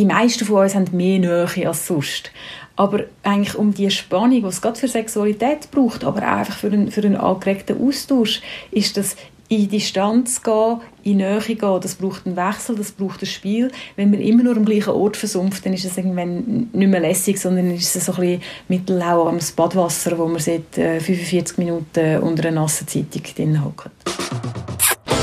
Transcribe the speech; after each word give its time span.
die 0.00 0.06
meisten 0.06 0.46
von 0.46 0.62
uns 0.62 0.74
haben 0.74 0.86
mehr 0.92 1.18
Nähe 1.18 1.68
als 1.68 1.86
sonst. 1.86 2.30
Aber 2.74 3.04
eigentlich 3.22 3.54
um 3.54 3.74
die 3.74 3.90
Spannung, 3.90 4.40
die 4.40 4.46
es 4.46 4.62
gerade 4.62 4.80
für 4.80 4.88
Sexualität 4.88 5.70
braucht, 5.70 6.04
aber 6.04 6.22
auch 6.22 6.38
einfach 6.38 6.56
für 6.56 6.68
einen, 6.68 6.90
für 6.90 7.02
einen 7.02 7.16
angeregten 7.16 7.86
Austausch, 7.86 8.40
ist 8.70 8.96
das 8.96 9.16
in 9.48 9.68
Distanz 9.68 10.42
gehen, 10.42 10.80
in 11.02 11.18
Nähe 11.18 11.40
gehen, 11.40 11.80
das 11.82 11.96
braucht 11.96 12.24
einen 12.24 12.36
Wechsel, 12.36 12.76
das 12.76 12.92
braucht 12.92 13.20
ein 13.20 13.26
Spiel. 13.26 13.70
Wenn 13.96 14.10
man 14.10 14.20
immer 14.20 14.44
nur 14.44 14.56
am 14.56 14.64
gleichen 14.64 14.94
Ort 14.94 15.18
versumpft, 15.18 15.66
dann 15.66 15.74
ist 15.74 15.84
es 15.84 15.98
irgendwann 15.98 16.70
nicht 16.72 16.90
mehr 16.90 17.00
lässig, 17.00 17.38
sondern 17.38 17.74
ist 17.74 17.94
es 17.94 18.06
so 18.06 18.12
ein 18.12 18.20
bisschen 18.20 18.42
mittellau 18.68 19.28
am 19.28 19.38
Badwasser, 19.54 20.16
wo 20.16 20.26
man 20.26 20.38
seit 20.38 20.76
45 20.76 21.58
äh, 21.58 21.60
Minuten 21.60 22.18
unter 22.22 22.48
einer 22.48 22.62
nassen 22.62 22.88
Zeitung 22.88 23.64
hockt. 23.64 23.90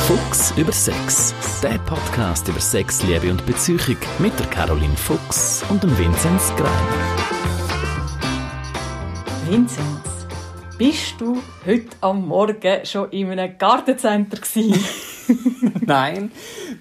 Fuchs 0.07 0.53
über 0.55 0.71
Sex. 0.71 1.35
Der 1.61 1.77
Podcast 1.79 2.47
über 2.47 2.61
Sex, 2.61 3.03
Liebe 3.03 3.29
und 3.29 3.45
Beziehung 3.45 3.97
mit 4.19 4.39
der 4.39 4.45
Caroline 4.45 4.95
Fuchs 4.95 5.65
und 5.67 5.83
dem 5.83 5.97
Vinzenz 5.97 6.53
Greiner. 6.55 6.71
Vinzenz, 9.49 10.25
bist 10.77 11.15
du 11.19 11.43
heute 11.65 11.89
am 11.99 12.25
Morgen 12.25 12.85
schon 12.85 13.09
in 13.09 13.31
einem 13.31 13.57
Gartencenter 13.57 14.39
Nein, 15.85 16.31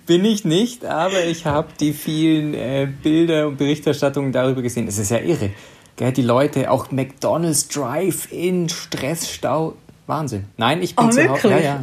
bin 0.07 0.25
ich 0.25 0.45
nicht, 0.45 0.85
aber 0.85 1.25
ich 1.25 1.47
habe 1.47 1.67
die 1.81 1.95
vielen 1.95 2.55
äh, 2.55 2.87
Bilder 3.03 3.49
und 3.49 3.57
Berichterstattungen 3.57 4.31
darüber 4.31 4.63
gesehen. 4.63 4.87
Es 4.87 4.99
ist 4.99 5.11
ja 5.11 5.19
irre. 5.19 5.51
Gell? 5.97 6.13
Die 6.13 6.23
Leute, 6.23 6.71
auch 6.71 6.93
McDonalds 6.93 7.67
Drive-In, 7.67 8.69
Stressstau. 8.69 9.75
Wahnsinn. 10.07 10.45
Nein, 10.57 10.81
ich 10.81 10.95
bin 10.95 11.07
oh, 11.07 11.11
zu 11.11 11.29
Hause. 11.29 11.51
Ja, 11.51 11.59
ja. 11.59 11.83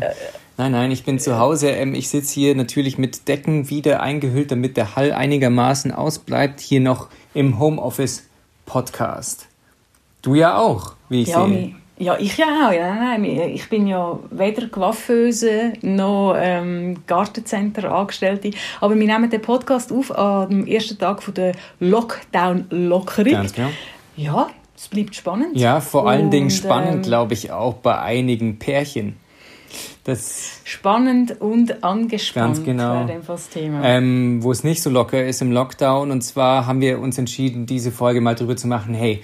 Nein, 0.64 0.72
nein, 0.72 0.92
ich 0.92 1.04
bin 1.04 1.20
zu 1.20 1.40
Hause. 1.40 1.72
Ähm, 1.72 1.94
ich 1.94 2.08
sitze 2.08 2.36
hier 2.36 2.56
natürlich 2.56 2.98
mit 2.98 3.28
Decken 3.28 3.70
wieder 3.70 4.02
eingehüllt, 4.02 4.50
damit 4.50 4.78
der 4.78 4.96
Hall 4.96 5.12
einigermaßen 5.12 5.92
ausbleibt. 5.92 6.62
Hier 6.62 6.80
noch 6.80 7.10
im 7.34 7.60
Homeoffice 7.60 8.30
Podcast. 8.66 9.50
Du 10.22 10.36
ja 10.36 10.58
auch, 10.58 10.94
wie 11.10 11.24
ich 11.24 11.28
ja, 11.28 11.46
sehe. 11.46 11.76
Ja, 11.98 12.18
ich 12.18 12.38
ja 12.38 12.46
auch. 12.46 12.72
Ja, 12.72 12.96
nein, 12.96 13.26
ich 13.26 13.68
bin 13.68 13.88
ja 13.88 14.18
weder 14.32 14.70
Coiffeuse 14.70 15.74
noch 15.82 16.36
ähm, 16.38 16.96
Gartencenter 17.08 17.92
Angestellte. 17.92 18.52
Aber 18.80 18.98
wir 18.98 19.06
nehmen 19.06 19.30
den 19.30 19.42
Podcast 19.42 19.92
auf 19.92 20.18
am 20.18 20.66
ersten 20.66 20.98
Tag 20.98 21.22
von 21.22 21.34
der 21.34 21.56
Lockdown-Lockerung. 21.82 23.34
Ganz 23.34 23.54
genau. 23.54 23.72
Ja, 24.16 24.48
es 24.78 24.88
bleibt 24.88 25.14
spannend. 25.14 25.58
Ja, 25.58 25.82
vor 25.82 26.08
allen 26.08 26.26
Und, 26.26 26.32
Dingen 26.32 26.50
spannend, 26.50 26.96
ähm, 26.96 27.02
glaube 27.02 27.34
ich, 27.34 27.52
auch 27.52 27.74
bei 27.74 28.00
einigen 28.00 28.60
Pärchen. 28.60 29.18
Das 30.04 30.60
Spannend 30.66 31.40
und 31.40 31.84
angespannt 31.84 32.56
ganz 32.56 32.66
genau. 32.66 33.08
wäre 33.08 33.22
das 33.26 33.48
Thema. 33.48 33.82
Ähm, 33.84 34.44
wo 34.44 34.52
es 34.52 34.66
nicht 34.66 34.82
so 34.82 34.90
locker 34.90 35.26
ist 35.26 35.42
im 35.42 35.52
Lockdown. 35.52 36.12
Und 36.12 36.22
zwar 36.22 36.68
haben 36.68 36.82
wir 36.82 37.00
uns 37.00 37.18
entschieden, 37.18 37.66
diese 37.66 37.92
Folge 37.92 38.20
mal 38.20 38.36
drüber 38.36 38.58
zu 38.58 38.68
machen, 38.68 38.94
hey, 38.94 39.22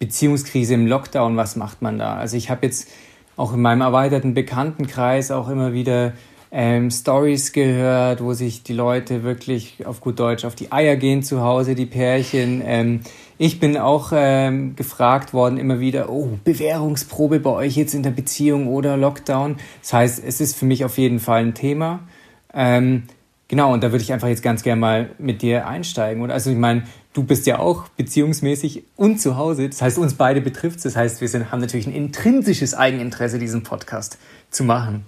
Beziehungskrise 0.00 0.74
im 0.74 0.86
Lockdown, 0.86 1.36
was 1.36 1.54
macht 1.54 1.80
man 1.80 1.98
da? 1.98 2.16
Also 2.16 2.36
ich 2.36 2.50
habe 2.50 2.66
jetzt 2.66 2.90
auch 3.36 3.54
in 3.54 3.62
meinem 3.62 3.82
erweiterten 3.82 4.34
Bekanntenkreis 4.34 5.30
auch 5.30 5.48
immer 5.48 5.72
wieder 5.72 6.12
ähm, 6.50 6.90
Stories 6.90 7.52
gehört, 7.52 8.22
wo 8.22 8.32
sich 8.32 8.62
die 8.62 8.72
Leute 8.72 9.22
wirklich 9.22 9.86
auf 9.86 10.00
gut 10.00 10.18
Deutsch 10.18 10.44
auf 10.44 10.54
die 10.54 10.72
Eier 10.72 10.96
gehen 10.96 11.22
zu 11.22 11.40
Hause, 11.40 11.74
die 11.74 11.86
Pärchen. 11.86 12.62
Ähm, 12.64 13.00
ich 13.38 13.60
bin 13.60 13.76
auch 13.76 14.12
ähm, 14.14 14.76
gefragt 14.76 15.32
worden 15.32 15.58
immer 15.58 15.80
wieder, 15.80 16.08
oh, 16.10 16.38
Bewährungsprobe 16.44 17.40
bei 17.40 17.50
euch 17.50 17.76
jetzt 17.76 17.94
in 17.94 18.02
der 18.02 18.10
Beziehung 18.10 18.68
oder 18.68 18.96
Lockdown. 18.96 19.56
Das 19.82 19.92
heißt, 19.92 20.22
es 20.24 20.40
ist 20.40 20.56
für 20.56 20.64
mich 20.64 20.84
auf 20.84 20.96
jeden 20.98 21.20
Fall 21.20 21.42
ein 21.42 21.54
Thema. 21.54 22.00
Ähm, 22.54 23.04
genau, 23.48 23.72
und 23.72 23.84
da 23.84 23.92
würde 23.92 24.02
ich 24.02 24.12
einfach 24.12 24.28
jetzt 24.28 24.42
ganz 24.42 24.62
gerne 24.62 24.80
mal 24.80 25.10
mit 25.18 25.42
dir 25.42 25.66
einsteigen. 25.66 26.22
Und 26.22 26.30
also 26.30 26.50
ich 26.50 26.56
meine, 26.56 26.84
du 27.12 27.24
bist 27.24 27.46
ja 27.46 27.58
auch 27.58 27.88
beziehungsmäßig 27.88 28.84
und 28.96 29.20
zu 29.20 29.36
Hause. 29.36 29.68
Das 29.68 29.82
heißt, 29.82 29.98
uns 29.98 30.14
beide 30.14 30.40
betrifft 30.40 30.78
es. 30.78 30.84
Das 30.84 30.96
heißt, 30.96 31.20
wir 31.20 31.28
sind, 31.28 31.52
haben 31.52 31.60
natürlich 31.60 31.86
ein 31.86 31.94
intrinsisches 31.94 32.74
Eigeninteresse, 32.74 33.38
diesen 33.38 33.62
Podcast 33.62 34.18
zu 34.50 34.64
machen. 34.64 35.04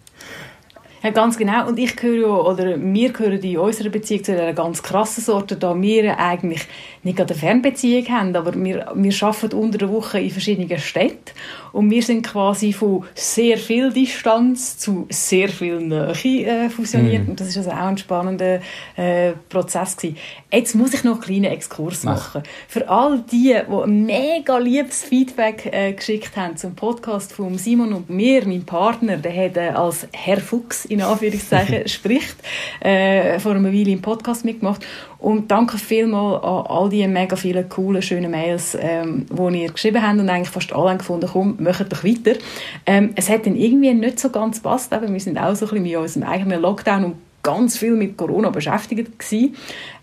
Ja, 1.02 1.10
ganz 1.10 1.38
genau. 1.38 1.68
Und 1.68 1.78
ich 1.78 1.96
gehöre, 1.96 2.46
oder 2.46 2.80
wir 2.80 3.12
gehören 3.12 3.40
in 3.40 3.58
unserer 3.58 3.88
Beziehung 3.88 4.24
zu 4.24 4.32
einer 4.32 4.52
ganz 4.52 4.82
krassen 4.82 5.22
Sorte, 5.22 5.56
da 5.56 5.80
wir 5.80 6.18
eigentlich 6.18 6.66
nicht 7.04 7.16
gerade 7.16 7.34
eine 7.34 7.40
Fernbeziehung 7.40 8.08
haben, 8.08 8.34
aber 8.34 8.52
wir, 8.54 8.92
wir 8.94 9.22
arbeiten 9.22 9.56
unter 9.56 9.78
der 9.78 9.90
Woche 9.90 10.18
in 10.18 10.30
verschiedenen 10.30 10.78
Städten 10.78 11.32
und 11.72 11.90
wir 11.90 12.02
sind 12.02 12.26
quasi 12.26 12.72
von 12.72 13.04
sehr 13.14 13.58
viel 13.58 13.92
Distanz 13.92 14.78
zu 14.78 15.06
sehr 15.08 15.48
viel 15.48 15.78
Nähe 15.78 16.46
äh, 16.46 16.68
fusioniert. 16.68 17.26
Mm. 17.26 17.30
Und 17.30 17.40
das 17.40 17.48
ist 17.48 17.58
also 17.58 17.70
auch 17.70 17.76
ein 17.76 17.98
spannender 17.98 18.60
äh, 18.96 19.32
Prozess 19.48 19.96
gewesen. 19.96 20.16
Jetzt 20.52 20.74
muss 20.74 20.94
ich 20.94 21.04
noch 21.04 21.12
einen 21.12 21.20
kleinen 21.20 21.44
Exkurs 21.44 22.04
Mach. 22.04 22.14
machen. 22.14 22.42
Für 22.66 22.88
all 22.88 23.20
die, 23.30 23.54
die 23.54 23.74
ein 23.74 24.06
mega 24.06 24.58
liebes 24.58 25.04
Feedback 25.04 25.68
äh, 25.72 25.92
geschickt 25.92 26.36
haben 26.36 26.56
zum 26.56 26.74
Podcast 26.74 27.32
von 27.32 27.56
Simon 27.58 27.92
und 27.92 28.10
mir, 28.10 28.46
mein 28.46 28.64
Partner, 28.64 29.16
der 29.16 29.44
hat 29.44 29.56
äh, 29.56 29.68
als 29.68 30.08
Herr 30.12 30.40
Fuchs 30.40 30.87
in 30.88 31.02
Anführungszeichen 31.02 31.88
spricht, 31.88 32.36
äh, 32.80 33.38
vor 33.38 33.52
einer 33.52 33.72
Weile 33.72 33.90
im 33.90 34.02
Podcast 34.02 34.44
mitgemacht. 34.44 34.84
Und 35.18 35.50
danke 35.50 35.78
vielmals 35.78 36.42
an 36.44 36.66
all 36.66 36.88
die 36.88 37.06
mega 37.06 37.36
vielen 37.36 37.68
coolen, 37.68 38.02
schönen 38.02 38.30
Mails, 38.30 38.76
ähm, 38.80 39.26
die 39.30 39.62
ihr 39.62 39.72
geschrieben 39.72 40.02
habt 40.02 40.18
und 40.18 40.28
eigentlich 40.28 40.50
fast 40.50 40.72
alle 40.72 40.90
haben 40.90 40.98
gefunden, 40.98 41.28
komm, 41.32 41.56
macht 41.58 41.92
doch 41.92 42.04
weiter. 42.04 42.38
Ähm, 42.86 43.10
es 43.16 43.28
hat 43.28 43.46
dann 43.46 43.56
irgendwie 43.56 43.92
nicht 43.94 44.20
so 44.20 44.30
ganz 44.30 44.62
gepasst, 44.62 44.92
aber 44.92 45.12
wir 45.12 45.20
sind 45.20 45.38
auch 45.38 45.54
so 45.54 45.66
ein 45.66 45.70
bisschen 45.70 45.82
mit 45.82 45.96
unserem 45.96 46.28
eigenen 46.28 46.60
Lockdown 46.62 47.04
und 47.04 47.14
ganz 47.42 47.78
viel 47.78 47.92
mit 47.92 48.16
Corona 48.16 48.50
beschäftigt 48.50 49.18
gewesen. 49.18 49.56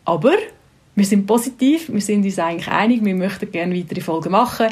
Aber 0.03 0.34
wir 0.96 1.06
sind 1.06 1.28
positiv, 1.28 1.91
wir 1.91 2.02
sind 2.02 2.23
uns 2.23 2.40
eigentlich 2.40 2.69
einig, 2.69 3.03
wir 3.03 3.16
möchten 3.16 3.52
gerne 3.52 3.78
weitere 3.78 4.02
Folgen 4.02 4.31
machen. 4.31 4.67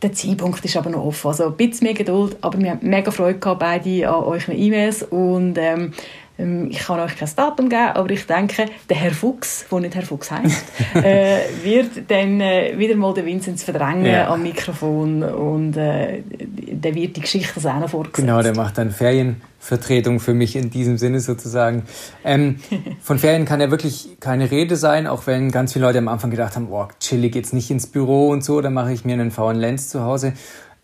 Der 0.00 0.12
Zeitpunkt 0.12 0.64
ist 0.64 0.76
aber 0.76 0.90
noch 0.90 1.04
offen. 1.04 1.28
Also 1.28 1.46
ein 1.46 1.56
bisschen 1.56 1.86
mehr 1.86 1.94
Geduld, 1.94 2.36
aber 2.40 2.58
wir 2.58 2.70
haben 2.70 2.88
mega 2.88 3.10
Freude 3.10 3.38
gehabt, 3.38 3.60
beide 3.60 4.08
an 4.08 4.24
euren 4.24 4.56
E-Mails 4.56 5.02
und 5.02 5.58
ähm, 5.58 5.92
ich 6.38 6.78
kann 6.78 7.00
euch 7.00 7.16
kein 7.16 7.28
Datum 7.34 7.68
geben, 7.68 7.90
aber 7.94 8.10
ich 8.10 8.24
denke, 8.24 8.66
der 8.88 8.96
Herr 8.96 9.10
Fuchs, 9.10 9.66
der 9.70 9.80
nicht 9.80 9.96
Herr 9.96 10.02
Fuchs 10.02 10.30
heißt, 10.30 10.64
äh, 10.94 11.40
wird 11.64 12.08
dann 12.08 12.40
äh, 12.40 12.78
wieder 12.78 12.94
mal 12.94 13.12
den 13.12 13.26
Vinzenz 13.26 13.64
verdrängen 13.64 14.06
ja. 14.06 14.28
am 14.28 14.44
Mikrofon 14.44 15.24
und 15.24 15.76
äh, 15.76 16.22
der 16.28 16.94
wird 16.94 17.16
die 17.16 17.22
Geschichte 17.22 17.58
auch 17.58 17.80
noch 17.80 17.90
vorgesetzt. 17.90 18.18
Genau, 18.18 18.40
der 18.40 18.54
macht 18.54 18.78
dann 18.78 18.92
Ferienvertretung 18.92 20.20
für 20.20 20.32
mich 20.32 20.54
in 20.54 20.70
diesem 20.70 20.96
Sinne 20.96 21.18
sozusagen. 21.18 21.82
Ähm, 22.24 22.60
von 23.00 23.18
Ferien 23.18 23.44
kann 23.44 23.60
ja 23.60 23.72
wirklich 23.72 24.20
keine 24.20 24.48
Rede 24.52 24.76
sein, 24.76 25.08
auch 25.08 25.26
wenn 25.26 25.50
ganz 25.50 25.72
viele 25.72 25.86
Leute 25.86 25.98
am 25.98 26.06
Anfang 26.06 26.30
gedacht 26.30 26.54
haben, 26.54 26.68
boah, 26.68 26.88
chillig 27.00 27.34
jetzt 27.34 27.52
nicht 27.52 27.68
ins 27.72 27.88
Büro 27.88 28.28
und 28.28 28.44
so, 28.44 28.60
dann 28.60 28.74
mache 28.74 28.92
ich 28.92 29.04
mir 29.04 29.14
einen 29.14 29.32
faulen 29.32 29.58
Lenz 29.58 29.88
zu 29.88 30.04
Hause. 30.04 30.34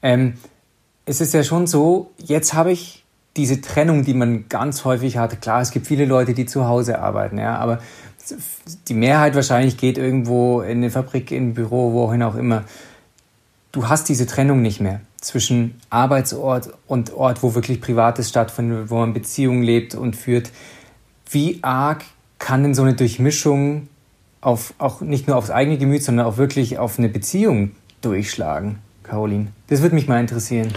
Ähm, 0.02 0.34
es 1.06 1.20
ist 1.20 1.32
ja 1.32 1.44
schon 1.44 1.68
so, 1.68 2.10
jetzt 2.18 2.54
habe 2.54 2.72
ich 2.72 3.03
diese 3.36 3.60
Trennung, 3.60 4.04
die 4.04 4.14
man 4.14 4.48
ganz 4.48 4.84
häufig 4.84 5.16
hat, 5.16 5.40
klar, 5.40 5.60
es 5.60 5.70
gibt 5.70 5.86
viele 5.86 6.04
Leute, 6.04 6.34
die 6.34 6.46
zu 6.46 6.66
Hause 6.66 7.00
arbeiten, 7.00 7.38
ja, 7.38 7.56
aber 7.56 7.80
die 8.88 8.94
Mehrheit 8.94 9.34
wahrscheinlich 9.34 9.76
geht 9.76 9.98
irgendwo 9.98 10.60
in 10.62 10.78
eine 10.78 10.90
Fabrik, 10.90 11.30
in 11.30 11.48
ein 11.48 11.54
Büro, 11.54 11.92
wohin 11.92 12.22
auch 12.22 12.36
immer. 12.36 12.64
Du 13.72 13.88
hast 13.88 14.08
diese 14.08 14.26
Trennung 14.26 14.62
nicht 14.62 14.80
mehr 14.80 15.00
zwischen 15.20 15.80
Arbeitsort 15.90 16.70
und 16.86 17.12
Ort, 17.12 17.42
wo 17.42 17.54
wirklich 17.54 17.80
Privates 17.80 18.28
stattfindet, 18.28 18.88
wo 18.88 18.96
man 18.96 19.12
Beziehungen 19.12 19.62
lebt 19.62 19.94
und 19.94 20.16
führt. 20.16 20.50
Wie 21.28 21.58
arg 21.62 22.04
kann 22.38 22.62
denn 22.62 22.74
so 22.74 22.82
eine 22.82 22.94
Durchmischung 22.94 23.88
auf, 24.40 24.74
auch 24.78 25.00
nicht 25.00 25.26
nur 25.26 25.36
aufs 25.36 25.50
eigene 25.50 25.76
Gemüt, 25.76 26.04
sondern 26.04 26.26
auch 26.26 26.36
wirklich 26.36 26.78
auf 26.78 26.98
eine 26.98 27.08
Beziehung 27.08 27.72
durchschlagen, 28.00 28.78
Caroline? 29.02 29.48
Das 29.66 29.82
würde 29.82 29.94
mich 29.96 30.06
mal 30.06 30.20
interessieren 30.20 30.72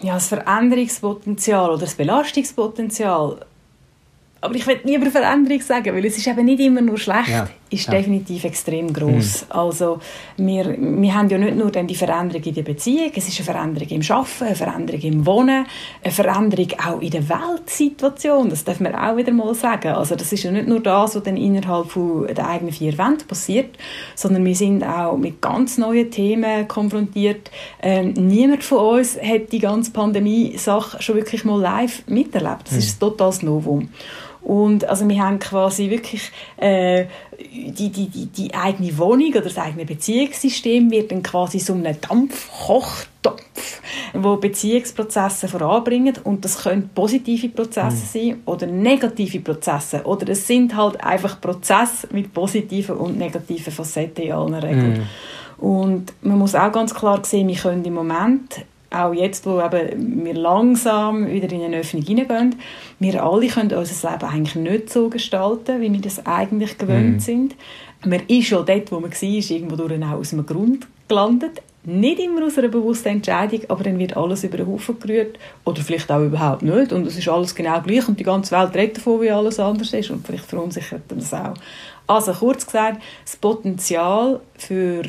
ja, 0.00 0.14
das 0.14 0.28
Veränderungspotenzial 0.28 1.70
oder 1.70 1.80
das 1.80 1.94
Belastungspotenzial. 1.94 3.44
Aber 4.40 4.54
ich 4.54 4.66
will 4.66 4.80
nie 4.84 4.96
über 4.96 5.10
Veränderung 5.10 5.60
sagen, 5.60 5.94
weil 5.94 6.04
es 6.04 6.18
ist 6.18 6.26
eben 6.26 6.44
nicht 6.44 6.60
immer 6.60 6.82
nur 6.82 6.98
schlecht, 6.98 7.28
ja, 7.28 7.48
ist 7.68 7.86
ja. 7.86 7.94
definitiv 7.94 8.44
extrem 8.44 8.92
groß. 8.92 9.46
Mhm. 9.46 9.52
Also 9.52 9.98
wir, 10.36 10.76
wir 10.78 11.14
haben 11.14 11.28
ja 11.28 11.38
nicht 11.38 11.56
nur 11.56 11.70
dann 11.70 11.86
die 11.86 11.94
Veränderung 11.94 12.42
in 12.42 12.54
der 12.54 12.62
Beziehung, 12.62 13.10
es 13.14 13.28
ist 13.28 13.38
eine 13.38 13.44
Veränderung 13.44 13.88
im 13.88 14.02
Schaffen, 14.02 14.46
eine 14.46 14.56
Veränderung 14.56 15.00
im 15.00 15.26
Wohnen, 15.26 15.66
eine 16.02 16.12
Veränderung 16.12 16.68
auch 16.84 17.00
in 17.00 17.10
der 17.10 17.28
Weltsituation. 17.28 18.50
Das 18.50 18.64
darf 18.64 18.78
man 18.80 18.94
auch 18.94 19.16
wieder 19.16 19.32
mal 19.32 19.54
sagen. 19.54 19.88
Also 19.88 20.14
das 20.14 20.32
ist 20.32 20.44
ja 20.44 20.52
nicht 20.52 20.68
nur 20.68 20.80
das, 20.80 21.16
was 21.16 21.22
dann 21.22 21.36
innerhalb 21.36 21.90
von 21.90 22.26
der 22.26 22.48
eigenen 22.48 22.72
vier 22.72 22.96
Wände 22.98 23.24
passiert, 23.24 23.76
sondern 24.14 24.44
wir 24.44 24.54
sind 24.54 24.84
auch 24.84 25.16
mit 25.16 25.42
ganz 25.42 25.76
neuen 25.76 26.10
Themen 26.10 26.68
konfrontiert. 26.68 27.50
Ähm, 27.82 28.12
niemand 28.12 28.62
von 28.62 28.98
uns 28.98 29.20
hat 29.20 29.50
die 29.52 29.58
ganze 29.58 29.90
Pandemie-Sache 29.90 31.02
schon 31.02 31.16
wirklich 31.16 31.44
mal 31.44 31.60
live 31.60 32.04
miterlebt. 32.06 32.66
Das 32.66 32.72
mhm. 32.72 32.78
ist 32.78 32.96
ein 32.96 33.00
totales 33.00 33.42
Novum. 33.42 33.88
Und 34.46 34.88
also 34.88 35.08
wir 35.08 35.20
haben 35.20 35.40
quasi 35.40 35.90
wirklich 35.90 36.30
äh, 36.56 37.06
die, 37.36 37.90
die, 37.90 38.08
die, 38.08 38.26
die 38.26 38.54
eigene 38.54 38.96
Wohnung 38.96 39.30
oder 39.30 39.40
das 39.40 39.58
eigene 39.58 39.84
Beziehungssystem 39.84 40.88
wird 40.88 41.10
dann 41.10 41.24
quasi 41.24 41.58
so 41.58 41.72
ein 41.72 41.82
Dampfkochtopf, 41.82 43.42
wo 44.12 44.36
Beziehungsprozesse 44.36 45.48
voranbringen 45.48 46.14
und 46.22 46.44
das 46.44 46.62
können 46.62 46.90
positive 46.94 47.48
Prozesse 47.48 48.18
mhm. 48.18 48.30
sein 48.30 48.42
oder 48.44 48.68
negative 48.68 49.40
Prozesse 49.40 50.04
oder 50.04 50.28
es 50.28 50.46
sind 50.46 50.76
halt 50.76 51.02
einfach 51.02 51.40
Prozesse 51.40 52.06
mit 52.12 52.32
positiven 52.32 52.98
und 52.98 53.18
negativen 53.18 53.72
Facetten 53.72 54.26
in 54.26 54.32
allen 54.32 54.54
Regeln. 54.54 55.08
Mhm. 55.58 55.66
Und 55.66 56.12
man 56.20 56.38
muss 56.38 56.54
auch 56.54 56.70
ganz 56.70 56.94
klar 56.94 57.18
sehen, 57.24 57.48
wir 57.48 57.56
können 57.56 57.84
im 57.84 57.94
Moment 57.94 58.64
auch 58.96 59.12
jetzt, 59.12 59.46
wo 59.46 59.60
eben 59.60 60.24
wir 60.24 60.34
langsam 60.34 61.26
wieder 61.26 61.50
in 61.52 61.62
eine 61.62 61.78
Öffnung 61.78 62.02
hineingehen, 62.02 62.56
wir 62.98 63.22
alle 63.22 63.48
können 63.48 63.72
unser 63.72 64.10
Leben 64.10 64.24
eigentlich 64.24 64.54
nicht 64.54 64.90
so 64.90 65.08
gestalten, 65.08 65.80
wie 65.80 65.92
wir 65.92 66.00
das 66.00 66.24
eigentlich 66.26 66.78
gewöhnt 66.78 67.16
mm. 67.16 67.20
sind. 67.20 67.54
Man 68.04 68.20
ist 68.28 68.48
schon 68.48 68.64
dort, 68.66 68.92
wo 68.92 69.00
man 69.00 69.10
war, 69.10 69.22
irgendwo 69.22 69.76
durch 69.76 70.02
auch 70.02 70.12
aus 70.12 70.30
dem 70.30 70.46
Grund 70.46 70.86
gelandet. 71.08 71.62
Nicht 71.84 72.18
immer 72.18 72.44
aus 72.44 72.58
einer 72.58 72.68
bewussten 72.68 73.10
Entscheidung, 73.10 73.60
aber 73.68 73.84
dann 73.84 73.98
wird 73.98 74.16
alles 74.16 74.42
über 74.42 74.56
den 74.56 74.66
Haufen 74.66 74.98
gerührt. 74.98 75.38
Oder 75.64 75.82
vielleicht 75.82 76.10
auch 76.10 76.20
überhaupt 76.20 76.62
nicht. 76.62 76.92
Und 76.92 77.06
es 77.06 77.16
ist 77.16 77.28
alles 77.28 77.54
genau 77.54 77.80
gleich 77.80 78.08
und 78.08 78.18
die 78.18 78.24
ganze 78.24 78.56
Welt 78.56 78.74
redet 78.74 78.96
davon, 78.96 79.20
wie 79.20 79.30
alles 79.30 79.60
anders 79.60 79.92
ist. 79.92 80.10
Und 80.10 80.26
vielleicht 80.26 80.46
verunsichert 80.46 81.02
das 81.08 81.32
auch. 81.32 81.54
Also 82.08 82.32
kurz 82.32 82.66
gesagt, 82.66 83.00
das 83.24 83.36
Potenzial 83.36 84.40
für 84.56 85.02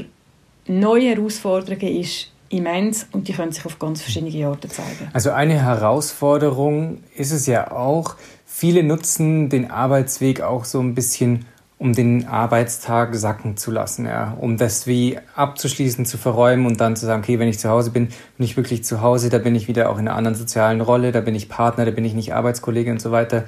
neue 0.67 1.09
Herausforderungen 1.09 1.99
ist 1.99 2.31
immens 2.49 3.07
und 3.11 3.27
die 3.27 3.33
können 3.33 3.51
sich 3.51 3.65
auf 3.65 3.79
ganz 3.79 4.01
verschiedene 4.01 4.47
Arten 4.47 4.69
zeigen. 4.69 5.09
Also 5.13 5.31
eine 5.31 5.61
Herausforderung 5.61 7.03
ist 7.15 7.31
es 7.31 7.45
ja 7.45 7.71
auch, 7.71 8.15
viele 8.45 8.83
nutzen 8.83 9.49
den 9.49 9.69
Arbeitsweg 9.69 10.41
auch 10.41 10.65
so 10.65 10.79
ein 10.79 10.95
bisschen, 10.95 11.45
um 11.79 11.93
den 11.93 12.27
Arbeitstag 12.27 13.15
sacken 13.15 13.55
zu 13.55 13.69
lassen, 13.69 14.05
ja, 14.05 14.35
um 14.39 14.57
das 14.57 14.87
wie 14.87 15.19
abzuschließen, 15.35 16.05
zu 16.05 16.17
verräumen 16.17 16.65
und 16.65 16.81
dann 16.81 16.95
zu 16.95 17.05
sagen, 17.05 17.21
okay, 17.21 17.37
wenn 17.37 17.49
ich 17.49 17.59
zu 17.59 17.69
Hause 17.69 17.91
bin, 17.91 18.07
bin 18.37 18.45
ich 18.45 18.57
wirklich 18.57 18.83
zu 18.83 19.01
Hause, 19.01 19.29
da 19.29 19.37
bin 19.37 19.53
ich 19.53 19.67
wieder 19.67 19.89
auch 19.89 19.99
in 19.99 20.07
einer 20.07 20.17
anderen 20.17 20.35
sozialen 20.35 20.81
Rolle, 20.81 21.11
da 21.11 21.21
bin 21.21 21.35
ich 21.35 21.49
Partner, 21.49 21.85
da 21.85 21.91
bin 21.91 22.03
ich 22.03 22.13
nicht 22.13 22.33
Arbeitskollege 22.33 22.89
und 22.89 23.01
so 23.01 23.11
weiter. 23.11 23.45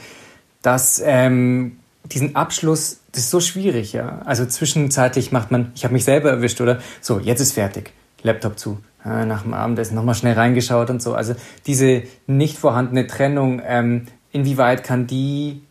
Das, 0.61 1.01
ähm, 1.03 1.77
diesen 2.05 2.35
Abschluss, 2.35 2.99
das 3.11 3.23
ist 3.23 3.29
so 3.31 3.39
schwierig, 3.39 3.93
ja. 3.93 4.21
Also 4.25 4.45
zwischenzeitlich 4.45 5.31
macht 5.31 5.49
man, 5.49 5.71
ich 5.75 5.83
habe 5.83 5.93
mich 5.93 6.03
selber 6.03 6.29
erwischt, 6.29 6.61
oder? 6.61 6.79
So, 7.01 7.19
jetzt 7.19 7.39
ist 7.39 7.53
fertig. 7.53 7.91
Laptop 8.21 8.59
zu 8.59 8.79
nach 9.03 9.43
dem 9.43 9.53
Abendessen 9.53 9.95
nochmal 9.95 10.15
schnell 10.15 10.33
reingeschaut 10.33 10.89
und 10.89 11.01
so. 11.01 11.13
Also 11.13 11.35
diese 11.65 12.03
nicht 12.27 12.57
vorhandene 12.57 13.07
Trennung, 13.07 13.61
ähm, 13.65 14.07
inwieweit 14.31 14.83
kann 14.83 15.07
die 15.07 15.61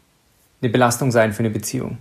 eine 0.61 0.71
Belastung 0.71 1.11
sein 1.11 1.33
für 1.33 1.41
eine 1.41 1.51
Beziehung? 1.51 1.99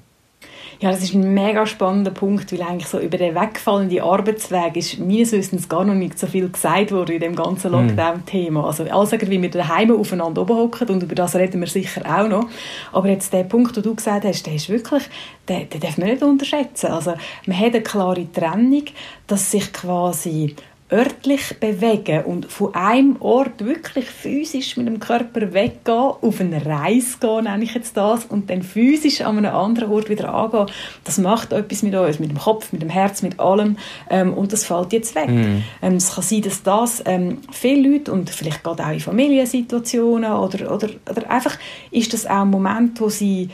Ja, 0.80 0.92
das 0.92 1.02
ist 1.02 1.16
ein 1.16 1.34
mega 1.34 1.66
spannender 1.66 2.12
Punkt, 2.12 2.52
weil 2.52 2.62
eigentlich 2.62 2.88
so 2.88 3.00
über 3.00 3.18
den 3.18 3.34
wegfallenden 3.34 4.00
Arbeitsweg 4.00 4.76
ist 4.76 5.00
meines 5.00 5.32
Wissens 5.32 5.68
gar 5.68 5.84
noch 5.84 5.96
nicht 5.96 6.20
so 6.20 6.28
viel 6.28 6.50
gesagt 6.50 6.92
worden 6.92 7.14
in 7.14 7.20
dem 7.20 7.36
ganzen 7.36 7.74
hm. 7.74 7.88
Lockdown-Thema. 7.88 8.64
Also 8.64 8.84
alles, 8.84 9.12
wie 9.12 9.42
wir 9.42 9.50
daheim 9.50 9.92
aufeinander 9.92 10.44
oben 10.44 10.56
hocken 10.56 10.90
und 10.90 11.02
über 11.02 11.16
das 11.16 11.36
reden 11.36 11.62
wir 11.62 11.68
sicher 11.68 12.04
auch 12.06 12.28
noch. 12.28 12.48
Aber 12.94 13.10
jetzt 13.10 13.34
der 13.34 13.44
Punkt, 13.44 13.76
den 13.76 13.84
du 13.84 13.96
gesagt 13.96 14.24
hast, 14.24 14.46
der 14.46 14.54
ist 14.54 14.70
wirklich, 14.70 15.04
den, 15.50 15.68
den 15.68 15.80
darf 15.80 15.98
man 15.98 16.10
nicht 16.10 16.22
unterschätzen. 16.22 16.92
Also 16.92 17.16
man 17.48 17.58
hat 17.58 17.74
eine 17.74 17.82
klare 17.82 18.32
Trennung, 18.32 18.86
dass 19.26 19.50
sich 19.50 19.74
quasi 19.74 20.56
örtlich 20.92 21.60
bewegen 21.60 22.24
und 22.24 22.50
von 22.50 22.74
einem 22.74 23.18
Ort 23.20 23.66
wirklich 23.66 24.06
physisch 24.06 24.78
mit 24.78 24.88
dem 24.88 25.00
Körper 25.00 25.54
weggehen, 25.54 26.14
auf 26.22 26.40
eine 26.40 26.66
Reise 26.66 27.18
gehen, 27.20 27.44
nenne 27.44 27.64
ich 27.64 27.74
jetzt 27.74 27.98
das, 27.98 28.24
und 28.26 28.50
dann 28.50 28.64
physisch 28.64 29.20
an 29.22 29.38
einem 29.38 29.54
anderen 29.54 29.92
Ort 29.92 30.10
wieder 30.10 30.34
angehen, 30.34 30.68
das 31.04 31.18
macht 31.18 31.52
etwas 31.52 31.84
mit 31.84 31.94
uns, 31.94 32.20
mit 32.20 32.30
dem 32.30 32.38
Kopf, 32.38 32.72
mit 32.72 32.82
dem 32.82 32.90
Herz, 32.90 33.22
mit 33.22 33.38
allem 33.38 33.78
ähm, 34.10 34.34
und 34.34 34.54
das 34.54 34.64
fällt 34.64 34.94
jetzt 34.94 35.14
weg. 35.16 35.28
Mm. 35.30 35.64
Ähm, 35.82 35.96
es 35.96 36.16
kann 36.16 36.24
sein, 36.24 36.42
dass 36.42 36.64
das 36.64 37.04
ähm, 37.06 37.40
viele 37.52 37.90
Leute 37.90 38.14
und 38.14 38.30
vielleicht 38.30 38.64
gerade 38.64 38.86
auch 38.86 38.92
in 38.92 39.02
Familiensituationen 39.02 40.32
oder, 40.32 40.74
oder, 40.74 40.90
oder 41.10 41.30
einfach 41.30 41.58
ist 41.92 42.14
das 42.14 42.26
auch 42.26 42.44
ein 42.44 42.50
Moment, 42.50 43.02
wo 43.02 43.10
sie 43.10 43.50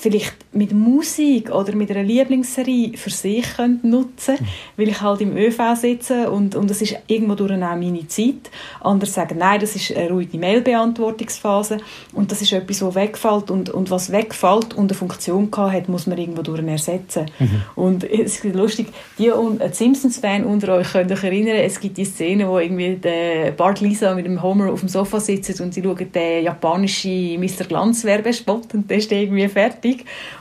vielleicht 0.00 0.36
mit 0.52 0.72
Musik 0.72 1.50
oder 1.50 1.74
mit 1.74 1.90
einer 1.90 2.02
Lieblingsserie 2.02 2.96
für 2.96 3.10
sich 3.10 3.46
nutzen 3.82 4.34
mhm. 4.38 4.46
weil 4.76 4.88
ich 4.88 5.00
halt 5.00 5.20
im 5.20 5.36
ÖV 5.36 5.74
sitze 5.76 6.30
und, 6.30 6.54
und 6.54 6.70
das 6.70 6.82
ist 6.82 6.96
irgendwo 7.06 7.34
durch 7.34 7.52
auch 7.52 7.76
meine 7.76 8.06
Zeit. 8.08 8.50
Andere 8.80 9.10
sagen, 9.10 9.38
nein, 9.38 9.60
das 9.60 9.76
ist 9.76 9.96
eine 9.96 10.10
ruhige 10.10 10.38
Mailbeantwortungsphase 10.38 11.78
und 12.12 12.30
das 12.30 12.42
ist 12.42 12.52
etwas, 12.52 12.82
was 12.82 12.94
wegfällt 12.94 13.50
und, 13.50 13.70
und 13.70 13.90
was 13.90 14.10
wegfällt 14.10 14.74
und 14.74 14.90
eine 14.90 14.94
Funktion 14.94 15.48
hat, 15.56 15.88
muss 15.88 16.06
man 16.06 16.18
irgendwo 16.18 16.42
durch 16.42 16.62
ersetzen. 16.66 17.26
Mhm. 17.38 17.62
Und 17.74 18.04
es 18.10 18.44
ist 18.44 18.54
lustig, 18.54 18.88
die 19.18 19.30
Simpsons-Fan 19.70 20.44
unter 20.44 20.74
euch 20.74 20.92
können 20.92 21.12
euch 21.12 21.24
erinnern, 21.24 21.56
es 21.56 21.78
gibt 21.78 21.96
die 21.96 22.04
Szene, 22.04 22.48
wo 22.48 22.58
irgendwie 22.58 22.96
der 22.96 23.52
Bart 23.52 23.80
Lisa 23.80 24.14
mit 24.14 24.26
dem 24.26 24.42
Homer 24.42 24.72
auf 24.72 24.80
dem 24.80 24.88
Sofa 24.88 25.20
sitzt 25.20 25.60
und 25.60 25.74
sie 25.74 25.82
schauen 25.82 26.12
den 26.12 26.44
japanischen 26.44 27.40
Mr. 27.40 27.64
Glanz 27.68 28.04
Werbespot 28.04 28.74
und 28.74 28.90
der 28.90 28.98
ist 28.98 29.12
irgendwie 29.12 29.48
fertig 29.48 29.67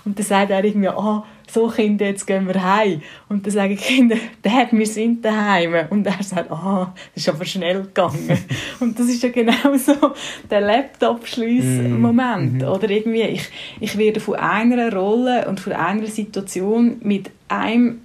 und 0.05 0.17
dann 0.17 0.25
sagt 0.25 0.51
er 0.51 0.63
irgendwie, 0.63 0.89
ah, 0.89 1.23
so 1.49 1.67
Kinder, 1.67 2.05
jetzt 2.05 2.27
gehen 2.27 2.47
wir 2.47 2.61
heim. 2.61 3.01
Und 3.29 3.45
dann 3.45 3.53
sagen 3.53 3.75
die 3.75 3.81
Kinder, 3.81 4.17
Dad, 4.41 4.69
wir 4.71 4.85
sind 4.85 5.23
daheim. 5.23 5.87
Und 5.89 6.05
er 6.05 6.21
sagt, 6.21 6.51
ah, 6.51 6.93
das 7.13 7.23
ist 7.23 7.29
aber 7.29 7.45
schnell 7.45 7.83
gegangen. 7.83 8.37
und 8.79 8.99
das 8.99 9.07
ist 9.07 9.23
ja 9.23 9.29
genau 9.29 9.75
so 9.77 9.95
der 10.49 10.61
Laptop-Schliess-Moment. 10.61 12.61
Mm. 12.61 12.65
Oder 12.65 12.89
irgendwie, 12.89 13.21
ich, 13.21 13.49
ich 13.79 13.97
werde 13.97 14.19
von 14.19 14.35
einer 14.35 14.93
Rolle 14.93 15.47
und 15.47 15.59
von 15.59 15.73
einer 15.73 16.07
Situation 16.07 16.97
mit 17.01 17.31
einem 17.47 18.01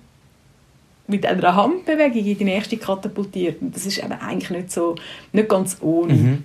mit 1.07 1.27
einer 1.27 1.57
Handbewegung 1.57 2.25
in 2.25 2.39
die 2.39 2.45
nächste 2.45 2.77
katapultiert. 2.77 3.61
Und 3.61 3.75
das 3.75 3.87
ist 3.87 4.03
aber 4.03 4.21
eigentlich 4.23 4.51
nicht 4.51 4.73
so, 4.73 4.95
nicht 5.33 5.49
ganz 5.49 5.79
ohne. 5.81 6.15
Mhm. 6.15 6.45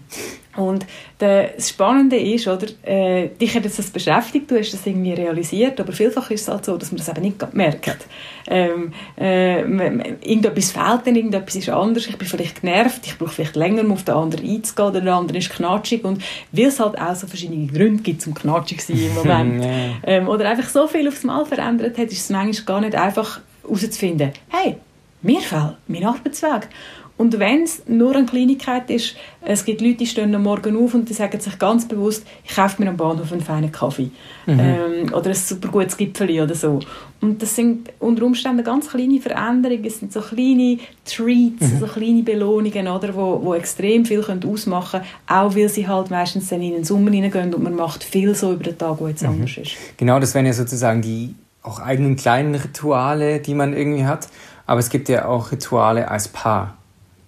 Und 0.58 0.88
das 1.20 1.70
Spannende 1.70 2.18
ist, 2.18 2.48
oder, 2.48 2.66
äh, 2.82 3.30
dich 3.30 3.56
hat 3.56 3.64
das 3.64 3.80
beschäftigt, 3.92 4.50
du 4.50 4.58
hast 4.58 4.74
das 4.74 4.88
irgendwie 4.88 5.14
realisiert, 5.14 5.80
aber 5.80 5.94
vielfach 5.94 6.32
ist 6.32 6.42
es 6.42 6.48
halt 6.48 6.66
so, 6.66 6.78
dass 6.78 6.92
man 6.92 6.98
das 6.98 7.10
eben 7.10 7.22
nicht 7.22 7.54
merkt. 7.54 8.08
Ähm, 8.48 8.92
äh, 9.20 9.62
irgendetwas 9.62 10.72
fehlt 10.72 11.06
dann, 11.06 11.16
irgendetwas 11.16 11.56
ist 11.56 11.70
anders, 11.70 12.08
ich 12.08 12.18
bin 12.18 12.28
vielleicht 12.28 12.62
genervt, 12.62 13.06
ich 13.06 13.20
brauche 13.20 13.30
vielleicht 13.30 13.56
länger, 13.56 13.84
um 13.84 13.92
auf 13.92 14.04
den 14.04 14.16
anderen 14.16 14.50
einzugehen, 14.50 14.90
oder 14.90 15.02
der 15.02 15.14
andere 15.14 15.38
ist 15.38 15.52
knatschig 15.52 16.04
und 16.04 16.24
weil 16.52 16.66
es 16.66 16.80
halt 16.80 16.98
auch 16.98 17.14
so 17.14 17.28
verschiedene 17.28 17.68
Gründe 17.68 18.02
gibt, 18.02 18.24
zum 18.24 18.34
knatschig 18.34 18.80
zu 18.80 18.94
sein 18.94 19.06
im 19.06 19.14
Moment, 19.14 19.66
ähm, 20.08 20.28
oder 20.28 20.50
einfach 20.50 20.70
so 20.70 20.88
viel 20.88 21.08
aufs 21.08 21.24
Mal 21.24 21.46
verändert 21.46 22.00
hat, 22.00 22.08
ist 22.08 22.22
es 22.22 22.30
manchmal 22.32 22.66
gar 22.66 22.82
nicht 22.82 22.96
einfach 22.96 23.42
herauszufinden, 23.68 24.32
hey, 24.50 24.78
mir 25.22 25.42
fehlt 25.42 25.76
mein 25.88 26.06
Arbeitsweg. 26.06 26.70
Und 27.18 27.40
wenn 27.40 27.64
es 27.64 27.82
nur 27.88 28.16
eine 28.16 28.28
Kleinigkeit 28.28 28.92
ist, 28.92 29.16
es 29.42 29.66
gibt 29.66 29.82
Leute, 29.82 29.96
die 29.96 30.06
stehen 30.06 30.36
am 30.36 30.44
Morgen 30.44 30.78
auf 30.78 30.94
und 30.94 31.10
die 31.10 31.14
sagen 31.14 31.40
sich 31.40 31.58
ganz 31.58 31.88
bewusst, 31.88 32.24
ich 32.46 32.56
kaufe 32.56 32.82
mir 32.82 32.90
am 32.90 32.98
Bahnhof 32.98 33.32
einen 33.32 33.42
feinen 33.42 33.72
Kaffee 33.72 34.12
mhm. 34.46 34.60
ähm, 34.60 35.14
oder 35.14 35.30
ein 35.30 35.36
super 35.36 35.70
gutes 35.70 35.98
Gipfeli 35.98 36.40
oder 36.40 36.54
so. 36.54 36.80
Und 37.20 37.42
das 37.42 37.56
sind 37.56 37.92
unter 38.00 38.24
Umständen 38.24 38.64
ganz 38.64 38.90
kleine 38.90 39.20
Veränderungen, 39.20 39.84
es 39.84 40.00
sind 40.00 40.14
so 40.14 40.22
kleine 40.22 40.78
Treats, 41.06 41.74
mhm. 41.74 41.80
so 41.80 41.88
kleine 41.88 42.22
Belohnungen, 42.22 42.88
oder, 42.88 43.16
wo, 43.16 43.42
wo 43.44 43.56
extrem 43.56 44.06
viel 44.06 44.22
können 44.22 44.44
ausmachen 44.46 45.02
können, 45.02 45.12
auch 45.26 45.56
weil 45.56 45.70
sie 45.70 45.88
halt 45.88 46.12
meistens 46.12 46.50
dann 46.50 46.62
in 46.62 46.74
den 46.74 46.84
Sommer 46.84 47.10
hineingehen 47.10 47.52
und 47.52 47.64
man 47.64 47.76
macht 47.76 48.04
viel 48.04 48.36
so 48.36 48.54
über 48.54 48.66
den 48.66 48.78
Tag, 48.78 49.00
wo 49.00 49.08
jetzt 49.08 49.24
mhm. 49.24 49.30
anders 49.30 49.58
ist. 49.58 49.72
Genau, 49.98 50.20
das 50.20 50.36
wären 50.36 50.46
ja 50.46 50.54
sozusagen 50.54 51.02
die 51.02 51.34
auch 51.68 51.80
eigenen 51.80 52.16
kleinen 52.16 52.56
Rituale, 52.56 53.40
die 53.40 53.54
man 53.54 53.74
irgendwie 53.74 54.06
hat. 54.06 54.30
Aber 54.66 54.80
es 54.80 54.90
gibt 54.90 55.10
ja 55.10 55.26
auch 55.26 55.52
Rituale 55.52 56.10
als 56.10 56.28
Paar, 56.28 56.78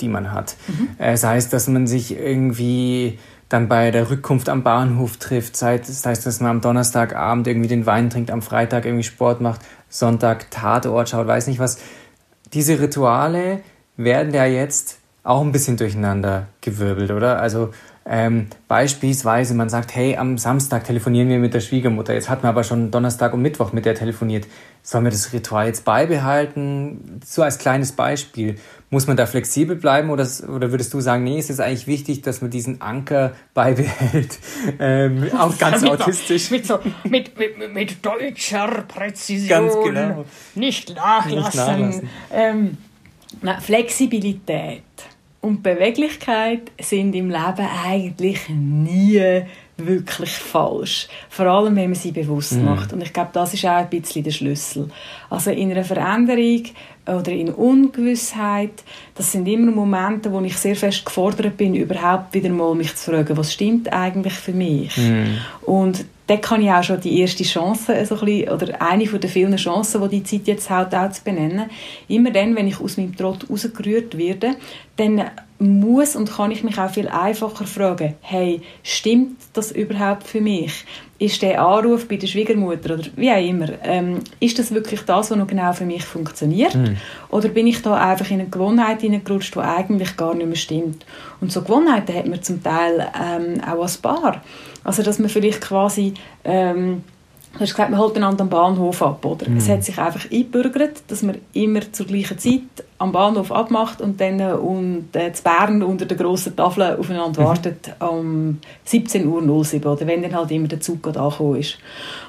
die 0.01 0.07
man 0.07 0.31
hat. 0.31 0.55
Mhm. 0.67 0.89
Äh, 0.97 1.17
sei 1.17 1.37
es, 1.37 1.49
dass 1.49 1.67
man 1.67 1.87
sich 1.87 2.17
irgendwie 2.17 3.19
dann 3.49 3.67
bei 3.67 3.91
der 3.91 4.09
Rückkunft 4.09 4.47
am 4.47 4.63
Bahnhof 4.63 5.17
trifft, 5.17 5.57
sei 5.57 5.75
es, 5.75 5.87
das 5.87 6.05
heißt, 6.05 6.25
dass 6.25 6.39
man 6.39 6.51
am 6.51 6.61
Donnerstagabend 6.61 7.47
irgendwie 7.47 7.67
den 7.67 7.85
Wein 7.87 8.09
trinkt, 8.11 8.29
am 8.29 8.43
Freitag 8.43 8.85
irgendwie 8.85 9.03
Sport 9.03 9.41
macht, 9.41 9.61
Sonntag 9.89 10.51
Tatort 10.51 11.09
schaut, 11.09 11.25
weiß 11.25 11.47
nicht 11.47 11.59
was. 11.59 11.79
Diese 12.53 12.79
Rituale 12.79 13.61
werden 13.97 14.33
ja 14.33 14.45
jetzt 14.45 14.99
auch 15.23 15.41
ein 15.41 15.51
bisschen 15.51 15.77
durcheinander 15.77 16.47
gewirbelt, 16.61 17.11
oder? 17.11 17.39
Also 17.39 17.71
ähm, 18.05 18.47
beispielsweise, 18.67 19.53
man 19.53 19.69
sagt, 19.69 19.93
hey, 19.93 20.17
am 20.17 20.37
Samstag 20.37 20.83
telefonieren 20.83 21.29
wir 21.29 21.37
mit 21.37 21.53
der 21.53 21.59
Schwiegermutter. 21.59 22.13
Jetzt 22.13 22.27
hat 22.27 22.41
man 22.41 22.51
aber 22.51 22.63
schon 22.63 22.89
Donnerstag 22.89 23.33
und 23.33 23.41
Mittwoch 23.41 23.71
mit 23.71 23.85
der 23.85 23.93
telefoniert. 23.93 24.47
Sollen 24.81 25.03
wir 25.03 25.11
das 25.11 25.31
Ritual 25.31 25.67
jetzt 25.67 25.85
beibehalten? 25.85 27.21
So 27.23 27.43
als 27.43 27.59
kleines 27.59 27.91
Beispiel. 27.91 28.55
Muss 28.89 29.05
man 29.05 29.17
da 29.17 29.27
flexibel 29.27 29.75
bleiben 29.75 30.09
oder, 30.09 30.27
oder 30.47 30.71
würdest 30.71 30.91
du 30.95 31.01
sagen, 31.01 31.23
nee, 31.23 31.37
es 31.37 31.51
ist 31.51 31.59
eigentlich 31.59 31.85
wichtig, 31.85 32.23
dass 32.23 32.41
man 32.41 32.49
diesen 32.49 32.81
Anker 32.81 33.33
beibehält? 33.53 34.39
Ähm, 34.79 35.29
auch 35.37 35.55
ganz 35.59 35.81
mit 35.81 35.91
autistisch. 35.91 36.49
Mit, 36.49 36.65
so, 36.65 36.79
mit, 37.03 37.37
mit, 37.37 37.73
mit 37.73 38.03
deutscher 38.03 38.85
Präzision. 38.87 39.49
Ganz 39.49 39.73
genau. 39.83 40.25
Nicht 40.55 40.95
nachlassen. 40.95 41.35
Nicht 41.35 41.55
nachlassen. 41.55 42.09
Ähm, 42.31 42.77
na, 43.41 43.59
Flexibilität 43.59 44.83
und 45.41 45.63
Beweglichkeit 45.63 46.71
sind 46.81 47.15
im 47.15 47.29
Leben 47.29 47.67
eigentlich 47.85 48.49
nie 48.49 49.43
wirklich 49.77 50.31
falsch. 50.31 51.07
Vor 51.29 51.45
allem, 51.45 51.75
wenn 51.75 51.91
man 51.91 51.95
sie 51.95 52.11
bewusst 52.11 52.53
mhm. 52.53 52.65
macht. 52.65 52.91
Und 52.91 53.01
ich 53.01 53.13
glaube, 53.13 53.29
das 53.33 53.53
ist 53.53 53.65
auch 53.65 53.77
ein 53.77 53.89
bisschen 53.89 54.23
der 54.23 54.31
Schlüssel. 54.31 54.89
Also 55.29 55.51
in 55.51 55.71
einer 55.71 55.85
Veränderung 55.85 56.63
oder 57.15 57.31
in 57.31 57.49
Ungewissheit, 57.49 58.83
das 59.15 59.31
sind 59.31 59.47
immer 59.47 59.71
Momente, 59.71 60.31
wo 60.31 60.39
ich 60.41 60.57
sehr 60.57 60.75
fest 60.75 61.05
gefordert 61.05 61.57
bin, 61.57 61.75
überhaupt 61.75 62.33
wieder 62.33 62.49
mal 62.49 62.75
mich 62.75 62.95
zu 62.95 63.11
fragen, 63.11 63.35
was 63.37 63.53
stimmt 63.53 63.91
eigentlich 63.91 64.33
für 64.33 64.53
mich? 64.53 64.95
Mhm. 64.97 65.37
Und 65.61 66.05
dort 66.27 66.41
kann 66.41 66.61
ich 66.61 66.69
auch 66.69 66.83
schon 66.83 67.01
die 67.01 67.19
erste 67.19 67.43
Chance, 67.43 68.05
so 68.05 68.15
ein 68.15 68.25
bisschen, 68.25 68.49
oder 68.49 68.81
eine 68.81 69.07
von 69.07 69.19
den 69.19 69.29
vielen 69.29 69.55
Chancen, 69.55 70.01
die 70.03 70.21
die 70.21 70.23
Zeit 70.23 70.47
jetzt 70.47 70.69
hat, 70.69 70.93
auch 70.93 71.11
zu 71.11 71.23
benennen. 71.23 71.69
Immer 72.07 72.31
dann, 72.31 72.55
wenn 72.55 72.67
ich 72.67 72.79
aus 72.79 72.97
meinem 72.97 73.15
Trott 73.15 73.49
rausgerührt 73.49 74.17
werde, 74.17 74.55
dann 74.97 75.25
muss 75.59 76.15
und 76.15 76.31
kann 76.31 76.51
ich 76.51 76.63
mich 76.63 76.77
auch 76.77 76.89
viel 76.89 77.09
einfacher 77.09 77.65
fragen, 77.65 78.15
hey, 78.21 78.61
stimmt 78.83 79.37
das 79.53 79.71
überhaupt 79.71 80.25
für 80.25 80.41
mich? 80.41 80.85
Ist 81.19 81.41
der 81.41 81.61
Anruf 81.61 82.07
bei 82.07 82.15
der 82.15 82.27
Schwiegermutter 82.27 82.93
oder 82.93 83.03
wie 83.17 83.29
auch 83.29 83.45
immer, 83.45 83.67
ähm, 83.83 84.19
ist 84.39 84.57
das 84.57 84.73
wirklich 84.73 85.01
das, 85.01 85.29
was 85.29 85.37
noch 85.37 85.47
genau 85.47 85.73
für 85.73 85.85
mich 85.85 86.05
funktioniert? 86.05 86.73
Mhm. 86.73 86.95
Oder 87.29 87.49
bin 87.49 87.67
ich 87.67 87.81
da 87.81 87.95
einfach 87.95 88.31
in 88.31 88.39
eine 88.39 88.49
Gewohnheit 88.49 89.01
hineingerutscht, 89.01 89.55
die 89.55 89.59
eigentlich 89.59 90.15
gar 90.15 90.33
nicht 90.33 90.47
mehr 90.47 90.55
stimmt? 90.55 91.05
Und 91.41 91.51
so 91.51 91.61
Gewohnheiten 91.61 92.15
hat 92.15 92.25
man 92.25 92.41
zum 92.41 92.63
Teil 92.63 93.05
ähm, 93.21 93.61
auch 93.61 93.81
als 93.81 93.97
Paar. 93.97 94.41
Also, 94.83 95.03
dass 95.03 95.19
man 95.19 95.29
vielleicht 95.29 95.61
quasi... 95.61 96.13
Ähm, 96.43 97.03
Du 97.51 97.61
hast 97.61 97.71
gesagt, 97.71 97.89
man 97.89 97.99
holt 97.99 98.15
einander 98.15 98.43
am 98.43 98.49
Bahnhof 98.49 99.01
ab, 99.01 99.25
oder? 99.25 99.49
Mm. 99.49 99.57
Es 99.57 99.67
hat 99.67 99.83
sich 99.83 99.97
einfach 99.97 100.31
eingebürgert, 100.31 101.01
dass 101.07 101.23
man 101.23 101.39
immer 101.53 101.91
zur 101.91 102.05
gleichen 102.05 102.37
Zeit 102.37 102.61
am 102.99 103.13
Bahnhof 103.13 103.51
abmacht 103.51 104.01
und 104.01 104.19
dann 104.19 104.39
äh, 104.41 104.51
und, 104.51 105.15
äh, 105.15 105.31
zu 105.31 105.41
Bern 105.41 105.81
unter 105.81 106.05
der 106.05 106.17
grossen 106.17 106.55
Tafel 106.55 106.97
aufeinander 106.97 107.41
mhm. 107.41 107.45
wartet 107.45 107.91
um 107.99 108.59
17.07 108.85 109.25
Uhr 109.25 109.91
oder 109.93 110.05
wenn 110.05 110.21
dann 110.21 110.35
halt 110.35 110.51
immer 110.51 110.67
der 110.67 110.81
Zug 110.81 111.07
angekommen 111.07 111.55
ist. 111.55 111.77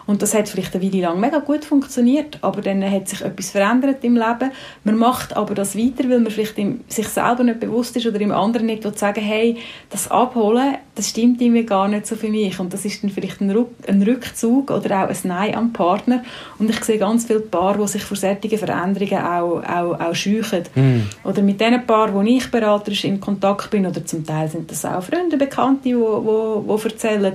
Und 0.06 0.22
das 0.22 0.34
hat 0.34 0.48
vielleicht 0.48 0.74
eine 0.74 0.84
Weile 0.84 1.02
lang 1.02 1.20
mega 1.20 1.38
gut 1.38 1.64
funktioniert, 1.64 2.38
aber 2.40 2.62
dann 2.62 2.88
hat 2.88 3.08
sich 3.08 3.22
etwas 3.22 3.50
verändert 3.50 4.02
im 4.02 4.14
Leben. 4.14 4.50
Man 4.82 4.96
macht 4.96 5.36
aber 5.36 5.54
das 5.54 5.76
weiter, 5.76 6.08
weil 6.08 6.20
man 6.20 6.32
vielleicht 6.32 6.56
sich 6.88 7.08
selber 7.08 7.44
nicht 7.44 7.60
bewusst 7.60 7.96
ist 7.96 8.06
oder 8.06 8.20
im 8.20 8.32
anderen 8.32 8.66
nicht 8.66 8.84
will 8.84 8.96
sagen, 8.96 9.20
hey, 9.20 9.56
das 9.88 10.10
Abholen, 10.10 10.78
das 10.94 11.10
stimmt 11.10 11.40
irgendwie 11.40 11.64
gar 11.64 11.86
nicht 11.86 12.06
so 12.06 12.16
für 12.16 12.28
mich. 12.28 12.58
Und 12.58 12.72
das 12.72 12.84
ist 12.84 13.02
dann 13.02 13.10
vielleicht 13.10 13.40
ein, 13.40 13.50
Rück 13.50 13.70
ein 13.86 14.02
Rückzug 14.02 14.70
oder 14.70 15.04
auch 15.04 15.08
ein 15.08 15.16
Nein 15.22 15.54
am 15.54 15.72
Partner. 15.72 16.24
Und 16.58 16.70
ich 16.70 16.82
sehe 16.82 16.98
ganz 16.98 17.26
viele 17.26 17.40
Paare, 17.40 17.78
die 17.78 17.88
sich 17.88 18.02
vor 18.02 18.16
solchen 18.16 18.58
Veränderungen 18.58 19.24
auch, 19.24 19.62
auch, 19.62 20.00
auch 20.00 20.14
scheuchen. 20.14 20.59
Mm. 20.74 21.00
Oder 21.24 21.42
mit 21.42 21.60
den 21.60 21.86
Paaren, 21.86 22.14
wo 22.14 22.22
ich 22.22 22.50
beraterisch 22.50 23.04
in 23.04 23.20
Kontakt 23.20 23.70
bin, 23.70 23.86
oder 23.86 24.04
zum 24.04 24.24
Teil 24.24 24.48
sind 24.48 24.70
das 24.70 24.84
auch 24.84 25.02
Freunde, 25.02 25.36
Bekannte, 25.36 25.82
die, 25.84 25.94
die, 25.94 26.76
die 26.76 26.84
erzählen, 26.88 27.32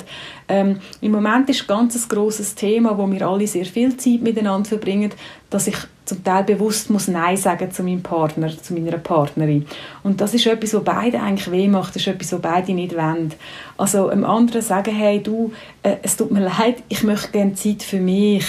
ähm, 0.47 0.79
Im 1.01 1.11
Moment 1.11 1.49
ist 1.49 1.67
ganz 1.67 1.95
ein 1.95 2.07
grosses 2.07 2.53
Thema, 2.53 2.97
wo 2.97 3.09
wir 3.11 3.27
alle 3.27 3.47
sehr 3.47 3.65
viel 3.65 3.97
Zeit 3.97 4.21
miteinander 4.21 4.69
verbringen, 4.69 5.11
dass 5.49 5.67
ich 5.67 5.77
zum 6.05 6.23
Teil 6.23 6.43
bewusst 6.43 6.89
muss 6.89 7.07
Nein 7.07 7.35
sagen 7.35 7.71
zu 7.71 7.83
meinem 7.83 8.03
Partner, 8.03 8.49
zu 8.49 8.73
meiner 8.73 8.97
Partnerin. 8.97 9.65
Und 10.03 10.21
das 10.21 10.33
ist 10.33 10.45
etwas, 10.45 10.73
was 10.75 10.83
beide 10.83 11.19
eigentlich 11.19 11.51
weh 11.51 11.67
macht, 11.67 11.95
das 11.95 12.03
ist 12.03 12.07
etwas, 12.07 12.31
was 12.31 12.41
beide 12.41 12.73
nicht 12.73 12.95
wollen. 12.95 13.33
Also 13.77 14.07
einem 14.09 14.23
anderen 14.23 14.61
sagen, 14.61 14.95
hey, 14.95 15.21
du, 15.21 15.51
äh, 15.83 15.95
es 16.03 16.15
tut 16.15 16.31
mir 16.31 16.45
leid, 16.45 16.83
ich 16.89 17.03
möchte 17.03 17.31
gerne 17.31 17.55
Zeit 17.55 17.81
für 17.83 17.99
mich, 17.99 18.45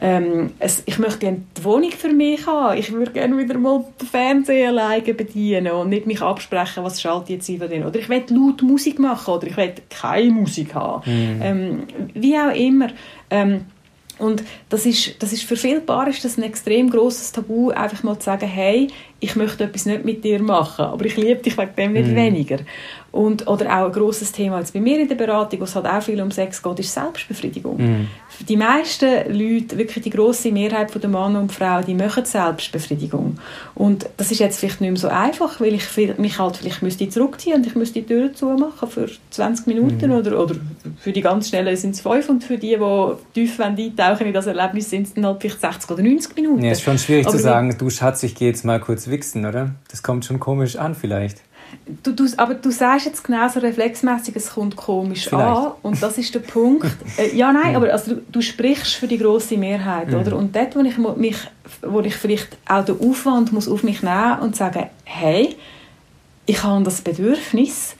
ähm, 0.00 0.52
es, 0.60 0.82
ich 0.86 0.98
möchte 0.98 1.18
gerne 1.18 1.42
die 1.58 1.64
Wohnung 1.64 1.90
für 1.90 2.12
mich 2.12 2.46
haben, 2.46 2.78
ich 2.78 2.92
würde 2.92 3.10
gerne 3.10 3.36
wieder 3.36 3.58
mal 3.58 3.84
den 4.00 4.06
Fernseher 4.06 4.68
alleine 4.68 5.14
bedienen 5.14 5.72
und 5.72 5.88
nicht 5.88 6.06
mich 6.06 6.22
absprechen, 6.22 6.84
was 6.84 7.02
schalte 7.02 7.32
jetzt 7.32 7.46
von 7.46 7.68
denen. 7.68 7.86
Oder 7.86 7.98
ich 7.98 8.08
will 8.08 8.22
laut 8.28 8.62
Musik 8.62 9.00
machen 9.00 9.34
oder 9.34 9.48
ich 9.48 9.56
will 9.56 9.74
keine 9.90 10.30
Musik 10.30 10.74
haben. 10.74 11.02
Mhm. 11.10 11.42
Ähm, 11.42 11.82
wie 12.14 12.38
auch 12.38 12.54
immer. 12.54 12.88
Ähm, 13.30 13.66
und 14.20 14.44
das 14.68 14.86
ist, 14.86 15.22
das 15.22 15.32
ist 15.32 15.44
für 15.44 15.56
viele 15.56 15.80
Paare 15.80 16.10
ist 16.10 16.24
das 16.24 16.36
ein 16.36 16.42
extrem 16.42 16.90
großes 16.90 17.32
Tabu, 17.32 17.70
einfach 17.70 18.02
mal 18.02 18.18
zu 18.18 18.26
sagen, 18.26 18.46
hey, 18.46 18.88
ich 19.18 19.34
möchte 19.36 19.64
etwas 19.64 19.86
nicht 19.86 20.04
mit 20.04 20.24
dir 20.24 20.42
machen, 20.42 20.84
aber 20.84 21.04
ich 21.06 21.16
liebe 21.16 21.42
dich 21.42 21.56
wegen 21.58 21.74
dem 21.76 21.92
nicht 21.92 22.10
mm. 22.10 22.16
weniger. 22.16 22.58
Und, 23.12 23.48
oder 23.48 23.66
auch 23.66 23.86
ein 23.86 23.92
grosses 23.92 24.30
Thema 24.30 24.58
jetzt 24.58 24.72
bei 24.72 24.80
mir 24.80 25.00
in 25.00 25.08
der 25.08 25.16
Beratung, 25.16 25.60
wo 25.60 25.64
es 25.64 25.74
halt 25.74 25.86
auch 25.86 26.00
viel 26.00 26.20
um 26.20 26.30
Sex 26.30 26.62
geht, 26.62 26.78
ist 26.78 26.94
Selbstbefriedigung. 26.94 27.76
Mm. 27.76 28.08
Die 28.48 28.56
meisten 28.56 29.32
Leute, 29.32 29.76
wirklich 29.76 30.04
die 30.04 30.10
grosse 30.10 30.52
Mehrheit 30.52 30.90
der 30.94 31.10
Männer 31.10 31.40
und 31.40 31.52
Frauen, 31.52 31.84
die 31.84 31.94
machen 31.94 32.24
Selbstbefriedigung. 32.24 33.38
Und 33.74 34.08
das 34.16 34.30
ist 34.30 34.38
jetzt 34.38 34.60
vielleicht 34.60 34.80
nicht 34.80 34.90
mehr 34.90 35.00
so 35.00 35.08
einfach, 35.08 35.60
weil 35.60 35.74
ich 35.74 36.18
mich 36.18 36.38
halt 36.38 36.58
vielleicht 36.58 36.82
müsste 36.82 37.08
zurückziehen 37.08 37.56
und 37.56 37.66
ich 37.66 37.74
müsste 37.74 38.00
die 38.00 38.06
Tür 38.06 38.32
zumachen 38.32 38.88
für 38.88 39.08
20 39.30 39.66
Minuten 39.66 40.10
mm. 40.10 40.12
oder, 40.12 40.40
oder 40.40 40.54
für 41.00 41.12
die 41.12 41.20
ganz 41.20 41.48
Schnellen 41.48 41.76
sind 41.76 41.96
es 41.96 42.02
5 42.02 42.28
und 42.28 42.44
für 42.44 42.58
die, 42.58 42.76
die 42.76 43.14
tief 43.34 43.58
eintauchen 43.58 44.26
in 44.26 44.32
das 44.32 44.46
Erlebnis, 44.46 44.90
sind 44.90 45.08
es 45.08 45.14
dann 45.14 45.26
halt 45.26 45.40
vielleicht 45.40 45.60
60 45.60 45.90
oder 45.90 46.02
90 46.02 46.36
Minuten. 46.36 46.64
Ja, 46.64 46.72
ist 46.72 46.82
schon 46.82 46.98
schwierig 46.98 47.26
Aber 47.26 47.36
zu 47.36 47.42
sagen, 47.42 47.74
du 47.76 47.90
Schatz, 47.90 48.22
ich 48.22 48.34
gehe 48.34 48.48
jetzt 48.48 48.64
mal 48.64 48.80
kurz 48.80 49.08
wichsen, 49.08 49.46
oder? 49.46 49.70
Das 49.90 50.02
kommt 50.02 50.24
schon 50.24 50.38
komisch 50.38 50.76
an 50.76 50.94
vielleicht. 50.94 51.42
Du, 52.02 52.12
du, 52.12 52.26
aber 52.36 52.54
du 52.54 52.70
sagst 52.70 53.06
jetzt 53.06 53.24
genau 53.24 53.48
so 53.48 53.60
reflexmäßig, 53.60 54.36
es 54.36 54.50
kommt 54.50 54.76
komisch 54.76 55.28
Vielleicht. 55.28 55.44
an 55.44 55.72
und 55.82 56.02
das 56.02 56.18
ist 56.18 56.34
der 56.34 56.40
Punkt. 56.40 56.86
Äh, 57.16 57.34
ja, 57.36 57.52
nein, 57.52 57.76
aber 57.76 57.92
also, 57.92 58.14
du, 58.14 58.22
du, 58.30 58.40
sprichst 58.40 58.94
für 58.94 59.06
die 59.06 59.18
große 59.18 59.56
Mehrheit, 59.56 60.08
mhm. 60.08 60.14
oder? 60.14 60.36
Und 60.36 60.54
dort, 60.54 60.76
wo 60.76 60.80
ich, 60.80 60.98
mich, 61.16 61.36
wo 61.82 62.00
ich 62.00 62.14
vielleicht 62.14 62.56
auch 62.68 62.84
den 62.84 63.00
Aufwand 63.00 63.52
muss 63.52 63.68
auf 63.68 63.82
mich 63.82 64.02
nehmen 64.02 64.38
und 64.40 64.56
sagen, 64.56 64.86
hey, 65.04 65.56
ich 66.46 66.62
habe 66.62 66.82
das 66.84 67.00
Bedürfnis, 67.00 67.94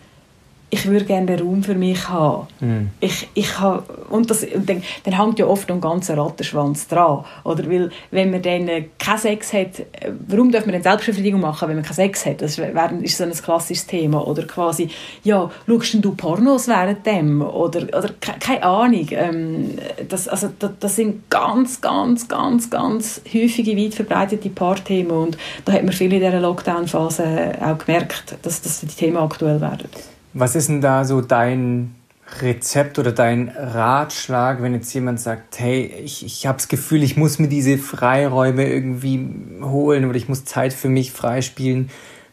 ich 0.73 0.87
würde 0.87 1.05
gerne 1.05 1.27
den 1.27 1.41
Raum 1.41 1.65
für 1.65 1.75
mich 1.75 2.09
haben. 2.09 2.47
Mm. 2.61 2.91
Ich, 3.01 3.29
ich 3.35 3.59
habe, 3.59 3.83
und 4.09 4.31
das, 4.31 4.47
dann, 4.55 4.83
dann 5.03 5.17
hängt 5.17 5.41
ja 5.41 5.47
oft 5.47 5.69
ein 5.69 5.81
ganzer 5.81 6.17
Rattenschwanz 6.17 6.87
dran. 6.87 7.25
Oder 7.43 7.69
weil, 7.69 7.91
wenn 8.13 8.31
man 8.31 8.41
dann 8.41 8.69
äh, 8.69 8.85
keinen 8.97 9.19
Sex 9.19 9.53
hat, 9.53 9.81
äh, 9.81 10.13
warum 10.29 10.53
darf 10.53 10.67
man 10.67 10.75
dann 10.75 10.85
Selbstbefriedigung 10.85 11.41
machen, 11.41 11.69
wenn 11.69 11.75
man 11.75 11.85
keinen 11.85 11.95
Sex 11.95 12.25
hat? 12.25 12.41
Das 12.41 12.57
ist 12.57 13.17
so 13.17 13.25
ein 13.25 13.33
klassisches 13.33 13.87
Thema. 13.87 14.25
Oder 14.25 14.45
quasi, 14.45 14.89
ja, 15.25 15.51
schaust 15.67 16.05
du 16.05 16.15
Pornos 16.15 16.69
während 16.69 17.05
dem? 17.05 17.43
Oder, 17.43 17.83
oder 17.83 18.11
keine 18.21 18.63
Ahnung. 18.63 19.07
Ähm, 19.11 19.79
das, 20.09 20.29
also, 20.29 20.51
das, 20.57 20.71
das, 20.79 20.97
sind 20.97 21.29
ganz, 21.31 21.81
ganz, 21.81 22.29
ganz, 22.29 22.71
ganz 22.71 23.21
häufige, 23.27 23.77
weit 23.77 23.95
verbreitete 23.95 24.51
Paarthemen. 24.51 25.11
Und 25.11 25.39
da 25.65 25.73
hat 25.73 25.83
man 25.83 25.93
viel 25.93 26.13
in 26.13 26.21
dieser 26.21 26.41
Lockdown-Phase 26.41 27.59
auch 27.61 27.79
gemerkt, 27.79 28.37
dass, 28.43 28.63
dass 28.63 28.81
die 28.81 28.87
Themen 28.87 29.17
aktuell 29.17 29.61
werden. 29.61 29.89
Was 30.33 30.55
ist 30.55 30.69
denn 30.69 30.81
da 30.81 31.05
so 31.05 31.21
dein 31.21 31.95
Rezept 32.41 32.99
oder 32.99 33.13
dein 33.13 33.49
Ratschlag, 33.49 34.63
wenn 34.63 34.75
jetzt 34.75 34.93
jemand 34.95 35.21
sagt, 35.21 35.59
hey, 35.59 35.87
ich, 36.05 36.25
ich 36.25 36.47
habe 36.47 36.59
das 36.59 36.69
Gefühl, 36.69 37.03
ich 37.03 37.17
muss 37.17 37.39
mir 37.39 37.49
diese 37.49 37.77
Freiräume 37.77 38.69
irgendwie 38.69 39.29
holen 39.63 40.05
oder 40.05 40.17
ich 40.17 40.29
muss 40.29 40.45
Zeit 40.45 40.73
für 40.73 40.89
mich 40.89 41.13
freispielen 41.13 41.91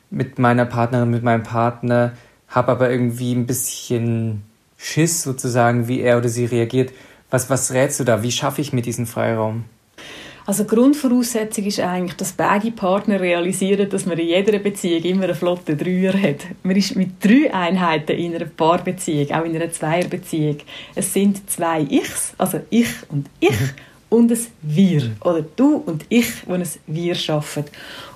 mit 0.09 0.37
meiner 0.37 0.65
Partnerin, 0.65 1.09
mit 1.09 1.23
meinem 1.23 1.43
Partner, 1.43 2.13
habe 2.47 2.71
aber 2.71 2.91
irgendwie 2.91 3.33
ein 3.33 3.47
bisschen 3.47 4.43
Schiss 4.77 5.23
sozusagen, 5.23 5.87
wie 5.87 6.01
er 6.01 6.17
oder 6.17 6.29
sie 6.29 6.45
reagiert. 6.45 6.93
Was, 7.29 7.49
was 7.49 7.71
rätst 7.73 7.99
du 7.99 8.03
da? 8.03 8.23
Wie 8.23 8.31
schaffe 8.31 8.61
ich 8.61 8.71
mir 8.71 8.83
diesen 8.83 9.07
Freiraum? 9.07 9.65
Also 10.47 10.63
Grundvoraussetzung 10.63 11.65
ist 11.65 11.81
eigentlich, 11.81 12.15
dass 12.15 12.31
beide 12.31 12.71
Partner 12.71 13.19
realisieren, 13.19 13.89
dass 13.89 14.05
man 14.05 14.17
in 14.17 14.27
jeder 14.27 14.59
Beziehung 14.59 15.03
immer 15.03 15.25
eine 15.25 15.35
flotte 15.35 15.75
Dreier 15.75 16.13
hat. 16.13 16.45
Man 16.63 16.77
ist 16.77 16.95
mit 16.95 17.21
drei 17.21 17.53
Einheiten 17.53 18.13
in 18.13 18.33
einer 18.33 18.45
Paarbeziehung, 18.45 19.29
auch 19.31 19.43
in 19.43 19.57
einer 19.57 19.69
Zweierbeziehung. 19.69 20.59
Es 20.95 21.13
sind 21.13 21.49
zwei 21.49 21.81
Ichs, 21.81 22.33
also 22.37 22.61
ich 22.69 22.87
und 23.09 23.29
ich, 23.41 23.57
und 24.09 24.31
ein 24.31 24.39
Wir. 24.61 25.11
Oder 25.21 25.45
du 25.55 25.75
und 25.75 26.05
ich, 26.09 26.27
die 26.45 26.51
ein 26.51 26.63
Wir 26.87 27.15
schaffen. 27.15 27.65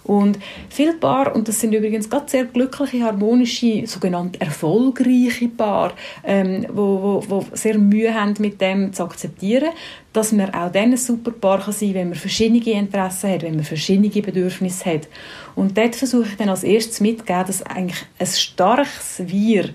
Und 0.04 0.40
viele 0.70 0.94
Paare, 0.94 1.34
und 1.34 1.48
das 1.48 1.60
sind 1.60 1.74
übrigens 1.74 2.10
ganz 2.10 2.32
sehr 2.32 2.46
glückliche, 2.46 3.04
harmonische, 3.04 3.86
sogenannte 3.86 4.42
erfolgreiche 4.42 5.48
Paare, 5.50 5.94
ähm, 6.24 6.66
wo, 6.74 7.02
wo, 7.02 7.24
wo 7.28 7.46
sehr 7.54 7.78
Mühe 7.78 8.14
haben, 8.14 8.34
mit 8.40 8.60
dem 8.60 8.94
zu 8.94 9.04
akzeptieren, 9.04 9.70
dass 10.12 10.32
man 10.32 10.54
auch 10.54 10.72
dann 10.72 10.92
ein 10.92 10.98
super 10.98 11.32
Paar 11.32 11.60
kann 11.60 11.74
sein 11.74 11.90
kann, 11.90 11.96
wenn 11.96 12.10
man 12.10 12.18
verschiedene 12.18 12.80
Interessen 12.80 13.30
hat, 13.30 13.44
wenn 13.44 13.56
man 13.56 13.64
verschiedene 13.64 14.10
Bedürfnisse 14.10 14.86
hat. 14.86 15.08
Und 15.56 15.78
dort 15.78 15.96
versuche 15.96 16.30
ich 16.30 16.38
dann 16.38 16.50
als 16.50 16.64
erstes 16.64 17.00
mitzugeben, 17.00 17.46
dass 17.46 17.64
eigentlich 17.64 18.04
ein 18.18 18.28
starkes 18.28 19.22
Wir 19.28 19.70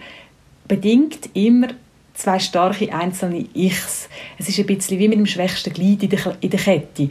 bedingt 0.67 1.31
immer 1.35 1.69
zwei 2.17 2.39
starke 2.39 2.93
einzelne 2.93 3.47
Ichs. 3.55 4.09
Es 4.39 4.49
ist 4.49 4.59
ein 4.59 4.67
bisschen 4.67 4.99
wie 4.99 5.09
mit 5.09 5.19
dem 5.19 5.27
schwächsten 5.27 5.73
Glied 5.73 6.03
in 6.03 6.11
der, 6.11 6.37
in 6.41 6.51
der 6.51 6.61
Kette. 6.61 7.09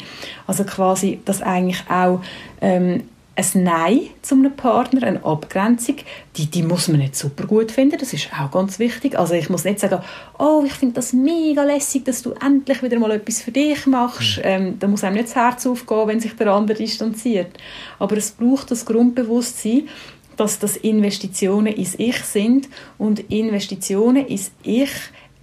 Also 0.48 0.64
quasi, 0.64 1.20
dass 1.24 1.42
eigentlich 1.42 1.84
auch 1.90 2.22
ähm, 2.62 3.04
ein 3.38 3.64
Nein 3.64 4.00
zu 4.22 4.36
einem 4.36 4.56
Partner, 4.56 5.04
eine 5.04 5.24
Abgrenzung, 5.26 5.98
die, 6.38 6.46
die 6.46 6.64
muss 6.64 6.88
man 6.88 7.00
nicht 7.00 7.18
super 7.18 7.46
gut 7.46 7.72
finden, 7.72 7.98
das 8.00 8.14
ist 8.14 8.30
auch 8.34 8.50
ganz 8.50 8.80
wichtig. 8.80 9.20
Also 9.20 9.34
ich 9.34 9.50
muss 9.50 9.66
nicht 9.66 9.80
sagen, 9.80 10.02
oh, 10.40 10.64
ich 10.66 10.74
finde 10.74 10.96
das 10.96 11.12
mega 11.12 11.64
lässig, 11.64 12.06
dass 12.06 12.22
du 12.22 12.32
endlich 12.32 12.82
wieder 12.82 12.98
mal 12.98 13.12
etwas 13.12 13.42
für 13.42 13.52
dich 13.52 13.86
machst. 13.88 14.38
Mhm. 14.38 14.44
Ähm, 14.44 14.80
da 14.80 14.88
muss 14.88 15.04
einem 15.04 15.16
nicht 15.16 15.28
das 15.28 15.36
Herz 15.36 15.68
aufgehen, 15.68 16.08
wenn 16.08 16.20
sich 16.22 16.34
der 16.36 16.48
andere 16.48 16.78
distanziert. 16.78 17.58
Aber 18.00 18.16
es 18.16 18.32
braucht 18.32 18.72
das 18.72 18.86
Grundbewusstsein, 18.86 19.90
dass 20.36 20.60
das 20.60 20.78
Investitionen 20.78 21.74
ins 21.74 21.96
Ich 21.98 22.18
sind. 22.24 22.70
Und 22.98 23.32
Investitionen 23.32 24.28
ins 24.28 24.52
Ich 24.64 24.92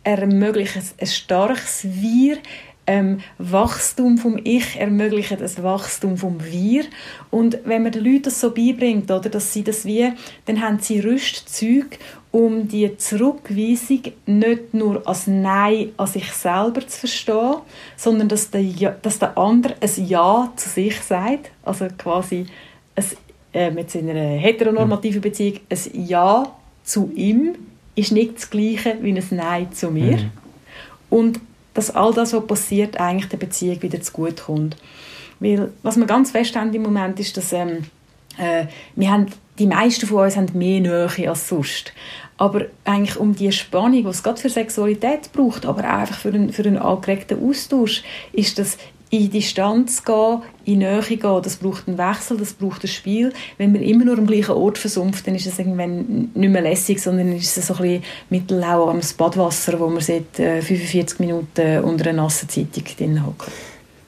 er 0.04 0.18
ermöglicht 0.18 0.76
ein 0.76 1.06
starkes 1.06 1.84
Wir, 1.84 2.38
ähm, 2.86 3.20
Wachstum 3.38 4.18
vom 4.18 4.40
Ich 4.42 4.76
ermöglicht 4.76 5.40
ein 5.40 5.62
Wachstum 5.62 6.16
vom 6.16 6.42
Wir. 6.44 6.84
Und 7.30 7.58
wenn 7.64 7.84
man 7.84 7.92
den 7.92 8.04
Leuten 8.04 8.22
das 8.24 8.40
so 8.40 8.50
beibringt, 8.50 9.10
oder, 9.10 9.28
dass 9.28 9.52
sie 9.52 9.62
das 9.62 9.84
wie, 9.84 10.12
dann 10.46 10.60
haben 10.60 10.80
sie 10.80 10.98
Rüstzeug, 10.98 11.98
um 12.32 12.66
die 12.66 12.96
Zurückweisung 12.96 14.02
nicht 14.26 14.74
nur 14.74 15.06
als 15.06 15.26
Nein 15.26 15.92
an 15.96 16.06
sich 16.06 16.32
selber 16.32 16.86
zu 16.86 17.00
verstehen, 17.00 17.56
sondern 17.96 18.28
dass 18.28 18.50
der, 18.50 18.62
ja, 18.62 18.96
dass 19.02 19.18
der 19.18 19.38
andere 19.38 19.74
ein 19.80 20.06
Ja 20.06 20.52
zu 20.56 20.68
sich 20.68 21.00
sagt, 21.00 21.50
also 21.62 21.86
quasi 21.96 22.46
ein, 22.96 23.04
äh, 23.52 23.70
mit 23.70 23.94
einer 23.94 24.14
heteronormativen 24.14 25.20
Beziehung 25.20 25.60
ein 25.68 26.06
Ja 26.06 26.56
zu 26.84 27.10
ihm 27.14 27.54
ist 27.94 28.12
nicht 28.12 28.36
das 28.36 28.50
Gleiche 28.50 28.96
wie 29.02 29.12
ein 29.12 29.24
Nein 29.30 29.72
zu 29.72 29.90
mir. 29.90 30.16
Mhm. 30.16 30.30
Und 31.10 31.40
dass 31.74 31.94
all 31.94 32.12
das, 32.12 32.32
was 32.32 32.46
passiert, 32.46 32.98
eigentlich 32.98 33.28
der 33.28 33.36
Beziehung 33.36 33.82
wieder 33.82 34.00
zu 34.00 34.12
gut 34.12 34.42
kommt. 34.42 34.76
Weil, 35.40 35.70
was 35.82 35.96
wir 35.96 36.06
ganz 36.06 36.30
fest 36.30 36.56
haben 36.56 36.72
im 36.72 36.82
Moment 36.82 37.18
ist, 37.20 37.36
dass 37.36 37.52
ähm, 37.52 37.84
äh, 38.38 38.66
wir 38.94 39.10
haben, 39.10 39.26
die 39.58 39.66
meisten 39.66 40.06
von 40.06 40.24
uns 40.24 40.36
haben 40.36 40.46
mehr 40.54 40.80
Nähe 40.80 41.28
als 41.28 41.48
sonst. 41.48 41.92
Aber 42.38 42.66
eigentlich 42.84 43.18
um 43.18 43.34
die 43.34 43.52
Spannung, 43.52 44.02
die 44.02 44.08
es 44.08 44.22
gerade 44.22 44.40
für 44.40 44.48
Sexualität 44.48 45.32
braucht, 45.32 45.66
aber 45.66 45.82
auch 45.82 45.98
einfach 45.98 46.18
für 46.18 46.30
einen, 46.30 46.52
für 46.52 46.64
einen 46.64 46.78
angeregten 46.78 47.46
Austausch, 47.46 48.02
ist 48.32 48.58
das 48.58 48.78
in 49.12 49.30
Distanz 49.30 50.02
gehen, 50.04 50.40
in 50.64 50.78
Nähe 50.78 51.02
gehen, 51.02 51.42
das 51.42 51.56
braucht 51.56 51.86
einen 51.86 51.98
Wechsel, 51.98 52.38
das 52.38 52.54
braucht 52.54 52.82
ein 52.82 52.88
Spiel. 52.88 53.30
Wenn 53.58 53.72
man 53.72 53.82
immer 53.82 54.06
nur 54.06 54.16
am 54.16 54.26
gleichen 54.26 54.52
Ort 54.52 54.78
versumpft, 54.78 55.26
dann 55.26 55.34
ist 55.34 55.46
es 55.46 55.58
irgendwann 55.58 56.30
nicht 56.32 56.50
mehr 56.50 56.62
lässig, 56.62 56.98
sondern 56.98 57.30
ist 57.36 57.58
es 57.58 57.66
so 57.66 57.74
ein 57.74 57.82
bisschen 57.82 58.04
Mittellau 58.30 58.88
am 58.88 59.00
Badwasser, 59.18 59.78
wo 59.78 59.88
man 59.88 60.00
seit 60.00 60.36
45 60.36 61.20
äh, 61.20 61.22
Minuten 61.22 61.84
unter 61.84 62.08
einer 62.08 62.22
nassen 62.22 62.48
Zeitung 62.48 62.84
drin 62.96 63.26
hockt. 63.26 63.50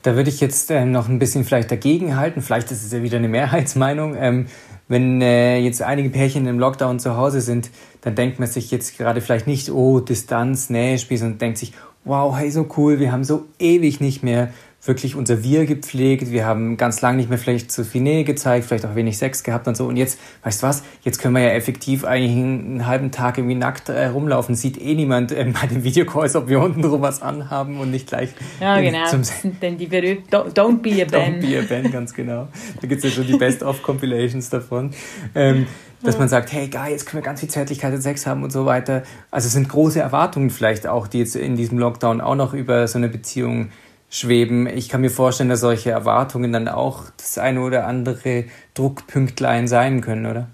Da 0.01 0.17
würde 0.17 0.31
ich 0.31 0.41
jetzt 0.41 0.71
äh, 0.71 0.87
noch 0.87 1.07
ein 1.07 1.19
bisschen 1.19 1.45
vielleicht 1.45 1.71
dagegen 1.71 2.17
halten. 2.17 2.41
Vielleicht 2.41 2.71
ist 2.71 2.83
es 2.83 2.91
ja 2.91 3.03
wieder 3.03 3.19
eine 3.19 3.29
Mehrheitsmeinung. 3.29 4.17
Ähm, 4.19 4.47
wenn 4.89 5.21
äh, 5.21 5.59
jetzt 5.59 5.83
einige 5.83 6.09
Pärchen 6.09 6.47
im 6.47 6.59
Lockdown 6.59 6.99
zu 6.99 7.15
Hause 7.15 7.43
sind, 7.43 7.69
dann 8.01 8.15
denkt 8.15 8.39
man 8.39 8.49
sich 8.49 8.71
jetzt 8.71 8.97
gerade 8.97 9.21
vielleicht 9.21 9.47
nicht, 9.47 9.71
oh, 9.71 10.01
Distanz, 10.01 10.71
Nähe, 10.71 10.99
Spiel, 10.99 11.19
sondern 11.19 11.39
denkt 11.39 11.59
sich, 11.59 11.75
wow, 12.05 12.35
hey, 12.37 12.51
so 12.51 12.67
cool, 12.79 13.01
wir 13.01 13.13
haben 13.13 13.25
so 13.25 13.45
ewig 13.59 14.01
nicht 14.01 14.23
mehr 14.23 14.51
wirklich 14.85 15.17
unser 15.17 15.43
Wir 15.43 15.65
gepflegt. 15.67 16.31
Wir 16.31 16.45
haben 16.45 16.77
ganz 16.77 17.01
lange 17.01 17.17
nicht 17.17 17.29
mehr 17.29 17.39
vielleicht 17.39 17.73
zu 17.73 17.85
viel 17.85 18.03
Nähe 18.03 18.25
gezeigt, 18.25 18.67
vielleicht 18.67 18.85
auch 18.87 18.95
wenig 18.95 19.17
Sex 19.17 19.43
gehabt 19.43 19.67
und 19.67 19.77
so. 19.77 19.87
Und 19.87 19.97
jetzt, 19.97 20.19
weißt 20.43 20.63
du 20.63 20.67
was, 20.67 20.83
jetzt 21.03 21.21
können 21.21 21.35
wir 21.35 21.43
ja 21.43 21.51
effektiv 21.51 22.05
eigentlich 22.05 22.33
einen 22.33 22.87
halben 22.87 23.11
Tag 23.11 23.39
irgendwie 23.39 23.55
nackt 23.55 23.89
äh, 23.89 24.07
rumlaufen. 24.07 24.55
Sieht 24.55 24.81
eh 24.81 24.95
niemand 24.95 25.33
äh, 25.33 25.45
bei 25.61 25.67
den 25.67 25.85
Videocalls, 25.85 26.37
ob 26.37 26.49
wir 26.49 26.61
unten 26.61 26.83
drum 26.83 27.01
was 27.01 27.23
anhaben 27.23 27.79
und 27.81 27.91
nicht 27.91 28.09
gleich. 28.09 28.31
Ja, 28.61 28.81
genau. 28.81 29.07
Zum 29.07 29.23
dann 29.61 29.79
die 29.79 29.87
berühmten 29.87 30.29
Don't 30.29 30.79
be 30.79 31.03
a 31.03 31.07
Ben. 31.07 31.41
Don't 31.41 31.41
be 31.41 31.59
a 31.59 31.63
Ben, 31.63 31.91
ganz 31.91 32.13
genau. 32.13 32.49
Da 32.81 32.87
gibt 32.87 33.03
es 33.03 33.11
ja 33.11 33.11
schon 33.11 33.27
die 33.27 33.37
Best-of-Compilations 33.39 34.51
davon. 34.51 34.91
Ähm, 35.35 35.67
dass 36.03 36.19
man 36.19 36.29
sagt, 36.29 36.53
hey 36.53 36.69
geil, 36.69 36.93
jetzt 36.93 37.07
können 37.07 37.23
wir 37.23 37.25
ganz 37.25 37.41
viel 37.41 37.49
Zärtlichkeit 37.49 37.95
und 37.95 38.03
Sex 38.03 38.27
haben 38.27 38.43
und 38.43 38.53
so 38.53 38.67
weiter. 38.67 39.05
Also 39.31 39.47
es 39.47 39.55
sind 39.55 39.71
große 39.71 40.01
Erwartungen 40.01 40.51
vielleicht 40.51 40.87
auch, 40.87 41.07
die 41.07 41.21
jetzt 41.21 41.35
in 41.35 41.57
diesem 41.57 41.79
Lockdown 41.79 42.21
auch 42.21 42.35
noch 42.35 42.53
über 42.53 42.87
so 42.89 42.99
eine 42.99 43.09
Beziehung 43.09 43.71
schweben. 44.15 44.69
Ich 44.69 44.89
kann 44.89 45.01
mir 45.01 45.11
vorstellen, 45.11 45.49
dass 45.51 45.61
solche 45.61 45.91
Erwartungen 45.91 46.53
dann 46.53 46.69
auch 46.69 47.07
das 47.17 47.37
eine 47.37 47.61
oder 47.61 47.89
andere 47.89 48.45
Druckpünktlein 48.75 49.67
sein 49.67 50.03
können, 50.03 50.27
oder? 50.27 50.49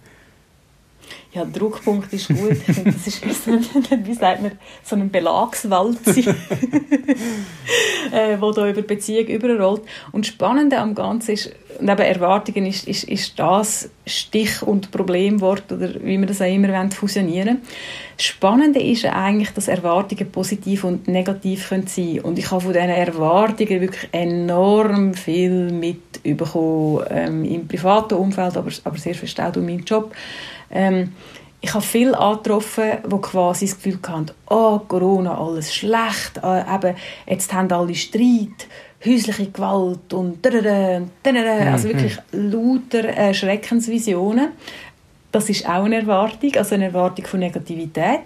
Ja, 1.33 1.45
Druckpunkt 1.45 2.13
ist 2.13 2.27
gut. 2.29 2.57
das 2.85 3.07
ist 3.07 3.25
wie 3.25 4.15
sagt 4.15 4.43
man, 4.43 4.53
so 4.83 4.97
ein 4.97 5.11
Belagswalze, 5.11 6.21
äh, 8.13 8.41
wo 8.41 8.51
da 8.51 8.69
über 8.69 8.83
Beziehung 8.83 9.29
überrollt. 9.29 9.83
Und 10.11 10.27
das 10.27 10.33
Spannende 10.35 10.79
am 10.79 10.93
Ganzen 10.97 11.33
ist, 11.33 11.55
neben 11.79 12.01
Erwartungen 12.03 12.67
ist, 12.67 12.89
ist, 12.89 13.05
ist 13.05 13.39
das 13.39 13.91
Stich- 14.07 14.61
und 14.63 14.91
Problemwort, 14.91 15.71
oder 15.71 15.95
wie 16.03 16.19
wir 16.19 16.27
das 16.27 16.43
auch 16.43 16.53
immer 16.53 16.91
fusionieren 16.91 17.59
Das 18.17 18.27
Spannende 18.27 18.81
ist 18.81 19.05
eigentlich, 19.05 19.51
dass 19.51 19.69
Erwartungen 19.69 20.33
positiv 20.33 20.83
und 20.83 21.07
negativ 21.07 21.69
können 21.69 21.87
sein 21.87 22.07
können. 22.07 22.21
Und 22.21 22.39
ich 22.41 22.51
habe 22.51 22.61
von 22.61 22.73
diesen 22.73 22.89
Erwartungen 22.89 23.81
wirklich 23.81 24.09
enorm 24.11 25.15
viel 25.15 25.71
mitbekommen, 25.71 27.05
ähm, 27.09 27.45
im 27.45 27.69
privaten 27.69 28.15
Umfeld, 28.15 28.57
aber, 28.57 28.71
aber 28.83 28.99
sehr 28.99 29.15
verstaut 29.15 29.57
in 29.57 29.67
meinem 29.67 29.85
Job. 29.85 30.13
Ähm, 30.71 31.13
ich 31.61 31.75
habe 31.75 31.85
viele 31.85 32.19
angetroffen, 32.19 32.93
die 33.07 33.21
quasi 33.21 33.67
das 33.67 33.77
Gefühl 33.77 33.99
hatten, 34.09 34.31
oh, 34.49 34.79
Corona, 34.79 35.39
alles 35.39 35.75
schlecht, 35.75 36.41
äh, 36.43 36.61
eben, 36.75 36.97
jetzt 37.27 37.53
haben 37.53 37.71
alle 37.71 37.95
Streit, 37.95 38.67
häusliche 39.05 39.51
Gewalt 39.51 40.13
und 40.13 40.45
dadada, 40.45 41.03
dadada, 41.23 41.73
also 41.73 41.89
mhm. 41.89 41.93
wirklich 41.93 42.19
lauter 42.33 43.05
äh, 43.05 43.35
Schreckensvisionen. 43.35 44.51
Das 45.33 45.49
ist 45.49 45.65
auch 45.65 45.85
eine 45.85 46.01
Erwartung, 46.01 46.53
also 46.57 46.75
eine 46.75 46.87
Erwartung 46.87 47.25
von 47.25 47.39
Negativität. 47.39 48.21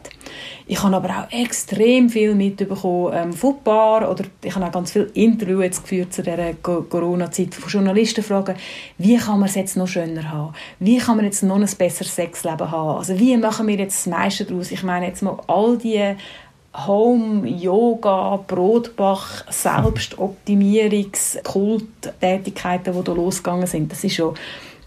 Ich 0.67 0.83
habe 0.83 0.97
aber 0.97 1.11
auch 1.11 1.33
extrem 1.33 2.09
viel 2.09 2.35
mitbekommen 2.35 3.13
ähm, 3.15 3.33
von 3.35 3.57
Bar 3.63 4.11
oder 4.11 4.25
ich 4.43 4.55
habe 4.55 4.65
auch 4.65 4.73
ganz 4.73 4.93
viele 4.93 5.11
Interviews 5.13 5.83
geführt 5.83 6.15
zu 6.15 6.23
dieser 6.23 6.55
Corona-Zeit 6.55 7.55
von 7.55 7.69
Journalisten 7.69 8.25
fragen, 8.25 8.57
wie 8.97 9.19
kann 9.19 9.39
man 9.39 9.51
es 9.51 9.55
jetzt 9.55 9.77
noch 9.77 9.87
schöner 9.87 10.31
haben? 10.31 10.55
Wie 10.79 10.97
kann 10.97 11.17
man 11.17 11.27
jetzt 11.27 11.43
noch 11.43 11.57
ein 11.57 11.69
besseres 11.77 12.15
Sexleben 12.15 12.71
haben? 12.71 12.99
Also 12.99 13.19
wie 13.19 13.37
machen 13.37 13.67
wir 13.67 13.77
jetzt 13.77 14.07
das 14.07 14.11
meiste 14.11 14.47
daraus? 14.47 14.71
Ich 14.71 14.83
meine 14.83 15.07
jetzt 15.07 15.23
mal 15.23 15.39
all 15.47 15.77
die 15.77 16.17
Home, 16.87 17.47
Yoga, 17.47 18.43
Brotbach, 18.47 19.45
Selbstoptimierungs, 19.51 21.39
Kulttätigkeiten, 21.45 22.95
die 22.95 23.05
da 23.05 23.13
losgegangen 23.13 23.67
sind, 23.67 23.93
das 23.93 24.03
ist 24.03 24.15
schon, 24.15 24.35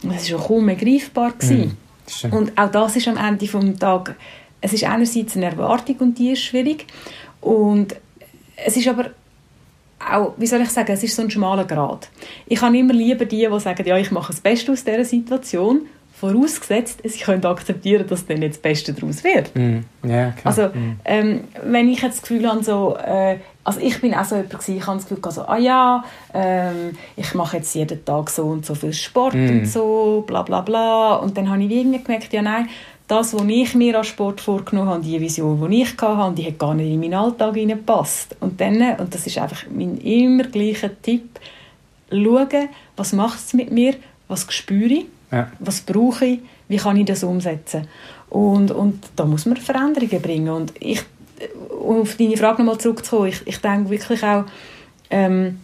das 0.02 0.24
ist 0.24 0.30
schon 0.30 0.42
kaum 0.42 0.66
mehr 0.66 0.76
greifbar 0.76 1.32
gewesen. 1.32 1.78
Mm, 2.24 2.34
und 2.34 2.58
auch 2.58 2.72
das 2.72 2.96
ist 2.96 3.08
am 3.08 3.18
Ende 3.18 3.46
des 3.46 3.80
Tages, 3.80 4.16
es 4.62 4.74
ist 4.74 4.84
einerseits 4.84 5.36
eine 5.36 5.46
Erwartung 5.46 5.96
und 5.98 6.18
die 6.18 6.32
ist 6.32 6.42
schwierig 6.42 6.86
und 7.42 7.96
es 8.56 8.76
ist 8.76 8.88
aber 8.88 9.12
auch, 10.00 10.34
wie 10.38 10.48
soll 10.48 10.62
ich 10.62 10.70
sagen, 10.70 10.92
es 10.92 11.04
ist 11.04 11.16
so 11.16 11.22
ein 11.22 11.32
schmaler 11.32 11.66
Grad. 11.66 12.10
Ich 12.46 12.62
habe 12.62 12.78
immer 12.78 12.94
lieber 12.94 13.26
die, 13.26 13.48
die 13.48 13.60
sagen, 13.60 13.86
ja, 13.86 13.98
ich 13.98 14.12
mache 14.12 14.32
das 14.32 14.42
Beste 14.42 14.72
aus 14.72 14.84
dieser 14.84 15.06
Situation 15.06 15.82
vorausgesetzt, 16.20 17.02
sie 17.04 17.20
können 17.20 17.46
akzeptieren, 17.46 18.08
dass 18.08 18.26
dann 18.26 18.42
jetzt 18.42 18.56
das 18.56 18.62
Beste 18.62 18.94
daraus 18.94 19.24
wird. 19.24 19.56
Mm. 19.56 19.80
Klar. 20.02 20.34
Also, 20.44 20.68
mm. 20.70 21.00
ähm, 21.06 21.44
wenn 21.64 21.90
ich 21.90 22.02
jetzt 22.02 22.18
das 22.18 22.22
Gefühl 22.24 22.50
habe, 22.50 22.64
so, 22.64 22.98
äh, 22.98 23.38
also 23.68 23.82
ich 23.82 24.00
bin 24.00 24.14
auch 24.14 24.24
so 24.24 24.36
jemand 24.36 24.54
gewesen, 24.54 24.78
ich 24.78 24.88
habe 24.88 24.98
das 24.98 25.08
Gefühl, 25.08 25.24
also, 25.26 25.42
ah 25.42 25.58
ja, 25.58 26.04
ähm, 26.34 26.98
ich 27.18 27.34
mache 27.34 27.58
jetzt 27.58 27.76
jeden 27.76 28.04
Tag 28.06 28.30
so 28.30 28.46
und 28.46 28.66
so 28.66 28.74
viel 28.76 28.94
Sport 28.94 29.34
mm. 29.34 29.50
und 29.50 29.68
so, 29.68 30.24
bla 30.26 30.42
bla 30.44 30.62
bla. 30.62 31.16
Und 31.16 31.38
dann 31.38 31.50
habe 31.50 31.62
ich 31.62 31.72
irgendwie 31.72 32.02
gemerkt, 32.02 32.32
ja 32.32 32.42
nein, 32.42 32.70
das, 33.10 33.34
was 33.34 33.44
ich 33.46 33.76
mir 33.76 33.98
als 33.98 34.08
Sport 34.08 34.40
vorgenommen 34.40 34.90
habe, 34.90 35.04
die 35.04 35.20
Vision, 35.20 35.70
die 35.70 35.82
ich 35.82 35.98
hatte, 36.02 36.36
die 36.36 36.48
hat 36.48 36.58
gar 36.58 36.76
nicht 36.76 36.94
in 36.94 37.00
meinen 37.02 37.16
Alltag 37.16 37.56
hineingepasst. 37.56 38.38
Und 38.40 38.62
dann, 38.62 38.82
und 39.00 39.14
das 39.14 39.28
ist 39.28 39.38
einfach 39.38 39.66
mein 39.70 39.98
immer 39.98 40.44
gleicher 40.44 40.90
Tipp, 41.02 41.38
schauen, 42.10 42.70
was 42.96 43.12
macht 43.12 43.40
es 43.40 43.54
mit 43.54 43.70
mir, 43.70 43.96
was 44.30 44.46
spüre 44.50 44.94
ich 44.94 45.06
ja. 45.32 45.52
Was 45.60 45.82
brauche 45.82 46.26
ich? 46.26 46.40
Wie 46.68 46.78
kann 46.78 46.98
ich 46.98 47.06
das 47.06 47.24
umsetzen? 47.24 47.88
Und, 48.30 48.72
und 48.72 49.04
da 49.16 49.26
muss 49.26 49.46
man 49.46 49.58
Veränderungen 49.58 50.22
bringen. 50.22 50.50
Und 50.50 50.74
ich, 50.80 51.04
um 51.80 52.02
auf 52.02 52.16
deine 52.16 52.38
Frage 52.38 52.64
nochmal 52.64 52.80
zurückzukommen, 52.80 53.30
ich, 53.30 53.42
ich 53.46 53.60
denke 53.60 53.90
wirklich 53.90 54.24
auch, 54.24 54.46
ähm, 55.10 55.60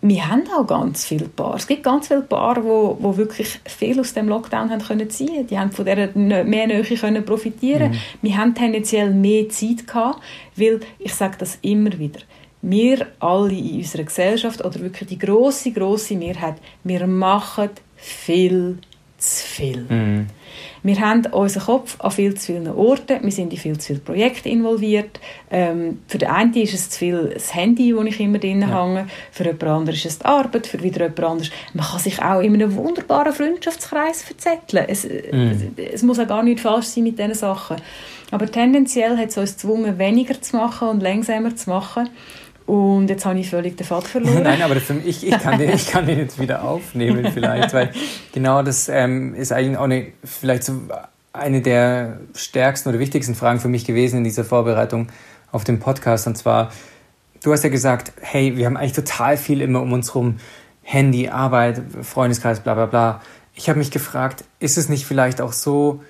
wir 0.00 0.28
haben 0.28 0.44
auch 0.56 0.66
ganz 0.66 1.06
viele 1.06 1.28
Paare. 1.28 1.56
Es 1.56 1.66
gibt 1.66 1.82
ganz 1.82 2.06
viele 2.06 2.22
Paare, 2.22 2.62
wo, 2.62 2.96
wo 3.00 3.16
wirklich 3.16 3.60
viel 3.66 3.98
aus 3.98 4.14
dem 4.14 4.28
Lockdown 4.28 4.70
haben 4.70 4.80
können 4.80 5.10
ziehen. 5.10 5.46
Die 5.48 5.58
haben 5.58 5.72
von 5.72 5.84
dieser 5.84 6.16
mehr 6.16 6.44
Nähe 6.66 6.84
können 6.84 7.24
profitieren. 7.24 7.90
Mhm. 7.90 7.98
Wir 8.22 8.36
haben 8.36 8.54
tendenziell 8.54 9.10
mehr 9.10 9.48
Zeit 9.48 9.86
gehabt, 9.86 10.22
weil 10.54 10.80
ich 11.00 11.14
sage 11.14 11.36
das 11.38 11.58
immer 11.62 11.98
wieder. 11.98 12.20
Wir 12.62 13.06
alle 13.18 13.52
in 13.52 13.78
unserer 13.78 14.04
Gesellschaft 14.04 14.64
oder 14.64 14.80
wirklich 14.80 15.08
die 15.08 15.18
große 15.18 15.72
große 15.72 16.14
Mehrheit, 16.14 16.56
wir 16.84 17.06
machen 17.06 17.70
viel 17.96 18.78
zu 19.16 19.46
viel. 19.46 19.80
Mm. 19.82 20.26
Wir 20.82 21.00
haben 21.00 21.26
unseren 21.26 21.62
Kopf 21.64 22.00
an 22.00 22.10
viel 22.10 22.34
zu 22.34 22.46
vielen 22.46 22.68
Orten, 22.68 23.22
wir 23.22 23.32
sind 23.32 23.52
in 23.52 23.58
viel 23.58 23.78
zu 23.78 23.88
viele 23.88 24.00
Projekte 24.00 24.48
involviert. 24.48 25.20
Ähm, 25.50 26.00
für 26.06 26.18
den 26.18 26.28
einen 26.28 26.54
ist 26.54 26.74
es 26.74 26.90
zu 26.90 26.98
viel 26.98 27.30
das 27.34 27.54
Handy, 27.54 27.94
wo 27.96 28.02
ich 28.02 28.20
immer 28.20 28.38
drin 28.38 28.62
ja. 28.62 28.68
hänge, 28.68 29.06
für 29.30 29.44
jemand 29.44 29.64
anderes 29.64 29.98
ist 29.98 30.06
es 30.06 30.18
die 30.20 30.24
Arbeit, 30.24 30.66
für 30.66 30.82
wieder 30.82 31.02
jemand 31.02 31.20
anderes. 31.24 31.50
Man 31.74 31.86
kann 31.86 32.00
sich 32.00 32.22
auch 32.22 32.40
in 32.40 32.54
einem 32.54 32.74
wunderbaren 32.76 33.32
Freundschaftskreis 33.32 34.22
verzetteln. 34.22 34.84
Es, 34.88 35.04
mm. 35.04 35.76
es, 35.76 35.94
es 35.94 36.02
muss 36.02 36.18
auch 36.18 36.28
gar 36.28 36.42
nicht 36.42 36.60
falsch 36.60 36.86
sein 36.86 37.04
mit 37.04 37.18
diesen 37.18 37.34
Sachen. 37.34 37.76
Aber 38.30 38.50
tendenziell 38.50 39.16
hat 39.16 39.30
es 39.30 39.38
uns 39.38 39.52
gezwungen, 39.52 39.98
weniger 39.98 40.40
zu 40.40 40.56
machen 40.56 40.88
und 40.88 41.02
langsamer 41.02 41.56
zu 41.56 41.70
machen. 41.70 42.10
Und 42.68 43.08
jetzt 43.08 43.24
habe 43.24 43.38
ich 43.38 43.48
völlig 43.48 43.78
den 43.78 43.86
Faden 43.86 44.06
verloren. 44.06 44.42
Nein, 44.44 44.60
aber 44.60 44.74
mich, 44.74 45.06
ich, 45.06 45.26
ich, 45.26 45.38
kann 45.38 45.58
den, 45.58 45.70
ich 45.70 45.86
kann 45.86 46.06
den 46.06 46.18
jetzt 46.18 46.38
wieder 46.38 46.64
aufnehmen 46.64 47.26
vielleicht, 47.34 47.72
weil 47.72 47.92
genau 48.32 48.62
das 48.62 48.90
ähm, 48.90 49.34
ist 49.34 49.52
eigentlich 49.52 49.78
auch 49.78 49.84
eine, 49.84 50.08
vielleicht 50.22 50.64
so 50.64 50.82
eine 51.32 51.62
der 51.62 52.18
stärksten 52.34 52.90
oder 52.90 52.98
wichtigsten 52.98 53.34
Fragen 53.34 53.58
für 53.58 53.68
mich 53.68 53.86
gewesen 53.86 54.18
in 54.18 54.24
dieser 54.24 54.44
Vorbereitung. 54.44 55.08
auf 55.50 55.64
dem 55.64 55.78
Podcast. 55.78 56.26
Und 56.26 56.36
zwar, 56.36 56.70
du 57.42 57.52
hast 57.52 57.64
ja 57.64 57.70
gesagt, 57.70 58.12
hey, 58.20 58.58
wir 58.58 58.66
haben 58.66 58.76
eigentlich 58.76 58.92
total 58.92 59.38
viel 59.38 59.62
immer 59.62 59.80
um 59.80 59.94
uns 59.94 60.14
rum. 60.14 60.36
Handy, 60.82 61.30
Arbeit, 61.30 61.80
Freundeskreis, 62.02 62.60
bla 62.60 62.74
bla 62.74 62.84
bla. 62.84 63.22
Ich 63.54 63.70
habe 63.70 63.78
mich 63.78 63.90
gefragt, 63.90 64.44
ist 64.60 64.76
es 64.76 64.90
nicht 64.90 65.06
vielleicht 65.06 65.40
auch 65.40 65.54
so, 65.54 66.02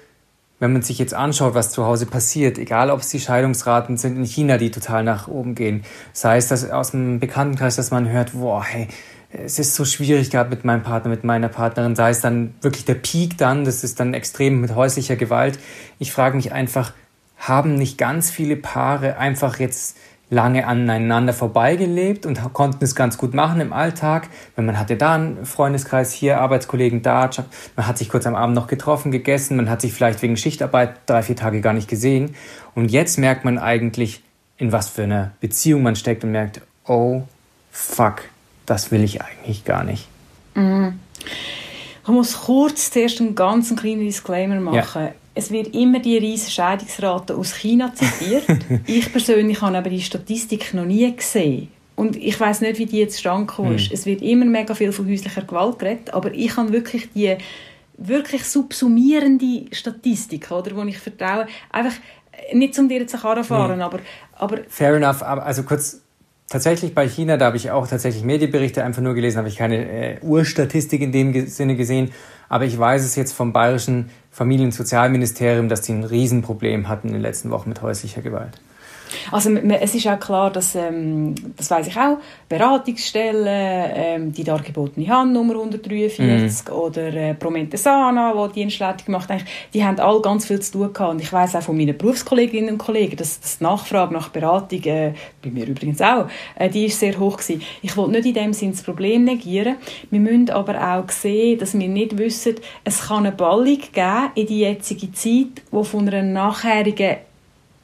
wenn 0.60 0.72
man 0.72 0.82
sich 0.82 0.98
jetzt 0.98 1.14
anschaut, 1.14 1.54
was 1.54 1.70
zu 1.70 1.84
Hause 1.84 2.06
passiert, 2.06 2.58
egal 2.58 2.90
ob 2.90 3.00
es 3.00 3.08
die 3.08 3.20
Scheidungsraten 3.20 3.96
sind 3.96 4.16
in 4.16 4.24
China, 4.24 4.58
die 4.58 4.70
total 4.70 5.04
nach 5.04 5.28
oben 5.28 5.54
gehen, 5.54 5.84
sei 6.12 6.36
es 6.36 6.48
dass 6.48 6.68
aus 6.70 6.90
dem 6.90 7.20
Bekanntenkreis, 7.20 7.76
dass 7.76 7.90
man 7.90 8.08
hört, 8.08 8.32
boah, 8.32 8.64
hey, 8.64 8.88
es 9.30 9.58
ist 9.58 9.74
so 9.74 9.84
schwierig 9.84 10.30
gerade 10.30 10.50
mit 10.50 10.64
meinem 10.64 10.82
Partner, 10.82 11.10
mit 11.10 11.22
meiner 11.22 11.48
Partnerin, 11.48 11.94
sei 11.94 12.10
es 12.10 12.20
dann 12.20 12.54
wirklich 12.62 12.86
der 12.86 12.94
Peak 12.94 13.36
dann, 13.36 13.64
das 13.64 13.84
ist 13.84 14.00
dann 14.00 14.14
extrem 14.14 14.60
mit 14.60 14.74
häuslicher 14.74 15.16
Gewalt. 15.16 15.58
Ich 15.98 16.12
frage 16.12 16.36
mich 16.36 16.52
einfach, 16.52 16.92
haben 17.36 17.74
nicht 17.74 17.98
ganz 17.98 18.30
viele 18.30 18.56
Paare 18.56 19.18
einfach 19.18 19.58
jetzt 19.60 19.96
lange 20.30 20.66
aneinander 20.66 21.32
vorbeigelebt 21.32 22.26
und 22.26 22.40
konnten 22.52 22.84
es 22.84 22.94
ganz 22.94 23.16
gut 23.16 23.32
machen 23.32 23.60
im 23.60 23.72
Alltag. 23.72 24.28
Wenn 24.56 24.66
man 24.66 24.78
hatte 24.78 24.96
da 24.96 25.14
einen 25.14 25.46
Freundeskreis, 25.46 26.12
hier 26.12 26.40
Arbeitskollegen 26.40 27.02
da, 27.02 27.30
man 27.76 27.86
hat 27.86 27.98
sich 27.98 28.08
kurz 28.10 28.26
am 28.26 28.34
Abend 28.34 28.54
noch 28.54 28.66
getroffen, 28.66 29.10
gegessen, 29.10 29.56
man 29.56 29.70
hat 29.70 29.80
sich 29.80 29.92
vielleicht 29.92 30.20
wegen 30.20 30.36
Schichtarbeit 30.36 30.96
drei, 31.06 31.22
vier 31.22 31.36
Tage 31.36 31.60
gar 31.60 31.72
nicht 31.72 31.88
gesehen. 31.88 32.34
Und 32.74 32.90
jetzt 32.90 33.18
merkt 33.18 33.44
man 33.44 33.58
eigentlich, 33.58 34.22
in 34.58 34.72
was 34.72 34.88
für 34.88 35.04
einer 35.04 35.32
Beziehung 35.40 35.82
man 35.82 35.96
steckt 35.96 36.24
und 36.24 36.32
merkt, 36.32 36.60
oh, 36.86 37.22
fuck, 37.70 38.22
das 38.66 38.90
will 38.90 39.02
ich 39.02 39.22
eigentlich 39.22 39.64
gar 39.64 39.84
nicht. 39.84 40.08
Mhm. 40.54 40.98
Ich 42.02 42.08
muss 42.08 42.40
kurz 42.40 42.90
zuerst 42.90 43.20
einen 43.20 43.34
ganz 43.34 43.74
kleinen 43.76 44.00
Disclaimer 44.00 44.60
machen. 44.60 45.02
Ja. 45.04 45.12
Es 45.38 45.52
wird 45.52 45.72
immer 45.72 46.00
die 46.00 46.18
riesige 46.18 46.50
Scheidungsrate 46.50 47.36
aus 47.36 47.54
China 47.54 47.94
zitiert. 47.94 48.44
ich 48.88 49.12
persönlich 49.12 49.62
habe 49.62 49.78
aber 49.78 49.88
die 49.88 50.00
Statistik 50.00 50.74
noch 50.74 50.84
nie 50.84 51.14
gesehen. 51.14 51.68
Und 51.94 52.16
ich 52.16 52.40
weiß 52.40 52.60
nicht, 52.60 52.80
wie 52.80 52.86
die 52.86 52.98
jetzt 52.98 53.20
stand 53.20 53.48
ist. 53.48 53.58
Hm. 53.58 53.88
Es 53.92 54.04
wird 54.04 54.20
immer 54.20 54.46
mega 54.46 54.74
viel 54.74 54.90
von 54.90 55.08
häuslicher 55.08 55.42
Gewalt 55.42 55.78
geredet, 55.78 56.12
aber 56.12 56.34
ich 56.34 56.56
habe 56.56 56.72
wirklich 56.72 57.12
die 57.12 57.36
wirklich 57.96 58.42
subsumierende 58.46 59.66
Statistik, 59.70 60.50
oder, 60.50 60.74
wo 60.74 60.82
ich 60.82 60.98
vertraue. 60.98 61.46
Einfach 61.70 61.94
nicht 62.52 62.74
zum 62.74 62.88
dir 62.88 63.06
zu 63.06 63.16
fahren, 63.16 63.44
hm. 63.48 63.80
aber, 63.80 64.00
aber... 64.32 64.58
Fair 64.68 64.96
enough, 64.96 65.22
also 65.22 65.62
kurz 65.62 66.00
tatsächlich 66.48 66.94
bei 66.94 67.08
China, 67.08 67.36
da 67.36 67.46
habe 67.46 67.56
ich 67.56 67.70
auch 67.70 67.86
tatsächlich 67.86 68.24
Medienberichte 68.24 68.82
einfach 68.82 69.02
nur 69.02 69.14
gelesen, 69.14 69.38
habe 69.38 69.48
ich 69.48 69.56
keine 69.56 69.88
äh, 69.88 70.18
Urstatistik 70.22 71.00
in 71.02 71.12
dem 71.12 71.46
Sinne 71.46 71.76
gesehen. 71.76 72.10
Aber 72.48 72.64
ich 72.64 72.78
weiß 72.78 73.04
es 73.04 73.16
jetzt 73.16 73.32
vom 73.32 73.52
bayerischen 73.52 74.10
Familien- 74.30 74.66
und 74.66 74.72
Sozialministerium, 74.72 75.68
dass 75.68 75.82
die 75.82 75.92
ein 75.92 76.04
Riesenproblem 76.04 76.88
hatten 76.88 77.08
in 77.08 77.14
den 77.14 77.22
letzten 77.22 77.50
Wochen 77.50 77.68
mit 77.68 77.82
häuslicher 77.82 78.22
Gewalt. 78.22 78.60
Also 79.30 79.50
es 79.54 79.94
ist 79.94 80.06
auch 80.06 80.18
klar, 80.18 80.50
dass, 80.50 80.74
ähm, 80.74 81.34
das 81.56 81.70
weiß 81.70 81.86
ich 81.86 81.96
auch, 81.96 82.18
Beratungsstellen, 82.48 83.46
ähm, 83.94 84.32
die 84.32 84.44
dargebotene 84.44 85.06
Handnummer 85.08 85.54
143 85.54 86.68
mm. 86.68 86.72
oder 86.72 87.12
äh, 87.14 87.34
Promentesana, 87.34 88.48
die 88.48 88.60
Dienstleitung 88.60 89.06
gemacht 89.06 89.28
haben, 89.28 89.42
die 89.74 89.84
haben 89.84 89.98
alle 90.00 90.20
ganz 90.20 90.46
viel 90.46 90.60
zu 90.60 90.72
tun 90.72 90.92
gehabt. 90.92 91.12
Und 91.12 91.20
ich 91.20 91.32
weiß 91.32 91.56
auch 91.56 91.62
von 91.62 91.76
meinen 91.76 91.96
Berufskolleginnen 91.96 92.72
und 92.72 92.78
Kollegen, 92.78 93.16
dass, 93.16 93.40
dass 93.40 93.58
die 93.58 93.64
Nachfrage 93.64 94.12
nach 94.12 94.28
Beratung, 94.30 94.82
äh, 94.84 95.12
bei 95.42 95.50
mir 95.50 95.66
übrigens 95.66 96.00
auch, 96.00 96.26
äh, 96.56 96.68
die 96.68 96.86
ist 96.86 96.98
sehr 96.98 97.18
hoch 97.18 97.36
gewesen. 97.38 97.62
Ich 97.82 97.96
wollte 97.96 98.12
nicht 98.12 98.26
in 98.26 98.34
dem 98.34 98.52
Sinne 98.52 98.72
das 98.72 98.82
Problem 98.82 99.24
negieren. 99.24 99.76
Wir 100.10 100.20
müssen 100.20 100.50
aber 100.50 100.96
auch 100.96 101.10
sehen, 101.10 101.58
dass 101.58 101.78
wir 101.78 101.88
nicht 101.88 102.16
wissen, 102.18 102.56
es 102.84 103.08
kann 103.08 103.26
eine 103.26 103.32
Ballung 103.32 103.78
geben 103.92 104.30
in 104.34 104.46
die 104.46 104.60
jetzige 104.60 105.12
Zeit, 105.12 105.62
die 105.72 105.84
von 105.84 106.08
einer 106.08 106.22
nachherigen 106.22 107.16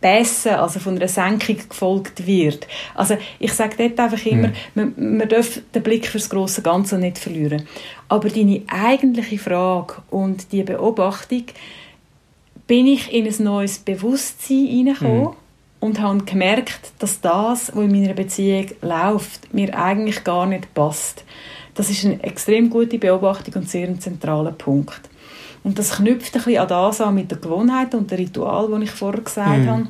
besser, 0.04 0.60
also 0.60 0.80
von 0.80 0.96
einer 0.96 1.08
Senkung 1.08 1.56
gefolgt 1.66 2.26
wird. 2.26 2.66
Also 2.94 3.16
ich 3.38 3.54
sage 3.54 3.76
dort 3.78 3.98
einfach 3.98 4.26
immer, 4.26 4.48
mhm. 4.48 4.54
man, 4.74 5.16
man 5.16 5.28
darf 5.30 5.62
den 5.74 5.82
Blick 5.82 6.06
fürs 6.06 6.28
große 6.28 6.60
Ganze 6.60 6.98
nicht 6.98 7.16
verlieren. 7.16 7.66
Aber 8.10 8.28
deine 8.28 8.60
eigentliche 8.68 9.38
Frage 9.38 9.94
und 10.10 10.52
die 10.52 10.62
Beobachtung, 10.62 11.44
bin 12.66 12.86
ich 12.86 13.14
in 13.14 13.26
ein 13.26 13.44
neues 13.44 13.78
Bewusstsein 13.78 14.66
hineingekommen 14.66 15.22
mhm. 15.22 15.36
und 15.80 16.00
habe 16.02 16.22
gemerkt, 16.24 16.92
dass 16.98 17.22
das, 17.22 17.74
was 17.74 17.84
in 17.84 17.90
meiner 17.90 18.12
Beziehung 18.12 18.66
läuft, 18.82 19.54
mir 19.54 19.74
eigentlich 19.74 20.22
gar 20.22 20.44
nicht 20.44 20.74
passt. 20.74 21.24
Das 21.74 21.88
ist 21.88 22.04
eine 22.04 22.22
extrem 22.22 22.68
gute 22.68 22.98
Beobachtung 22.98 23.54
und 23.54 23.70
sehr 23.70 23.88
ein 23.88 24.00
zentraler 24.00 24.52
Punkt. 24.52 25.00
Und 25.64 25.78
das 25.78 25.96
knüpft 25.96 26.36
ein 26.36 26.42
bisschen 26.42 26.58
an 26.58 26.68
das 26.68 27.00
an 27.00 27.14
mit 27.14 27.30
der 27.30 27.38
Gewohnheit 27.38 27.94
und 27.94 28.10
dem 28.10 28.18
Ritual, 28.18 28.68
das 28.70 28.82
ich 28.82 28.90
vorher 28.90 29.22
gesagt 29.22 29.58
mhm. 29.60 29.70
habe. 29.70 29.86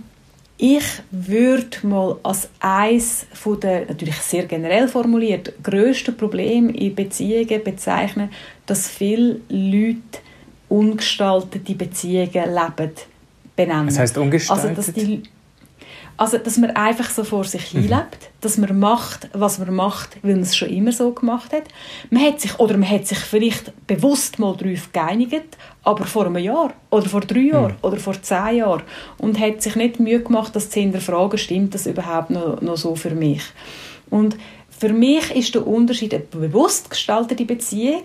Ich 0.57 0.85
würde 1.11 1.85
mal 1.85 2.17
als 2.23 2.49
eines 2.61 3.27
von 3.35 3.59
der, 3.59 3.87
natürlich 3.87 4.15
sehr 4.17 4.47
generell 4.47 4.87
formuliert, 4.87 5.53
grössten 5.65 6.17
Probleme 6.17 6.71
in 6.71 6.95
Beziehungen 6.95 7.63
bezeichnen, 7.65 8.31
dass 8.65 8.89
viele 8.89 9.41
Leute 9.49 10.21
ungestaltete 10.69 11.75
Beziehungen 11.75 12.31
leben, 12.33 12.93
benennen. 13.57 13.87
Das 13.87 13.99
heißt 13.99 14.17
ungestaltet? 14.17 14.79
Also, 14.79 14.93
dass 14.93 14.95
die, 14.95 15.25
also, 16.17 16.39
dass 16.39 16.59
man 16.59 16.71
einfach 16.71 17.11
so 17.11 17.25
vor 17.25 17.45
sich 17.45 17.75
mhm. 17.75 17.81
hinlebt, 17.81 18.31
dass 18.41 18.57
man 18.57 18.79
macht, 18.79 19.29
was 19.33 19.59
man 19.59 19.75
macht, 19.75 20.17
weil 20.23 20.35
man 20.35 20.43
es 20.43 20.57
schon 20.57 20.69
immer 20.69 20.93
so 20.93 21.11
gemacht 21.13 21.53
hat. 21.53 21.65
Man 22.11 22.23
hat 22.25 22.41
sich, 22.41 22.59
oder 22.61 22.77
man 22.77 22.89
hat 22.89 23.07
sich 23.07 23.19
vielleicht 23.19 23.73
bewusst 23.87 24.39
mal 24.39 24.57
darauf 24.57 24.93
geeinigt, 24.93 25.57
aber 25.83 26.05
vor 26.05 26.27
einem 26.27 26.39
Jahr 26.39 26.73
oder 26.91 27.09
vor 27.09 27.23
drei 27.23 27.41
Jahren 27.41 27.73
mhm. 27.73 27.79
oder 27.83 27.97
vor 27.97 28.21
zehn 28.23 28.59
Jahren 28.59 28.83
und 29.19 29.41
hat 29.41 29.63
sich 29.63 29.75
nicht 29.77 29.99
Mühe 29.99 30.23
gemacht, 30.23 30.55
das 30.55 30.71
zu 30.71 30.81
hinterfragen, 30.81 31.39
stimmt 31.39 31.75
das 31.75 31.87
überhaupt 31.87 32.31
noch, 32.31 32.61
noch 32.61 32.77
so 32.77 32.95
für 32.95 33.11
mich? 33.11 33.43
Und 34.11 34.37
für 34.79 34.93
mich 34.93 35.35
ist 35.35 35.55
der 35.55 35.67
Unterschied 35.67 36.15
eine 36.15 36.25
bewusst 36.25 36.91
gestaltete 36.91 37.45
Beziehung 37.45 38.05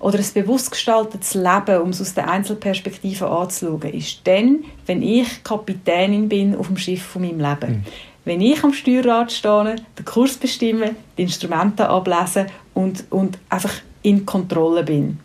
oder 0.00 0.18
ein 0.18 0.26
bewusst 0.34 0.70
gestaltetes 0.70 1.34
Leben, 1.34 1.82
um 1.82 1.90
es 1.90 2.00
aus 2.00 2.14
der 2.14 2.28
Einzelperspektive 2.28 3.28
anzuschauen, 3.28 3.92
ist 3.92 4.20
dann, 4.24 4.64
wenn 4.86 5.02
ich 5.02 5.44
Kapitänin 5.44 6.28
bin 6.28 6.56
auf 6.56 6.66
dem 6.66 6.78
Schiff 6.78 7.02
von 7.02 7.22
meinem 7.22 7.38
Leben. 7.38 7.72
Mhm. 7.72 7.84
Wenn 8.24 8.40
ich 8.40 8.64
am 8.64 8.72
Steuerrad 8.72 9.30
stehe, 9.30 9.76
den 9.98 10.04
Kurs 10.04 10.36
bestimme, 10.36 10.94
die 11.16 11.22
Instrumente 11.22 11.88
ablese 11.88 12.46
und, 12.74 13.04
und 13.10 13.38
einfach 13.48 13.72
in 14.02 14.24
Kontrolle 14.24 14.84
bin. 14.84 15.18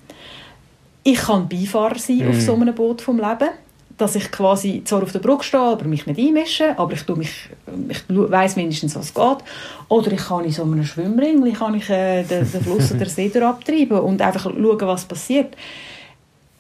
Ich 1.04 1.20
kann 1.20 1.48
Beifahrer 1.48 2.00
sein 2.00 2.18
mhm. 2.18 2.30
auf 2.30 2.42
so 2.42 2.56
einem 2.56 2.76
Boot 2.76 3.02
vom 3.02 3.18
Leben 3.18 3.50
dass 3.98 4.16
ich 4.16 4.32
quasi 4.32 4.82
zwar 4.84 5.04
auf 5.04 5.12
der 5.12 5.20
Brücke 5.20 5.44
stehe, 5.44 5.62
aber 5.62 5.86
mich 5.86 6.06
nicht 6.06 6.20
einmische, 6.20 6.78
aber 6.78 6.94
ich, 6.94 7.04
tue 7.04 7.16
mich, 7.18 7.50
ich 7.90 8.04
weiss 8.10 8.56
mindestens, 8.56 8.96
was 8.96 9.14
geht. 9.14 9.38
Oder 9.88 10.12
ich 10.12 10.26
kann 10.26 10.44
in 10.44 10.52
so 10.52 10.64
einem 10.64 10.84
Schwimmring 10.84 11.54
kann 11.54 11.76
ich, 11.76 11.90
äh, 11.90 12.24
den, 12.24 12.50
den 12.52 12.62
Fluss 12.62 12.92
oder 12.92 13.06
den 13.06 13.10
See 13.10 13.32
abtreiben 13.40 14.00
und 14.00 14.22
einfach 14.22 14.44
schauen, 14.44 14.82
was 14.82 15.06
passiert. 15.06 15.56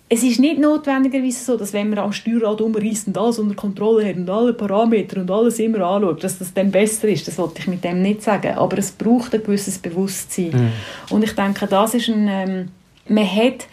Es 0.08 0.24
ist 0.24 0.40
nicht 0.40 0.60
notwendigerweise 0.60 1.44
so, 1.44 1.58
dass 1.58 1.74
wenn 1.74 1.90
man 1.90 2.00
am 2.00 2.14
Steuerrad 2.14 2.62
umreißt 2.62 3.08
und 3.08 3.18
alles 3.18 3.40
unter 3.40 3.56
Kontrolle 3.56 4.08
hat 4.08 4.16
und 4.16 4.30
alle 4.30 4.54
Parameter 4.54 5.20
und 5.20 5.32
alles 5.32 5.60
immer 5.60 5.82
anschaut, 5.82 6.24
dass 6.24 6.38
das 6.38 6.54
dann 6.54 6.70
besser 6.70 7.08
ist. 7.08 7.28
Das 7.28 7.40
wollte 7.40 7.60
ich 7.60 7.68
mit 7.68 7.84
dem 7.84 8.04
nicht 8.04 8.22
sagen. 8.22 8.54
Aber 8.56 8.78
es 8.78 8.92
braucht 8.92 9.34
ein 9.34 9.44
gewisses 9.44 9.80
Bewusstsein. 9.80 10.52
Mhm. 10.52 10.72
Und 11.10 11.24
ich 11.24 11.34
denke, 11.34 11.68
das 11.68 11.96
ist 11.96 12.08
ein... 12.08 12.28
Ähm, 12.30 12.68
man 13.08 13.26
hat 13.26 13.68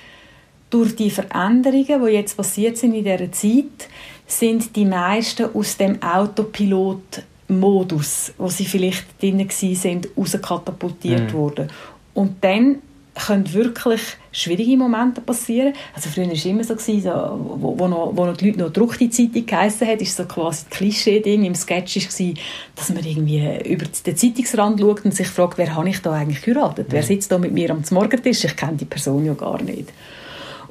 durch 0.73 0.97
die 0.97 1.11
Veränderungen, 1.11 2.05
die 2.07 2.13
jetzt 2.13 2.37
passiert 2.37 2.77
sind 2.79 2.95
in 2.95 3.05
dieser 3.05 3.31
Zeit, 3.31 3.89
sind 4.27 4.75
die 4.75 4.87
meisten 4.87 5.55
aus 5.55 5.77
dem 5.77 6.03
Autopilot-Modus, 6.03 8.33
wo 8.39 8.49
sie 8.49 8.65
vielleicht 8.65 9.05
drin 9.21 9.41
waren, 9.41 10.01
rauskatapultiert 10.17 11.33
mhm. 11.33 11.37
worden. 11.37 11.69
Und 12.15 12.43
dann 12.43 12.79
können 13.15 13.53
wirklich 13.53 14.01
schwierige 14.31 14.79
Momente 14.79 15.21
passieren. 15.21 15.75
Also 15.95 16.09
früher 16.09 16.27
war 16.27 16.33
es 16.33 16.47
immer 16.47 16.65
so, 16.65 16.75
gewesen, 16.75 17.03
so 17.03 17.11
wo, 17.11 17.79
wo, 17.79 17.87
noch, 17.87 18.13
wo 18.15 18.25
noch 18.25 18.39
die 18.39 18.47
Leute 18.47 18.61
noch 18.61 18.73
Druck 18.73 18.97
die 18.97 19.11
Zeitung 19.11 19.45
geheissen 19.45 19.87
hat, 19.87 20.01
ist 20.01 20.17
so 20.17 20.25
quasi 20.25 20.65
das 20.65 20.71
Klischee-Ding 20.79 21.45
im 21.45 21.55
Sketch 21.55 21.97
war, 21.97 22.35
dass 22.75 22.89
man 22.89 23.05
irgendwie 23.05 23.47
über 23.71 23.85
den 23.85 24.17
Zeitungsrand 24.17 24.81
schaut 24.81 25.05
und 25.05 25.15
sich 25.15 25.29
fragt, 25.29 25.59
wer 25.59 25.75
habe 25.75 25.91
ich 25.91 26.01
da 26.01 26.13
eigentlich 26.13 26.41
geheiratet? 26.41 26.89
Mhm. 26.89 26.93
Wer 26.93 27.03
sitzt 27.03 27.31
da 27.31 27.37
mit 27.37 27.53
mir 27.53 27.71
am 27.71 27.83
Morgentisch? 27.91 28.45
Ich 28.45 28.57
kenne 28.57 28.79
die 28.79 28.87
Person 28.87 29.27
ja 29.27 29.35
gar 29.35 29.61
nicht. 29.61 29.91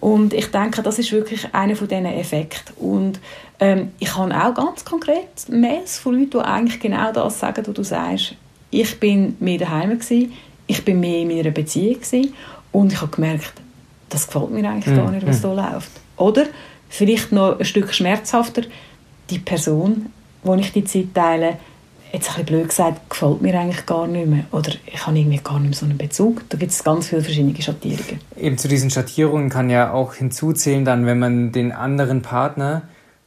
Und 0.01 0.33
ich 0.33 0.47
denke, 0.47 0.81
das 0.81 0.99
ist 0.99 1.11
wirklich 1.11 1.47
einer 1.53 1.75
von 1.75 1.87
diesen 1.87 2.05
Effekten. 2.05 2.75
Und 2.77 3.19
ähm, 3.59 3.91
ich 3.99 4.17
habe 4.17 4.35
auch 4.35 4.53
ganz 4.53 4.83
konkret 4.83 5.47
Mails 5.47 5.99
von 5.99 6.15
Leuten, 6.15 6.31
die 6.31 6.39
eigentlich 6.39 6.79
genau 6.79 7.13
das 7.13 7.39
sagen, 7.39 7.63
was 7.65 7.73
du 7.73 7.83
sagst. 7.83 8.35
Ich 8.71 8.99
bin 8.99 9.37
mehr 9.39 9.59
daheim 9.59 9.91
gewesen, 9.91 10.33
ich 10.65 10.83
bin 10.83 10.99
mehr 10.99 11.19
in 11.19 11.27
meiner 11.27 11.51
Beziehung 11.51 11.95
gewesen, 11.95 12.33
und 12.71 12.93
ich 12.93 13.01
habe 13.01 13.11
gemerkt, 13.11 13.53
das 14.09 14.27
gefällt 14.27 14.51
mir 14.51 14.67
eigentlich 14.67 14.95
gar 14.95 15.11
nicht, 15.11 15.27
was 15.27 15.39
mhm. 15.39 15.55
da 15.55 15.71
läuft. 15.73 15.91
Oder 16.17 16.45
vielleicht 16.89 17.31
noch 17.31 17.59
ein 17.59 17.65
Stück 17.65 17.93
schmerzhafter, 17.93 18.63
die 19.29 19.39
Person, 19.39 20.07
wo 20.43 20.55
ich 20.55 20.71
die 20.71 20.83
Zeit 20.83 21.13
teile, 21.13 21.57
jetzt 22.11 22.29
ein 22.29 22.33
bisschen 22.33 22.45
blöd 22.45 22.69
gesagt, 22.69 23.09
gefällt 23.09 23.41
mir 23.41 23.59
eigentlich 23.59 23.85
gar 23.85 24.07
nicht 24.07 24.27
mehr. 24.27 24.45
Oder 24.51 24.71
ich 24.85 25.05
habe 25.05 25.17
irgendwie 25.17 25.37
gar 25.37 25.59
nicht 25.59 25.69
mehr 25.69 25.77
so 25.77 25.85
einen 25.85 25.97
Bezug. 25.97 26.43
Da 26.49 26.57
gibt 26.57 26.71
es 26.71 26.83
ganz 26.83 27.07
viele 27.07 27.21
verschiedene 27.21 27.59
Schattierungen. 27.61 28.19
Eben 28.37 28.57
zu 28.57 28.67
diesen 28.67 28.89
Schattierungen 28.89 29.49
kann 29.49 29.69
ja 29.69 29.91
auch 29.91 30.15
hinzuzählen, 30.15 30.85
dann, 30.85 31.05
wenn 31.05 31.19
man 31.19 31.51
den 31.51 31.71
anderen 31.71 32.21
Partner 32.21 32.83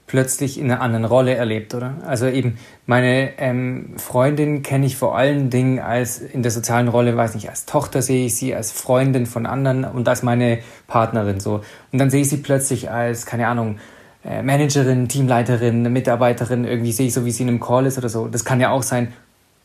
plötzlich 0.07 0.59
in 0.59 0.71
einer 0.71 0.83
anderen 0.83 1.07
Rolle 1.07 1.35
erlebt, 1.35 1.75
oder? 1.75 1.95
Also 2.07 2.27
eben 2.27 2.59
meine 2.87 3.39
ähm, 3.39 3.95
Freundin 3.97 4.63
kenne 4.63 4.85
ich 4.85 4.97
vor 4.97 5.17
allen 5.17 5.49
Dingen 5.49 5.79
als 5.79 6.19
in 6.19 6.43
der 6.43 6.53
sozialen 6.53 6.89
Rolle, 6.89 7.17
weiß 7.17 7.35
nicht, 7.35 7.49
als 7.49 7.65
Tochter 7.65 8.03
sehe 8.03 8.27
ich 8.27 8.37
sie, 8.37 8.55
als 8.55 8.71
Freundin 8.71 9.25
von 9.25 9.47
anderen 9.47 9.85
und 9.85 10.07
als 10.07 10.23
meine 10.23 10.59
Partnerin 10.87 11.41
so. 11.41 11.63
Und 11.91 11.99
dann 11.99 12.11
sehe 12.11 12.21
ich 12.21 12.29
sie 12.29 12.37
plötzlich 12.37 12.91
als, 12.91 13.25
keine 13.25 13.49
Ahnung, 13.49 13.79
Managerin, 14.25 15.09
Teamleiterin, 15.09 15.83
Mitarbeiterin, 15.93 16.65
irgendwie 16.65 16.93
sehe 16.93 17.09
ich 17.09 17.15
so, 17.15 17.25
wie 17.25 17.31
sie 17.31 17.43
in 17.43 17.51
einem 17.51 17.61
Call 17.61 17.87
ist 17.87 17.99
oder 17.99 18.09
so. 18.09 18.27
Das 18.27 18.45
kann 18.45 18.59
ja 18.59 18.71
auch 18.71 18.83
sein, 18.83 19.13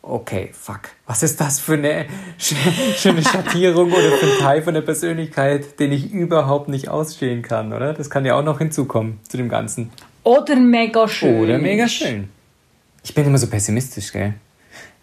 okay, 0.02 0.50
fuck, 0.54 0.82
was 1.06 1.24
ist 1.24 1.40
das 1.40 1.60
für 1.60 1.74
eine 1.74 2.06
schöne 2.38 3.24
Schattierung 3.24 3.92
oder 3.92 4.12
für 4.12 4.26
ein 4.26 4.40
Teil 4.40 4.62
von 4.62 4.74
der 4.74 4.82
Persönlichkeit, 4.82 5.80
den 5.80 5.92
ich 5.92 6.12
überhaupt 6.12 6.68
nicht 6.68 6.90
ausstehen 6.90 7.42
kann, 7.42 7.74
oder? 7.74 7.94
Das 7.94 8.10
kann 8.10 8.26
ja 8.26 8.38
auch 8.38 8.44
noch 8.44 8.60
hinzukommen 8.60 9.20
zu 9.28 9.38
dem 9.38 9.50
Ganzen. 9.50 9.92
Oder 10.24 10.56
mega 10.56 11.08
schön. 11.08 11.44
Oder 11.44 11.58
mega 11.58 11.88
schön. 11.88 12.30
Ich 13.04 13.14
bin 13.16 13.26
immer 13.26 13.38
so 13.38 13.48
pessimistisch, 13.48 14.12
gell? 14.12 14.34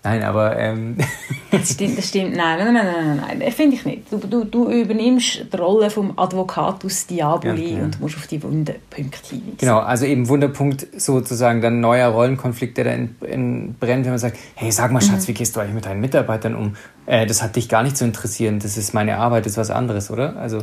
Nein, 0.06 0.22
aber. 0.22 0.56
Ähm. 0.56 0.96
das, 1.50 1.72
stimmt, 1.72 1.98
das 1.98 2.08
stimmt. 2.08 2.36
Nein, 2.36 2.58
nein, 2.58 2.74
nein, 2.74 2.86
nein, 2.86 3.16
nein. 3.16 3.38
nein. 3.40 3.50
finde 3.50 3.74
ich 3.74 3.84
nicht. 3.84 4.12
Du, 4.12 4.18
du, 4.18 4.44
du 4.44 4.70
übernimmst 4.70 5.46
die 5.52 5.56
Rolle 5.56 5.90
vom 5.90 6.16
Advocatus 6.16 7.08
Diaboli 7.08 7.72
ja, 7.72 7.78
ja. 7.78 7.84
und 7.84 8.00
musst 8.00 8.16
auf 8.16 8.28
die 8.28 8.40
Wunderpunkte 8.40 9.30
hinweisen. 9.30 9.56
Genau, 9.58 9.80
also 9.80 10.06
eben 10.06 10.28
Wunderpunkt 10.28 10.86
sozusagen 10.96 11.60
dann 11.60 11.80
neuer 11.80 12.06
Rollenkonflikt, 12.08 12.76
der 12.76 12.84
da 12.84 12.90
in, 12.92 13.16
in 13.26 13.74
brennt, 13.80 14.04
wenn 14.04 14.12
man 14.12 14.20
sagt: 14.20 14.38
Hey, 14.54 14.70
sag 14.70 14.92
mal, 14.92 15.00
Schatz, 15.00 15.24
mhm. 15.24 15.28
wie 15.28 15.34
gehst 15.34 15.56
du 15.56 15.60
eigentlich 15.60 15.74
mit 15.74 15.86
deinen 15.86 16.00
Mitarbeitern 16.00 16.54
um? 16.54 16.76
Äh, 17.06 17.26
das 17.26 17.42
hat 17.42 17.56
dich 17.56 17.68
gar 17.68 17.82
nicht 17.82 17.96
zu 17.96 18.04
interessieren. 18.04 18.60
Das 18.60 18.76
ist 18.76 18.94
meine 18.94 19.18
Arbeit, 19.18 19.44
das 19.44 19.52
ist 19.52 19.58
was 19.58 19.70
anderes, 19.72 20.08
oder? 20.08 20.36
Also 20.36 20.58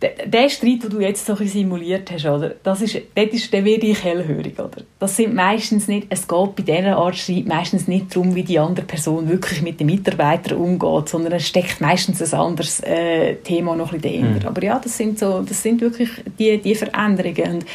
der 0.00 0.48
Streit, 0.48 0.82
den 0.82 0.90
du 0.90 1.00
jetzt 1.00 1.26
so 1.26 1.34
simuliert 1.34 2.10
hast, 2.10 2.24
oder, 2.24 2.54
das 2.62 2.80
ist, 2.80 3.00
dort 3.14 3.32
ist, 3.32 3.52
der 3.52 3.64
werde 3.64 3.86
ich 3.86 4.02
hellhörig. 4.02 4.58
Oder? 4.58 4.82
Das 4.98 5.16
sind 5.16 5.34
meistens 5.34 5.88
nicht, 5.88 6.06
es 6.08 6.26
geht 6.26 6.56
bei 6.56 6.62
dieser 6.62 6.96
Art 6.96 7.16
Streit 7.16 7.46
meistens 7.46 7.86
nicht 7.86 8.14
darum, 8.14 8.34
wie 8.34 8.42
die 8.42 8.58
andere 8.58 8.86
Person 8.86 9.28
wirklich 9.28 9.60
mit 9.62 9.78
den 9.78 9.86
Mitarbeitern 9.86 10.58
umgeht, 10.58 11.08
sondern 11.08 11.34
es 11.34 11.46
steckt 11.46 11.80
meistens 11.80 12.22
ein 12.32 12.40
anderes 12.40 12.80
äh, 12.80 13.36
Thema 13.36 13.76
noch 13.76 13.92
ein 13.92 14.00
bisschen 14.00 14.20
dahinter. 14.20 14.40
Mhm. 14.40 14.48
Aber 14.48 14.62
ja, 14.62 14.78
das 14.78 14.96
sind, 14.96 15.18
so, 15.18 15.42
das 15.42 15.62
sind 15.62 15.80
wirklich 15.80 16.08
die, 16.38 16.56
die 16.58 16.74
Veränderungen. 16.74 17.54
Und 17.54 17.66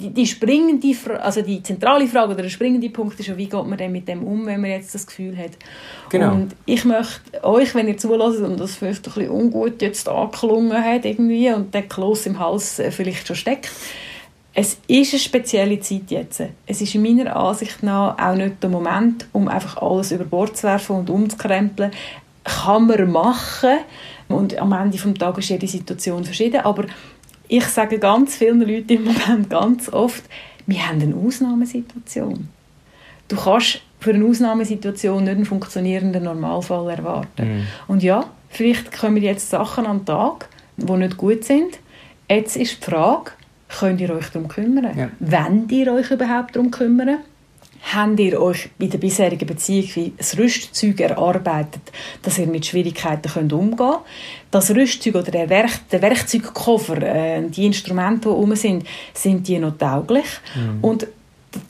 die, 0.00 0.10
die 0.10 0.26
springende, 0.26 0.94
also 1.20 1.42
die 1.42 1.62
zentrale 1.62 2.06
Frage 2.06 2.32
oder 2.32 2.42
der 2.42 2.48
springende 2.48 2.88
Punkt 2.90 3.20
ist 3.20 3.26
ja, 3.26 3.36
wie 3.36 3.48
geht 3.48 3.66
man 3.66 3.76
denn 3.76 3.92
mit 3.92 4.08
dem 4.08 4.24
um, 4.24 4.46
wenn 4.46 4.60
man 4.60 4.70
jetzt 4.70 4.94
das 4.94 5.06
Gefühl 5.06 5.36
hat. 5.36 5.52
Genau. 6.08 6.32
Und 6.32 6.56
ich 6.66 6.84
möchte 6.84 7.44
euch, 7.44 7.74
wenn 7.74 7.88
ihr 7.88 7.96
zulässt 7.96 8.40
und 8.40 8.58
das 8.58 8.76
vielleicht 8.76 9.06
ein 9.06 9.12
bisschen 9.12 9.30
ungut 9.30 9.82
jetzt 9.82 10.08
angeklungen 10.08 10.82
hat 10.82 11.04
irgendwie 11.04 11.52
und 11.52 11.74
der 11.74 11.82
Kloß 11.82 12.26
im 12.26 12.38
Hals 12.38 12.78
äh, 12.78 12.90
vielleicht 12.90 13.26
schon 13.26 13.36
steckt, 13.36 13.70
es 14.52 14.78
ist 14.88 15.12
eine 15.12 15.20
spezielle 15.20 15.80
Zeit 15.80 16.10
jetzt. 16.10 16.42
Es 16.66 16.80
ist 16.80 16.94
in 16.94 17.02
meiner 17.02 17.36
Ansicht 17.36 17.82
nach 17.82 18.18
auch 18.18 18.34
nicht 18.34 18.62
der 18.62 18.70
Moment, 18.70 19.26
um 19.32 19.48
einfach 19.48 19.80
alles 19.80 20.10
über 20.10 20.24
Bord 20.24 20.56
zu 20.56 20.64
werfen 20.64 20.96
und 20.96 21.10
umzukrempeln. 21.10 21.92
Kann 22.42 22.86
man 22.86 23.10
machen 23.12 23.78
und 24.28 24.58
am 24.58 24.72
Ende 24.72 24.98
des 24.98 25.14
Tages 25.14 25.44
ist 25.44 25.50
jede 25.50 25.66
Situation 25.68 26.24
verschieden, 26.24 26.62
aber 26.62 26.86
ich 27.50 27.66
sage 27.66 27.98
ganz 27.98 28.36
vielen 28.36 28.60
Leuten 28.60 28.92
im 28.92 29.04
Moment 29.04 29.50
ganz 29.50 29.88
oft, 29.92 30.22
wir 30.66 30.86
haben 30.86 31.02
eine 31.02 31.16
Ausnahmesituation. 31.16 32.48
Du 33.26 33.36
kannst 33.36 33.80
für 33.98 34.14
eine 34.14 34.24
Ausnahmesituation 34.24 35.24
nicht 35.24 35.36
einen 35.36 35.44
funktionierenden 35.44 36.24
Normalfall 36.24 36.90
erwarten. 36.90 37.58
Mhm. 37.58 37.66
Und 37.88 38.02
ja, 38.02 38.24
vielleicht 38.48 38.96
kommen 38.96 39.16
jetzt 39.16 39.50
Sachen 39.50 39.86
an 39.86 39.98
den 39.98 40.06
Tag, 40.06 40.48
die 40.76 40.92
nicht 40.92 41.16
gut 41.16 41.44
sind. 41.44 41.78
Jetzt 42.28 42.56
ist 42.56 42.80
die 42.80 42.90
Frage, 42.90 43.32
könnt 43.68 44.00
ihr 44.00 44.10
euch 44.10 44.28
darum 44.28 44.48
kümmern? 44.48 44.96
Ja. 44.96 45.08
Wollt 45.18 45.72
ihr 45.72 45.92
euch 45.92 46.10
überhaupt 46.10 46.54
darum 46.54 46.70
kümmern? 46.70 47.18
Habt 47.82 48.20
ihr 48.20 48.40
euch 48.40 48.68
in 48.78 48.90
der 48.90 48.98
bisherigen 48.98 49.46
Beziehung 49.46 50.12
das 50.16 50.36
Rüstzeug 50.38 51.00
erarbeitet, 51.00 51.82
dass 52.22 52.38
ihr 52.38 52.46
mit 52.46 52.66
Schwierigkeiten 52.66 53.30
könnt 53.30 53.52
umgehen 53.52 53.76
könnt. 53.76 54.00
Das 54.50 54.70
Rüstzeug 54.70 55.14
oder 55.14 55.30
der, 55.30 55.48
Werk 55.48 55.88
der 55.90 56.02
Werkzeugkoffer, 56.02 57.02
äh, 57.02 57.42
die 57.48 57.66
Instrumente, 57.66 58.28
die 58.28 58.34
herum 58.34 58.54
sind, 58.54 58.86
sind 59.14 59.46
die 59.48 59.58
noch 59.58 59.78
tauglich? 59.78 60.26
Mhm. 60.54 60.84
Und 60.84 61.06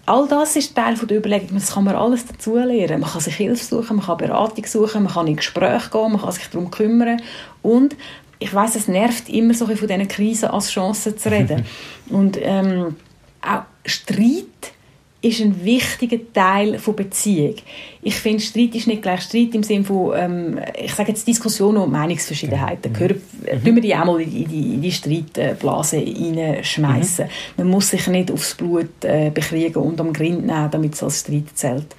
all 0.06 0.28
das 0.28 0.56
ist 0.56 0.74
Teil 0.74 0.94
der 0.94 1.18
Überlegung, 1.18 1.50
das 1.54 1.72
kann 1.74 1.84
man 1.84 1.94
alles 1.94 2.26
dazu 2.26 2.56
lernen. 2.56 3.00
Man 3.00 3.10
kann 3.10 3.20
sich 3.20 3.36
Hilfe 3.36 3.64
suchen, 3.64 3.96
man 3.96 4.06
kann 4.06 4.18
Beratung 4.18 4.66
suchen, 4.66 5.04
man 5.04 5.12
kann 5.12 5.26
in 5.26 5.36
Gespräche 5.36 5.90
gehen, 5.90 6.12
man 6.12 6.20
kann 6.20 6.32
sich 6.32 6.48
darum 6.48 6.70
kümmern 6.70 7.22
und 7.62 7.96
ich 8.42 8.52
weiß, 8.52 8.74
es 8.76 8.88
nervt 8.88 9.28
immer 9.28 9.52
so 9.52 9.66
von 9.66 9.76
diesen 9.76 10.08
Krisen 10.08 10.48
als 10.48 10.70
Chance 10.70 11.14
zu 11.14 11.30
reden. 11.30 11.66
und 12.08 12.38
ähm, 12.40 12.96
auch 13.42 13.62
Streit 13.84 14.72
ist 15.22 15.40
ein 15.40 15.64
wichtiger 15.64 16.18
Teil 16.32 16.78
von 16.78 16.96
Beziehung. 16.96 17.56
Ich 18.02 18.14
finde, 18.14 18.40
Streit 18.40 18.74
ist 18.74 18.86
nicht 18.86 19.02
gleich 19.02 19.20
Streit 19.20 19.54
im 19.54 19.62
Sinne 19.62 19.84
von, 19.84 20.12
ähm, 20.16 20.58
ich 20.82 20.94
sage 20.94 21.10
jetzt 21.10 21.26
Diskussionen 21.26 21.78
und 21.78 21.92
Meinungsverschiedenheiten. 21.92 22.92
Mhm. 22.92 22.96
Gehören, 22.96 23.20
mhm. 23.42 23.64
Tun 23.64 23.74
wir 23.74 23.82
die 23.82 23.94
auch 23.94 24.04
mal 24.06 24.20
in 24.20 24.30
die, 24.48 24.74
in 24.74 24.80
die 24.80 24.90
Streitblase 24.92 25.98
reinschmeißen. 25.98 27.26
Mhm. 27.26 27.30
Man 27.58 27.68
muss 27.68 27.90
sich 27.90 28.06
nicht 28.06 28.30
aufs 28.30 28.54
Blut 28.54 29.04
äh, 29.04 29.30
bekriegen 29.30 29.82
und 29.82 30.00
am 30.00 30.14
Grind 30.14 30.46
nehmen, 30.46 30.70
damit 30.70 30.94
es 30.94 31.02
als 31.02 31.20
Streit 31.20 31.44
zählt. 31.54 31.94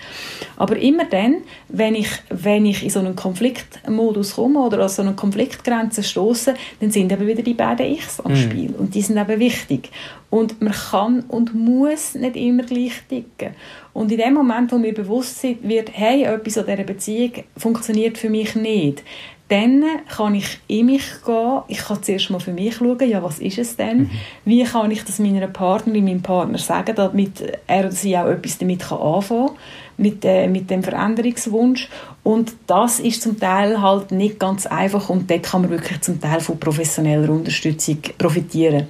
Aber 0.58 0.76
immer 0.78 1.06
dann, 1.06 1.38
wenn 1.70 1.94
ich, 1.94 2.10
wenn 2.30 2.66
ich 2.66 2.84
in 2.84 2.90
so 2.90 3.00
einen 3.00 3.16
Konfliktmodus 3.16 4.36
komme 4.36 4.60
oder 4.60 4.80
an 4.80 4.90
so 4.90 5.04
eine 5.04 5.14
Konfliktgrenze 5.14 6.02
stoße, 6.02 6.56
dann 6.80 6.90
sind 6.90 7.12
eben 7.12 7.28
wieder 7.28 7.44
die 7.44 7.54
beiden 7.54 7.86
Ichs 7.86 8.20
am 8.22 8.32
mhm. 8.32 8.38
Spiel. 8.38 8.72
Und 8.76 8.96
die 8.96 9.02
sind 9.04 9.18
eben 9.18 9.40
wichtig. 9.40 9.92
Und 10.32 10.62
man 10.62 10.74
kann 10.74 11.22
und 11.28 11.54
muss 11.54 12.16
nicht 12.16 12.38
immer 12.38 12.64
gleich 12.64 12.94
ticken. 13.08 13.52
Und 13.94 14.12
in 14.12 14.18
dem 14.18 14.34
Moment, 14.34 14.72
wo 14.72 14.78
mir 14.78 14.94
bewusst 14.94 15.44
wird, 15.44 15.90
hey, 15.94 16.24
etwas 16.24 16.58
an 16.58 16.66
dieser 16.66 16.84
Beziehung 16.84 17.44
funktioniert 17.58 18.18
für 18.18 18.30
mich 18.30 18.56
nicht, 18.56 19.04
dann 19.52 19.84
kann 20.08 20.34
ich 20.34 20.60
in 20.68 20.86
mich 20.86 21.04
gehen. 21.26 21.62
Ich 21.68 21.80
kann 21.80 22.02
zuerst 22.02 22.30
mal 22.30 22.40
für 22.40 22.54
mich 22.54 22.76
schauen, 22.76 23.10
ja, 23.10 23.22
was 23.22 23.40
ist 23.40 23.58
es 23.58 23.76
denn? 23.76 24.00
Mhm. 24.00 24.10
Wie 24.46 24.64
kann 24.64 24.90
ich 24.92 25.04
das 25.04 25.20
meiner 25.20 25.48
Partnerin, 25.48 26.06
meinem 26.06 26.22
Partner 26.22 26.58
sagen, 26.58 26.96
damit 26.96 27.44
er 27.68 27.80
oder 27.82 27.92
sie 27.92 28.18
auch 28.18 28.28
etwas 28.28 28.58
damit 28.58 28.90
anfangen 28.90 29.48
kann 29.48 29.58
mit, 29.98 30.26
äh, 30.26 30.48
mit 30.48 30.70
dem 30.70 30.84
Veränderungswunsch. 30.84 31.90
Und 32.24 32.54
das 32.68 33.00
ist 33.00 33.22
zum 33.22 33.40
Teil 33.40 33.82
halt 33.82 34.12
nicht 34.12 34.40
ganz 34.40 34.66
einfach 34.66 35.10
und 35.10 35.30
dort 35.30 35.44
kann 35.44 35.62
man 35.62 35.72
wirklich 35.72 36.02
zum 36.02 36.22
Teil 36.22 36.40
von 36.40 36.60
professioneller 36.60 37.30
Unterstützung 37.30 37.98
profitieren. 38.18 38.88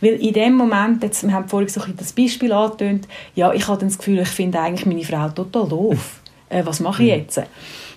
Weil 0.00 0.14
in 0.14 0.32
dem 0.32 0.54
Moment, 0.54 1.02
jetzt, 1.02 1.22
wir 1.24 1.32
haben 1.32 1.48
vorhin 1.48 1.68
so 1.68 1.80
ein 1.80 1.94
das 1.96 2.12
Beispiel 2.12 2.52
angetönt, 2.52 3.08
ja, 3.34 3.52
ich 3.52 3.66
habe 3.68 3.84
das 3.84 3.98
Gefühl, 3.98 4.18
ich 4.18 4.28
finde 4.28 4.60
eigentlich 4.60 4.86
meine 4.86 5.04
Frau 5.04 5.28
total 5.28 5.68
doof. 5.68 6.20
Äh, 6.48 6.64
was 6.64 6.78
mache 6.78 7.02
ich 7.02 7.08
jetzt? 7.08 7.42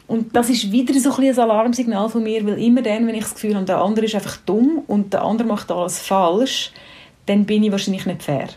Und 0.10 0.36
das 0.36 0.50
ist 0.50 0.72
wieder 0.72 1.00
so 1.00 1.13
ein, 1.15 1.24
ein 1.24 1.39
Alarmsignal 1.39 2.10
von 2.10 2.24
mir, 2.24 2.43
weil 2.43 2.58
immer 2.58 2.82
dann, 2.82 3.06
wenn 3.06 3.13
ich 3.13 3.26
das 3.26 3.36
Gefühl 3.36 3.56
habe, 3.56 3.65
der 3.65 3.78
andere 3.78 4.06
ist 4.06 4.15
einfach 4.15 4.38
dumm 4.38 4.82
und 4.88 5.13
der 5.13 5.22
andere 5.24 5.48
macht 5.48 5.72
alles 5.72 6.00
falsch, 6.00 6.72
dann 7.28 7.45
bin 7.45 7.63
ich 7.63 7.72
wahrscheinlich 7.72 8.08
nicht 8.08 8.24
fair. 8.24 8.48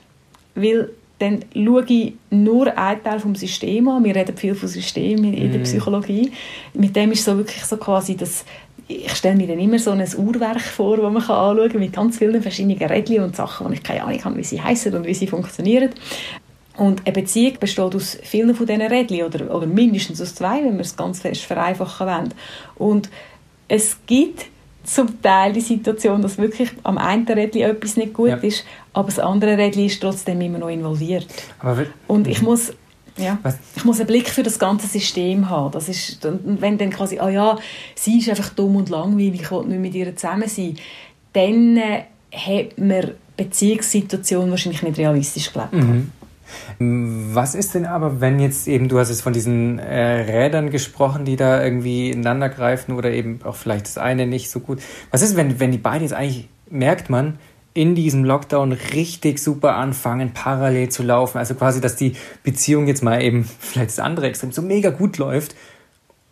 Weil 0.55 0.89
dann 1.19 1.45
schaue 1.53 1.85
ich 1.89 2.15
nur 2.31 2.77
einen 2.77 3.05
Teil 3.05 3.21
vom 3.21 3.35
System 3.35 3.87
an. 3.89 4.03
Wir 4.03 4.17
reden 4.17 4.35
viel 4.35 4.55
vom 4.55 4.67
System 4.67 5.19
in, 5.25 5.35
in 5.35 5.51
der 5.51 5.59
mhm. 5.59 5.65
Psychologie. 5.65 6.33
Mit 6.73 6.97
dem 6.97 7.13
ist 7.13 7.25
so 7.25 7.37
wirklich 7.37 7.63
so 7.65 7.77
quasi 7.77 8.17
das, 8.17 8.47
ich 8.89 9.13
stelle 9.13 9.37
mir 9.37 9.47
dann 9.47 9.59
immer 9.59 9.79
so 9.79 9.91
ein 9.91 10.01
Uhrwerk 10.01 10.63
vor, 10.63 10.97
das 10.97 11.13
man 11.13 11.17
anschauen 11.17 11.69
kann, 11.71 11.81
mit 11.81 11.93
ganz 11.93 12.17
vielen 12.17 12.41
verschiedenen 12.41 12.79
Rädchen 12.79 13.23
und 13.23 13.37
Sachen, 13.37 13.69
wo 13.69 13.73
ich 13.73 13.83
keine 13.83 14.05
Ahnung 14.05 14.25
habe, 14.25 14.37
wie 14.39 14.45
sie 14.45 14.61
heißen 14.61 14.95
und 14.95 15.07
wie 15.07 15.15
sie 15.15 15.27
funktionieren. 15.27 15.91
Und 16.77 17.07
eine 17.07 17.13
Beziehung 17.13 17.59
besteht 17.61 17.95
aus 17.95 18.17
vielen 18.23 18.55
von 18.55 18.67
diesen 18.67 18.83
Rädchen 18.83 19.25
oder, 19.25 19.55
oder 19.55 19.67
mindestens 19.67 20.21
aus 20.21 20.35
zwei, 20.35 20.65
wenn 20.65 20.75
wir 20.75 20.81
es 20.81 20.97
ganz 20.97 21.21
fest 21.21 21.43
vereinfachen 21.43 22.07
wollen. 22.07 22.35
Und 22.77 23.11
es 23.69 23.99
gibt 24.07 24.47
zum 24.85 25.21
Teil 25.23 25.53
die 25.53 25.61
Situation, 25.61 26.23
dass 26.23 26.39
wirklich 26.39 26.71
am 26.83 26.99
einen 26.99 27.27
Rädchen 27.27 27.63
etwas 27.63 27.97
nicht 27.97 28.15
gut 28.15 28.31
ja. 28.31 28.37
ist, 28.37 28.65
aber 28.93 29.07
das 29.09 29.19
andere 29.19 29.57
Rädchen 29.57 29.87
ist 29.87 30.01
trotzdem 30.01 30.41
immer 30.41 30.59
noch 30.59 30.69
involviert. 30.69 31.27
und 32.09 32.27
ich 32.27 32.43
muss, 32.43 32.73
ja, 33.17 33.39
ich 33.77 33.85
muss 33.85 33.99
einen 33.99 34.07
Blick 34.07 34.29
für 34.29 34.43
das 34.43 34.59
ganze 34.59 34.87
System 34.87 35.49
haben. 35.49 35.73
Das 35.73 35.89
ist, 35.89 36.27
wenn 36.43 36.79
dann 36.79 36.91
quasi, 36.91 37.19
ah 37.19 37.29
ja, 37.29 37.59
sie 37.95 38.19
ist 38.19 38.29
einfach 38.29 38.49
dumm 38.51 38.77
und 38.77 38.89
langweilig, 38.89 39.43
ich 39.43 39.51
will 39.51 39.67
nicht 39.67 39.81
mit 39.81 39.95
ihr 39.95 40.17
zusammen 40.17 40.49
sein, 40.49 40.77
dann 41.33 41.77
äh, 41.77 42.05
hat 42.33 42.79
man 42.79 43.13
Beziehungssituation 43.37 44.51
wahrscheinlich 44.51 44.83
nicht 44.83 44.99
realistisch 44.99 45.53
gelebt. 45.53 45.73
Mhm. 45.73 46.11
Was 46.79 47.55
ist 47.55 47.75
denn 47.75 47.87
aber, 47.87 48.21
wenn 48.21 48.41
jetzt 48.41 48.69
eben, 48.69 48.89
du 48.89 48.99
hast 48.99 49.09
jetzt 49.11 49.23
von 49.23 49.33
diesen 49.33 49.79
äh, 49.79 50.23
Rädern 50.23 50.71
gesprochen, 50.71 51.25
die 51.25 51.37
da 51.37 51.63
irgendwie 51.63 52.11
ineinander 52.11 52.49
greifen 52.49 52.93
oder 52.93 53.11
eben 53.11 53.41
auch 53.45 53.57
vielleicht 53.57 53.87
das 53.87 53.99
eine 53.99 54.27
nicht 54.27 54.51
so 54.51 54.61
gut. 54.61 54.81
Was 55.11 55.23
ist, 55.23 55.37
wenn, 55.37 55.61
wenn 55.61 55.73
die 55.73 55.79
beiden 55.79 56.03
jetzt 56.03 56.15
eigentlich, 56.15 56.49
merkt 56.71 57.11
man, 57.11 57.39
in 57.75 57.95
diesem 57.95 58.25
Lockdown 58.25 58.73
richtig 58.73 59.39
super 59.39 59.77
anfangen, 59.77 60.33
parallel 60.35 60.91
zu 60.91 61.03
laufen. 61.03 61.39
Also 61.39 61.55
quasi, 61.55 61.81
dass 61.81 61.97
die 61.97 62.15
Beziehung 62.43 62.87
jetzt 62.87 63.03
mal 63.03 63.23
eben, 63.23 63.45
vielleicht 63.59 63.91
das 63.91 63.99
andere 63.99 64.27
Extrem, 64.29 64.53
so 64.53 64.63
mega 64.63 64.91
gut 64.91 65.19
läuft. 65.19 65.55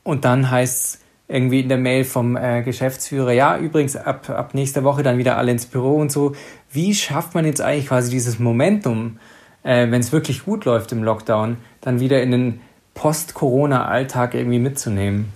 Und 0.03 0.25
dann 0.25 0.51
heißt 0.51 0.85
es, 0.85 1.01
irgendwie 1.31 1.61
in 1.61 1.69
der 1.69 1.79
Mail 1.79 2.05
vom 2.05 2.37
äh, 2.37 2.63
Geschäftsführer, 2.63 3.33
ja, 3.33 3.57
übrigens 3.57 3.95
ab, 3.95 4.29
ab 4.29 4.53
nächster 4.53 4.83
Woche 4.83 5.05
dann 5.05 5.17
wieder 5.17 5.37
alle 5.37 5.53
ins 5.53 5.67
Büro 5.67 5.95
und 5.97 6.11
so. 6.11 6.35
Wie 6.73 6.93
schafft 6.95 7.35
man 7.35 7.45
jetzt 7.45 7.61
eigentlich 7.61 7.87
quasi 7.87 8.11
dieses 8.11 8.41
Momentum, 8.41 9.19
äh, 9.63 9.91
wenn 9.91 10.01
es 10.01 10.13
wirklich 10.13 10.45
gut 10.45 10.65
läuft 10.65 10.93
im 10.93 11.03
Lockdown, 11.03 11.57
dann 11.81 12.01
wieder 12.01 12.23
in 12.23 12.31
den 12.31 12.61
Post-Corona-Alltag 12.95 14.35
irgendwie 14.35 14.59
mitzunehmen? 14.59 15.33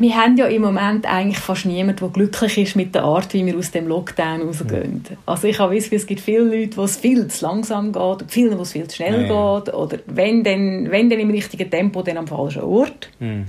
wir 0.00 0.16
haben 0.16 0.36
ja 0.38 0.46
im 0.46 0.62
Moment 0.62 1.04
eigentlich 1.04 1.38
fast 1.38 1.66
niemanden, 1.66 2.00
der 2.00 2.08
glücklich 2.08 2.56
ist 2.56 2.74
mit 2.74 2.94
der 2.94 3.04
Art, 3.04 3.34
wie 3.34 3.44
wir 3.44 3.56
aus 3.56 3.70
dem 3.70 3.86
Lockdown 3.86 4.42
rausgehen. 4.42 5.04
Ja. 5.08 5.16
Also 5.26 5.46
ich 5.46 5.58
habe 5.58 5.74
wissen, 5.74 5.94
es 5.94 6.06
gibt 6.06 6.22
viele 6.22 6.44
Leute, 6.44 6.78
wo 6.78 6.84
es 6.84 6.96
viel 6.96 7.28
zu 7.28 7.44
langsam 7.44 7.92
geht, 7.92 8.24
viele, 8.28 8.56
wo 8.56 8.62
es 8.62 8.72
viel 8.72 8.88
zu 8.88 8.96
schnell 8.96 9.28
ja, 9.28 9.58
geht, 9.58 9.74
oder 9.74 9.98
wenn 10.06 10.42
dann, 10.42 10.90
wenn 10.90 11.10
dann 11.10 11.20
im 11.20 11.30
richtigen 11.30 11.70
Tempo, 11.70 12.02
dann 12.02 12.16
am 12.16 12.26
falschen 12.26 12.62
Ort. 12.62 13.10
Mhm. 13.18 13.48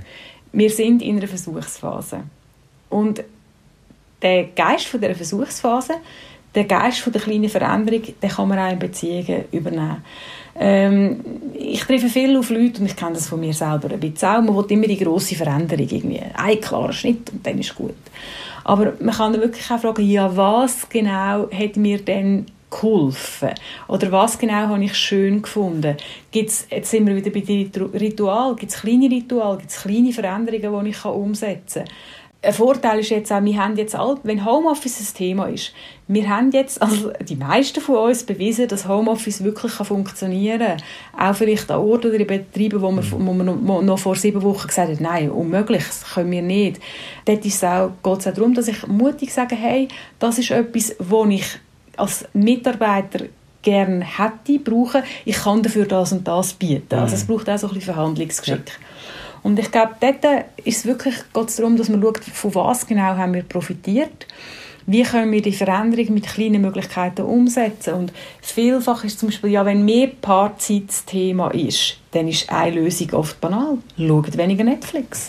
Wir 0.52 0.68
sind 0.68 1.00
in 1.00 1.16
einer 1.16 1.26
Versuchsphase. 1.26 2.24
Und 2.90 3.24
der 4.20 4.44
Geist 4.54 4.86
von 4.88 5.00
dieser 5.00 5.14
Versuchsphase, 5.14 5.94
der 6.54 6.64
Geist 6.64 7.00
von 7.00 7.12
der 7.12 7.22
kleinen 7.22 7.48
Veränderung, 7.48 8.02
den 8.22 8.30
kann 8.30 8.48
man 8.48 8.58
auch 8.58 8.72
in 8.72 8.78
Beziehungen 8.78 9.44
übernehmen. 9.52 10.04
Ähm, 10.54 11.20
ich 11.54 11.80
treffe 11.80 12.08
viel 12.08 12.36
auf 12.36 12.50
Leute 12.50 12.80
und 12.80 12.86
ich 12.86 12.96
kenne 12.96 13.14
das 13.14 13.28
von 13.28 13.40
mir 13.40 13.54
selber 13.54 13.90
ein 13.90 14.00
bisschen 14.00 14.28
auch. 14.28 14.42
Man 14.42 14.54
will 14.54 14.64
immer 14.68 14.86
die 14.86 14.98
grosse 14.98 15.34
Veränderung 15.34 15.88
irgendwie. 15.88 16.20
Ein 16.34 16.60
klarer 16.60 16.92
Schnitt 16.92 17.30
und 17.32 17.46
dann 17.46 17.58
ist 17.58 17.74
gut. 17.74 17.94
Aber 18.64 18.92
man 19.00 19.14
kann 19.14 19.32
wirklich 19.34 19.70
auch 19.70 19.80
fragen, 19.80 20.08
ja, 20.08 20.36
was 20.36 20.88
genau 20.88 21.48
hat 21.50 21.76
mir 21.76 21.98
denn 21.98 22.46
geholfen? 22.70 23.50
Oder 23.88 24.12
was 24.12 24.38
genau 24.38 24.68
habe 24.68 24.84
ich 24.84 24.94
schön 24.94 25.42
gefunden? 25.42 25.96
Gibt's, 26.30 26.66
jetzt 26.70 26.90
sind 26.90 27.06
wir 27.06 27.16
wieder 27.16 27.30
bei 27.30 27.40
den 27.40 27.70
Ritual. 27.94 28.56
Gibt 28.56 28.72
es 28.72 28.80
kleine 28.80 29.10
Rituale? 29.10 29.58
Gibt 29.58 29.70
es 29.70 29.82
kleine 29.82 30.12
Veränderungen, 30.12 30.84
die 30.84 30.90
ich 30.90 31.04
umsetzen 31.04 31.84
kann? 31.84 31.94
Ein 32.44 32.52
Vorteil 32.52 32.98
ist 32.98 33.10
jetzt 33.10 33.32
auch, 33.32 33.42
wir 33.42 33.56
haben 33.56 33.76
jetzt 33.76 33.94
all, 33.94 34.18
wenn 34.24 34.44
Homeoffice 34.44 35.00
ein 35.00 35.14
Thema 35.14 35.46
ist, 35.46 35.72
wir 36.08 36.28
haben 36.28 36.50
jetzt, 36.50 36.82
also 36.82 37.12
die 37.20 37.36
meisten 37.36 37.80
von 37.80 37.96
uns 37.96 38.24
bewiesen, 38.24 38.66
dass 38.66 38.88
Homeoffice 38.88 39.44
wirklich 39.44 39.76
kann 39.76 39.86
funktionieren 39.86 40.76
kann. 41.16 41.30
Auch 41.30 41.36
vielleicht 41.36 41.70
an 41.70 41.78
Orten 41.78 42.08
oder 42.08 42.20
in 42.20 42.26
Betrieben, 42.26 42.80
wo 42.82 42.90
man, 42.90 43.10
wo 43.10 43.32
man 43.32 43.86
noch, 43.86 43.98
vor 43.98 44.16
sieben 44.16 44.42
Wochen 44.42 44.66
gesagt 44.66 44.90
hat, 44.90 45.00
nein, 45.00 45.30
unmöglich, 45.30 45.84
das 45.86 46.14
können 46.14 46.32
wir 46.32 46.42
nicht. 46.42 46.80
Dort 47.24 47.42
geht 47.42 47.52
es 47.52 47.64
auch 47.64 47.92
darum, 48.02 48.54
dass 48.54 48.68
ich 48.68 48.86
mutig 48.88 49.32
sage, 49.32 49.54
hey, 49.54 49.86
das 50.18 50.38
ist 50.38 50.50
etwas, 50.50 50.96
wo 50.98 51.24
ich 51.26 51.46
als 51.96 52.24
Mitarbeiter 52.32 53.26
gerne 53.62 54.04
hätte, 54.04 54.58
brauche. 54.58 55.04
Ich 55.24 55.36
kann 55.36 55.62
dafür 55.62 55.86
das 55.86 56.12
und 56.12 56.26
das 56.26 56.52
bieten. 56.54 56.98
Also 56.98 57.14
es 57.14 57.24
braucht 57.24 57.48
auch 57.48 57.58
so 57.58 57.68
ein 57.68 57.74
bisschen 57.74 57.94
Verhandlungsgeschick. 57.94 58.68
Ja. 58.68 58.91
Und 59.42 59.58
ich 59.58 59.70
glaube, 59.70 59.96
dort 60.00 60.46
ist 60.64 60.78
es 60.78 60.86
wirklich 60.86 61.14
darum, 61.32 61.76
dass 61.76 61.88
man 61.88 62.00
schaut, 62.00 62.24
von 62.24 62.54
was 62.54 62.86
genau 62.86 63.16
haben 63.16 63.34
wir 63.34 63.42
profitiert 63.42 64.26
wie 64.86 65.02
können 65.02 65.32
wir 65.32 65.42
die 65.42 65.52
Veränderung 65.52 66.14
mit 66.14 66.26
kleinen 66.26 66.62
Möglichkeiten 66.62 67.22
umsetzen. 67.22 67.94
Und 67.94 68.12
vielfach 68.40 69.04
ist 69.04 69.18
zum 69.18 69.28
Beispiel, 69.28 69.50
ja, 69.50 69.64
wenn 69.64 69.84
mehr 69.84 70.08
Paarzeit 70.08 70.88
das 70.88 71.04
Thema 71.04 71.48
ist, 71.48 71.98
dann 72.12 72.28
ist 72.28 72.50
eine 72.50 72.76
Lösung 72.76 73.12
oft 73.12 73.40
banal. 73.40 73.78
Schaut 73.96 74.36
weniger 74.36 74.64
Netflix. 74.64 75.28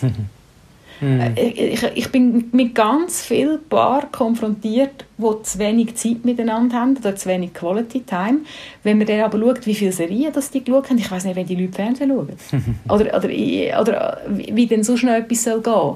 Mhm. 1.00 1.32
Ich, 1.36 1.82
ich, 1.82 2.08
bin 2.10 2.48
mit 2.52 2.74
ganz 2.74 3.22
vielen 3.22 3.58
Paaren 3.68 4.10
konfrontiert, 4.12 5.04
die 5.18 5.42
zu 5.42 5.58
wenig 5.58 5.96
Zeit 5.96 6.24
miteinander 6.24 6.76
haben 6.76 6.96
oder 6.96 7.16
zu 7.16 7.28
wenig 7.28 7.52
Quality 7.52 8.00
Time. 8.02 8.40
Wenn 8.82 8.98
man 8.98 9.06
dann 9.06 9.20
aber 9.20 9.38
schaut, 9.38 9.66
wie 9.66 9.74
viele 9.74 9.92
Serien 9.92 10.32
das 10.32 10.50
die 10.50 10.62
geschaut 10.62 10.90
haben, 10.90 10.98
ich 10.98 11.10
weiß 11.10 11.24
nicht, 11.24 11.36
wenn 11.36 11.46
die 11.46 11.56
Leute 11.56 11.72
Fernsehen 11.72 12.10
schauen. 12.10 12.32
oder, 12.88 13.16
oder, 13.16 13.80
oder 13.80 14.20
wie 14.28 14.66
denn 14.66 14.84
so 14.84 14.96
schnell 14.96 15.22
etwas 15.22 15.44
soll 15.44 15.60
gehen 15.60 15.94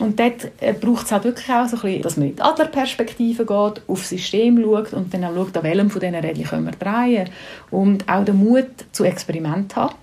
und 0.00 0.18
dort 0.18 0.50
äh, 0.60 0.72
braucht 0.72 1.06
es 1.06 1.12
halt 1.12 1.24
wirklich 1.24 1.48
auch 1.50 1.66
so 1.66 1.76
ein 1.76 1.82
bisschen, 1.82 2.02
dass 2.02 2.16
man 2.16 2.28
in 2.28 2.36
die 2.36 2.42
Adlerperspektive 2.42 3.44
geht, 3.44 3.82
aufs 3.86 4.08
System 4.08 4.62
schaut 4.62 4.92
und 4.92 5.12
dann 5.12 5.24
auch 5.24 5.34
schaut, 5.34 5.56
an 5.56 5.62
welchem 5.64 5.90
von 5.90 6.00
diesen 6.00 6.14
Rädchen 6.14 6.44
können 6.44 6.64
wir 6.66 6.72
drehen. 6.72 7.28
Und 7.70 8.08
auch 8.08 8.24
den 8.24 8.36
Mut 8.36 8.70
zu 8.92 9.04
Experimenten 9.04 9.76
haben, 9.76 9.94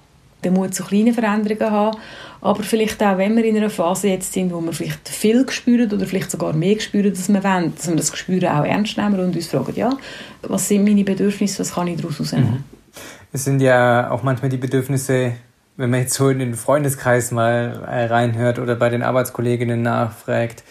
den 0.43 0.53
Mut 0.53 0.73
zu 0.73 0.83
kleinen 0.83 1.13
Veränderungen 1.13 1.71
haben 1.71 1.97
aber 2.41 2.63
vielleicht 2.63 3.01
auch, 3.03 3.17
wenn 3.17 3.35
wir 3.35 3.43
in 3.43 3.57
einer 3.57 3.69
Phase 3.69 4.07
jetzt 4.07 4.33
sind, 4.33 4.53
wo 4.53 4.61
wir 4.61 4.73
vielleicht 4.73 5.09
viel 5.09 5.49
spüren 5.49 5.91
oder 5.91 6.05
vielleicht 6.05 6.31
sogar 6.31 6.53
mehr 6.53 6.79
spüren, 6.79 7.11
dass 7.11 7.27
wir 7.27 7.43
wollen, 7.43 7.75
dass 7.75 7.89
wir 7.89 7.95
das 7.95 8.17
Spüren 8.17 8.47
auch 8.47 8.65
ernst 8.65 8.97
nehmen 8.97 9.19
und 9.19 9.35
uns 9.35 9.47
fragen, 9.47 9.73
ja, 9.75 9.91
was 10.43 10.67
sind 10.67 10.83
meine 10.83 11.03
Bedürfnisse, 11.03 11.59
was 11.59 11.73
kann 11.73 11.87
ich 11.87 11.97
daraus 11.97 12.15
herausnehmen? 12.15 12.51
Mhm. 12.51 12.63
Es 13.31 13.43
sind 13.43 13.61
ja 13.61 14.09
auch 14.09 14.23
manchmal 14.23 14.49
die 14.49 14.57
Bedürfnisse, 14.57 15.33
wenn 15.77 15.89
man 15.89 16.01
jetzt 16.01 16.13
so 16.13 16.29
in 16.29 16.39
den 16.39 16.55
Freundeskreis 16.55 17.31
mal 17.31 17.83
äh, 17.87 18.05
reinhört 18.05 18.59
oder 18.59 18.75
bei 18.75 18.89
den 18.89 19.03
Arbeitskolleginnen 19.03 19.81
nachfragt, 19.81 20.63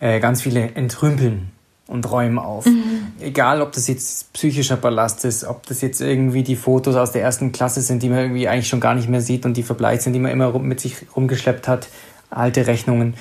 äh, 0.00 0.20
ganz 0.20 0.42
viele 0.42 0.74
entrümpeln 0.74 1.50
und 1.86 2.10
räumen 2.10 2.38
auf. 2.38 2.66
Mhm. 2.66 3.12
Egal, 3.20 3.62
ob 3.62 3.72
das 3.72 3.86
jetzt 3.86 4.32
psychischer 4.32 4.76
Ballast 4.76 5.24
ist, 5.24 5.44
ob 5.44 5.66
das 5.66 5.80
jetzt 5.80 6.00
irgendwie 6.00 6.42
die 6.42 6.56
Fotos 6.56 6.96
aus 6.96 7.12
der 7.12 7.22
ersten 7.22 7.52
Klasse 7.52 7.80
sind, 7.80 8.02
die 8.02 8.08
man 8.08 8.18
irgendwie 8.18 8.48
eigentlich 8.48 8.68
schon 8.68 8.80
gar 8.80 8.94
nicht 8.94 9.08
mehr 9.08 9.20
sieht 9.20 9.46
und 9.46 9.56
die 9.56 9.62
verbleicht 9.62 10.02
sind, 10.02 10.12
die 10.12 10.18
man 10.18 10.32
immer 10.32 10.58
mit 10.58 10.80
sich 10.80 10.96
rumgeschleppt 11.14 11.68
hat, 11.68 11.88
alte 12.30 12.66
Rechnungen. 12.66 13.14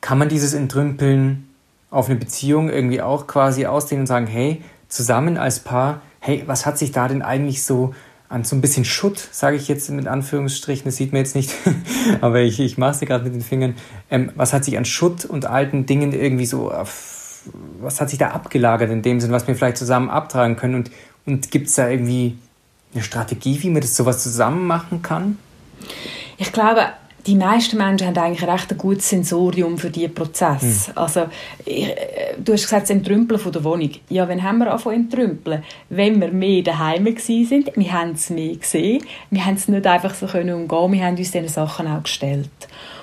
Kann 0.00 0.18
man 0.18 0.28
dieses 0.28 0.52
Entrümpeln 0.52 1.48
auf 1.90 2.08
eine 2.08 2.18
Beziehung 2.18 2.68
irgendwie 2.68 3.00
auch 3.00 3.26
quasi 3.26 3.66
ausdehnen 3.66 4.02
und 4.02 4.06
sagen, 4.06 4.26
hey, 4.26 4.62
zusammen 4.88 5.38
als 5.38 5.60
Paar, 5.60 6.02
hey, 6.20 6.44
was 6.46 6.66
hat 6.66 6.78
sich 6.78 6.92
da 6.92 7.08
denn 7.08 7.22
eigentlich 7.22 7.62
so 7.62 7.94
an 8.28 8.44
so 8.44 8.54
ein 8.54 8.60
bisschen 8.60 8.84
Schutt, 8.84 9.18
sage 9.32 9.56
ich 9.56 9.66
jetzt 9.66 9.90
mit 9.90 10.06
Anführungsstrichen, 10.06 10.84
das 10.84 10.96
sieht 10.96 11.12
man 11.12 11.22
jetzt 11.22 11.34
nicht, 11.34 11.52
aber 12.20 12.40
ich, 12.40 12.60
ich 12.60 12.78
mache 12.78 12.92
es 12.92 13.00
gerade 13.00 13.24
mit 13.24 13.34
den 13.34 13.40
Fingern, 13.40 13.74
ähm, 14.08 14.30
was 14.36 14.52
hat 14.52 14.64
sich 14.64 14.78
an 14.78 14.84
Schutt 14.84 15.24
und 15.24 15.46
alten 15.46 15.84
Dingen 15.84 16.12
irgendwie 16.12 16.46
so 16.46 16.70
auf 16.70 17.19
was 17.80 18.00
hat 18.00 18.10
sich 18.10 18.18
da 18.18 18.28
abgelagert 18.28 18.90
in 18.90 19.02
dem 19.02 19.20
Sinn, 19.20 19.32
was 19.32 19.46
wir 19.46 19.54
vielleicht 19.54 19.78
zusammen 19.78 20.10
abtragen 20.10 20.56
können? 20.56 20.74
Und, 20.74 20.90
und 21.26 21.50
gibt 21.50 21.68
es 21.68 21.74
da 21.74 21.88
irgendwie 21.88 22.36
eine 22.94 23.02
Strategie, 23.02 23.62
wie 23.62 23.70
man 23.70 23.80
das 23.80 23.96
sowas 23.96 24.22
zusammen 24.22 24.66
machen 24.66 25.02
kann? 25.02 25.38
Ich 26.38 26.52
glaube, 26.52 26.86
die 27.26 27.34
meisten 27.34 27.76
Menschen 27.76 28.06
haben 28.08 28.16
eigentlich 28.16 28.42
ein 28.42 28.48
recht 28.48 28.76
gutes 28.78 29.08
Sensorium 29.08 29.76
für 29.78 29.90
diesen 29.90 30.14
Prozess. 30.14 30.88
Hm. 30.88 30.92
Also, 30.96 31.26
ich, 31.64 31.88
äh, 31.88 32.34
du 32.38 32.52
hast 32.52 32.62
gesagt, 32.62 32.84
das 32.84 32.90
Entrümpeln 32.90 33.38
von 33.38 33.52
der 33.52 33.62
Wohnung. 33.64 33.90
Ja, 34.08 34.26
wenn 34.28 34.42
haben 34.42 34.58
wir 34.58 34.70
angefangen 34.70 35.04
entrümpeln? 35.04 35.62
Wenn 35.90 36.20
wir 36.20 36.32
mehr 36.32 36.62
daheim 36.62 37.04
waren, 37.04 37.64
wir 37.74 37.92
haben 37.92 38.12
es 38.12 38.30
mehr 38.30 38.56
gesehen, 38.56 39.04
wir 39.30 39.44
haben 39.44 39.54
es 39.54 39.68
nicht 39.68 39.86
einfach 39.86 40.14
so 40.14 40.26
können 40.26 40.54
umgehen, 40.54 40.92
wir 40.92 41.04
haben 41.04 41.16
uns 41.16 41.30
diese 41.30 41.48
Sachen 41.48 41.86
auch 41.86 42.02
gestellt. 42.02 42.48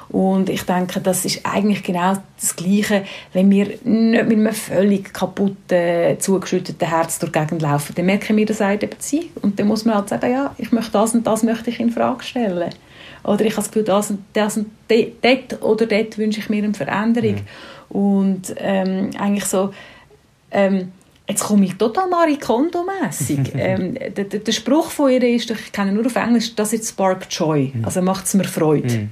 Und 0.10 0.50
ich 0.50 0.63
denke, 0.63 1.02
das 1.02 1.26
ist 1.26 1.46
eigentlich 1.46 1.84
genau 1.84 2.13
das 2.39 2.56
Gleiche, 2.56 3.04
wenn 3.34 3.50
wir 3.52 3.65
nicht 3.65 3.84
mit 3.84 4.32
einem 4.32 4.54
völlig 4.54 5.13
kaputten, 5.13 6.20
zugeschütteten 6.20 6.88
Herz 6.88 7.20
durch 7.20 7.32
die 7.32 7.39
Gegend 7.39 7.62
laufen. 7.62 7.93
Dann 7.96 8.06
merken 8.06 8.38
wir 8.38 8.46
das 8.46 8.62
auch 8.62 8.72
in 8.72 8.80
der 8.80 8.88
Beziehung. 8.88 9.30
Und 9.41 9.60
dann 9.60 9.67
muss 9.67 9.84
man 9.84 9.96
halt 9.96 10.10
sagen, 10.10 10.32
ja, 10.32 10.56
ich 10.58 10.72
möchte 10.72 10.91
das 10.91 11.13
und 11.13 11.28
das 11.28 11.43
möchte 11.43 11.70
ich 11.70 11.80
in 11.80 11.91
Frage 11.91 12.24
stellen. 12.24 12.70
Oder 13.24 13.41
ich 13.41 13.52
habe 13.52 13.63
das 13.63 13.67
Gefühl, 13.67 13.84
das 13.84 14.10
und 14.12 14.24
das 14.32 14.58
und 14.58 14.67
dort 14.88 15.62
oder 15.62 15.86
dort 15.86 16.17
wünsche 16.17 16.39
ich 16.39 16.50
mir 16.50 16.63
eine 16.63 16.74
Veränderung. 16.74 17.36
Mhm. 17.36 17.98
Und 17.98 18.56
ähm, 18.58 19.10
eigentlich 19.17 19.46
so... 19.46 19.74
Ähm, 20.52 20.91
Jetzt 21.30 21.43
komme 21.43 21.65
ich 21.65 21.74
total 21.74 22.08
Marie 22.08 22.38
Kondo-mässig. 22.38 23.39
ähm, 23.56 23.96
der, 23.96 24.24
der, 24.24 24.52
Spruch 24.54 24.89
von 24.89 25.12
ihr 25.12 25.22
ist, 25.24 25.52
ich 25.52 25.74
kenne 25.74 25.91
nur 25.91 26.06
auf 26.06 26.15
Englisch, 26.15 26.56
das 26.56 26.72
ist 26.72 26.88
Spark 26.88 27.28
Joy. 27.30 27.74
Mhm. 27.74 27.84
Also 27.84 28.02
macht 28.02 28.26
es 28.26 28.34
mir 28.34 28.46
Freude. 28.46 28.88
Mhm. 28.88 29.10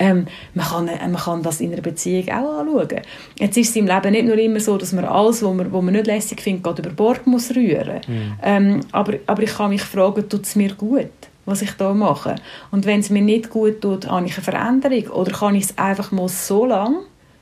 Ähm, 0.00 0.26
man, 0.54 0.66
kann, 0.66 0.88
äh, 0.88 1.06
man 1.06 1.20
kann 1.20 1.42
das 1.42 1.60
in 1.60 1.72
einer 1.72 1.82
Beziehung 1.82 2.28
auch 2.30 2.60
anschauen. 2.60 3.02
Jetzt 3.38 3.56
ist 3.58 3.70
es 3.70 3.76
im 3.76 3.86
Leben 3.86 4.12
nicht 4.12 4.24
nur 4.24 4.38
immer 4.38 4.58
so, 4.58 4.78
dass 4.78 4.92
man 4.92 5.04
alles, 5.04 5.42
was 5.42 5.54
man, 5.54 5.70
was 5.70 5.82
man 5.82 5.92
nicht 5.92 6.06
lässig 6.06 6.40
findet, 6.40 6.64
gerade 6.64 6.82
über 6.82 6.90
Bord 6.90 7.26
muss 7.26 7.54
rühren. 7.54 8.00
Mhm. 8.08 8.32
Ähm, 8.42 8.80
aber, 8.92 9.14
aber 9.26 9.42
ich 9.42 9.54
kann 9.54 9.68
mich 9.68 9.82
fragen, 9.82 10.26
tut 10.28 10.44
es 10.44 10.56
mir 10.56 10.74
gut? 10.74 11.10
was 11.46 11.62
ich 11.62 11.72
da 11.72 11.92
mache. 11.92 12.36
Und 12.70 12.86
wenn 12.86 13.00
es 13.00 13.10
mir 13.10 13.22
nicht 13.22 13.50
gut 13.50 13.80
tut, 13.80 14.08
habe 14.08 14.26
ich 14.26 14.36
eine 14.36 14.44
Veränderung. 14.44 15.08
Oder 15.08 15.32
kann 15.32 15.56
ich 15.56 15.64
es 15.64 15.78
einfach 15.78 16.12
mal 16.12 16.28
so 16.28 16.64
lang, 16.64 16.98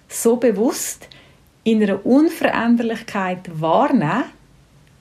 so 0.09 0.37
bewusst 0.37 1.09
in 1.64 1.83
einer 1.83 2.05
Unveränderlichkeit 2.07 3.51
wahrnehmen, 3.61 4.25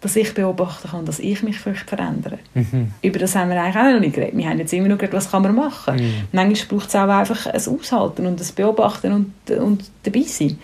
dass 0.07 0.15
ich 0.15 0.33
beobachten 0.33 0.89
kann, 0.89 1.05
dass 1.05 1.19
ich 1.19 1.43
mich 1.43 1.59
vielleicht 1.59 1.89
verändere. 1.89 2.39
Mhm. 2.53 2.91
Über 3.01 3.19
das 3.19 3.35
haben 3.35 3.49
wir 3.49 3.61
eigentlich 3.61 3.75
auch 3.75 3.91
noch 3.91 3.99
nicht 3.99 4.15
geredet. 4.15 4.37
Wir 4.37 4.47
haben 4.47 4.57
jetzt 4.57 4.71
immer 4.71 4.87
nur 4.87 4.97
geredet, 4.97 5.17
was 5.17 5.31
kann 5.31 5.43
man 5.43 5.53
machen. 5.53 5.97
Mhm. 5.97 6.13
Manchmal 6.31 6.79
braucht 6.79 6.89
es 6.89 6.95
auch 6.95 7.09
einfach 7.09 7.45
ein 7.45 7.55
Aushalten 7.55 8.25
und 8.25 8.39
ein 8.39 8.47
Beobachten 8.55 9.11
und, 9.11 9.57
und 9.57 9.83
dabei 10.03 10.21
sein. 10.21 10.57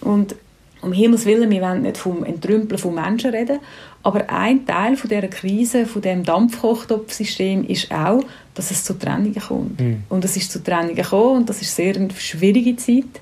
Und 0.00 0.34
um 0.80 0.92
Himmels 0.92 1.26
Willen, 1.26 1.50
wir 1.50 1.60
wollen 1.60 1.82
nicht 1.82 1.98
vom 1.98 2.24
Entrümpeln 2.24 2.78
von 2.78 2.94
Menschen 2.94 3.30
reden, 3.30 3.58
aber 4.02 4.30
ein 4.30 4.64
Teil 4.64 4.96
von 4.96 5.10
dieser 5.10 5.28
Krise, 5.28 5.84
von 5.84 6.00
dem 6.00 6.24
Dampfkochtopfsystem 6.24 7.64
ist 7.64 7.92
auch, 7.92 8.22
dass 8.54 8.70
es 8.70 8.84
zu 8.84 8.98
Trennungen 8.98 9.34
kommt. 9.34 9.80
Mhm. 9.80 10.04
Und 10.08 10.24
es 10.24 10.36
ist 10.36 10.50
zu 10.50 10.62
Trennungen 10.62 10.94
gekommen 10.94 11.38
und 11.38 11.48
das 11.48 11.60
ist 11.60 11.74
sehr 11.74 11.94
eine 11.94 12.10
schwierige 12.16 12.76
Zeit. 12.76 13.20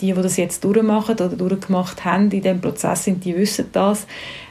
Die, 0.00 0.12
die 0.12 0.22
das 0.22 0.36
jetzt 0.36 0.62
durchmachen 0.62 1.14
oder 1.14 1.30
durchgemacht 1.30 2.04
haben 2.04 2.30
in 2.30 2.42
diesem 2.42 2.60
Prozess, 2.60 3.02
sind, 3.02 3.24
die 3.24 3.36
wissen 3.36 3.66
das 3.72 4.06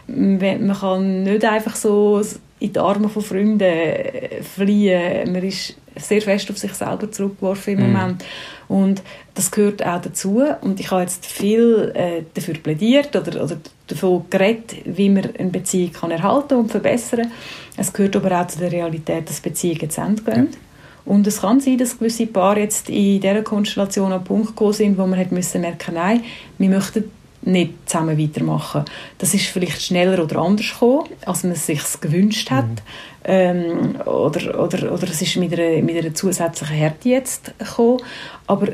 man 0.07 0.73
kann 0.73 1.23
nicht 1.23 1.43
einfach 1.45 1.75
so 1.75 2.21
in 2.59 2.73
die 2.73 2.79
Arme 2.79 3.09
von 3.09 3.21
Freunden 3.21 3.61
äh, 3.61 4.41
fliehen. 4.41 5.31
Man 5.31 5.43
ist 5.43 5.75
sehr 5.95 6.21
fest 6.21 6.49
auf 6.49 6.57
sich 6.57 6.73
selber 6.73 7.11
zurückgeworfen 7.11 7.73
im 7.73 7.79
mm. 7.79 7.93
Moment. 7.93 8.25
Und 8.67 9.03
das 9.35 9.51
gehört 9.51 9.85
auch 9.85 10.01
dazu. 10.01 10.43
Und 10.61 10.79
ich 10.79 10.89
habe 10.89 11.01
jetzt 11.01 11.25
viel 11.25 11.91
äh, 11.93 12.23
dafür 12.33 12.55
plädiert 12.55 13.15
oder, 13.15 13.43
oder 13.43 13.57
davon 13.87 14.25
geredet, 14.29 14.75
wie 14.85 15.09
man 15.09 15.29
eine 15.37 15.49
Beziehung 15.49 15.93
kann 15.93 16.11
erhalten 16.11 16.55
und 16.55 16.71
verbessern 16.71 17.31
Es 17.77 17.93
gehört 17.93 18.15
aber 18.15 18.41
auch 18.41 18.47
zu 18.47 18.59
der 18.59 18.71
Realität, 18.71 19.29
dass 19.29 19.39
Beziehungen 19.39 19.89
zu 19.89 20.01
Ende 20.01 20.23
gehen. 20.23 20.49
Ja. 20.51 20.59
Und 21.05 21.25
es 21.25 21.39
kann 21.39 21.61
sein, 21.61 21.77
dass 21.77 21.97
gewisse 21.97 22.27
Paare 22.27 22.59
jetzt 22.59 22.89
in 22.89 23.21
dieser 23.21 23.41
Konstellation 23.41 24.11
an 24.11 24.19
den 24.19 24.25
Punkt 24.25 24.47
gekommen 24.47 24.73
sind, 24.73 24.97
wo 24.97 25.07
man 25.07 25.17
hat 25.17 25.31
müssen 25.31 25.61
merken, 25.61 25.93
nein, 25.93 26.23
wir 26.57 26.69
möchten 26.69 27.09
nicht 27.47 27.73
zusammen 27.85 28.17
weitermachen. 28.17 28.85
Das 29.17 29.33
ist 29.33 29.45
vielleicht 29.45 29.81
schneller 29.81 30.23
oder 30.23 30.37
anders 30.39 30.71
gekommen, 30.71 31.09
als 31.25 31.43
man 31.43 31.53
es 31.53 31.65
sich 31.65 31.81
gewünscht 32.01 32.51
hat. 32.51 32.65
Mhm. 32.65 32.75
Ähm, 33.23 33.95
oder, 34.05 34.63
oder, 34.63 34.91
oder 34.91 35.03
es 35.03 35.21
ist 35.21 35.35
mit 35.37 35.53
einer, 35.53 35.81
mit 35.81 35.97
einer 35.97 36.13
zusätzlichen 36.13 36.75
Härte 36.75 37.09
jetzt 37.09 37.53
gekommen. 37.57 37.99
Aber 38.47 38.67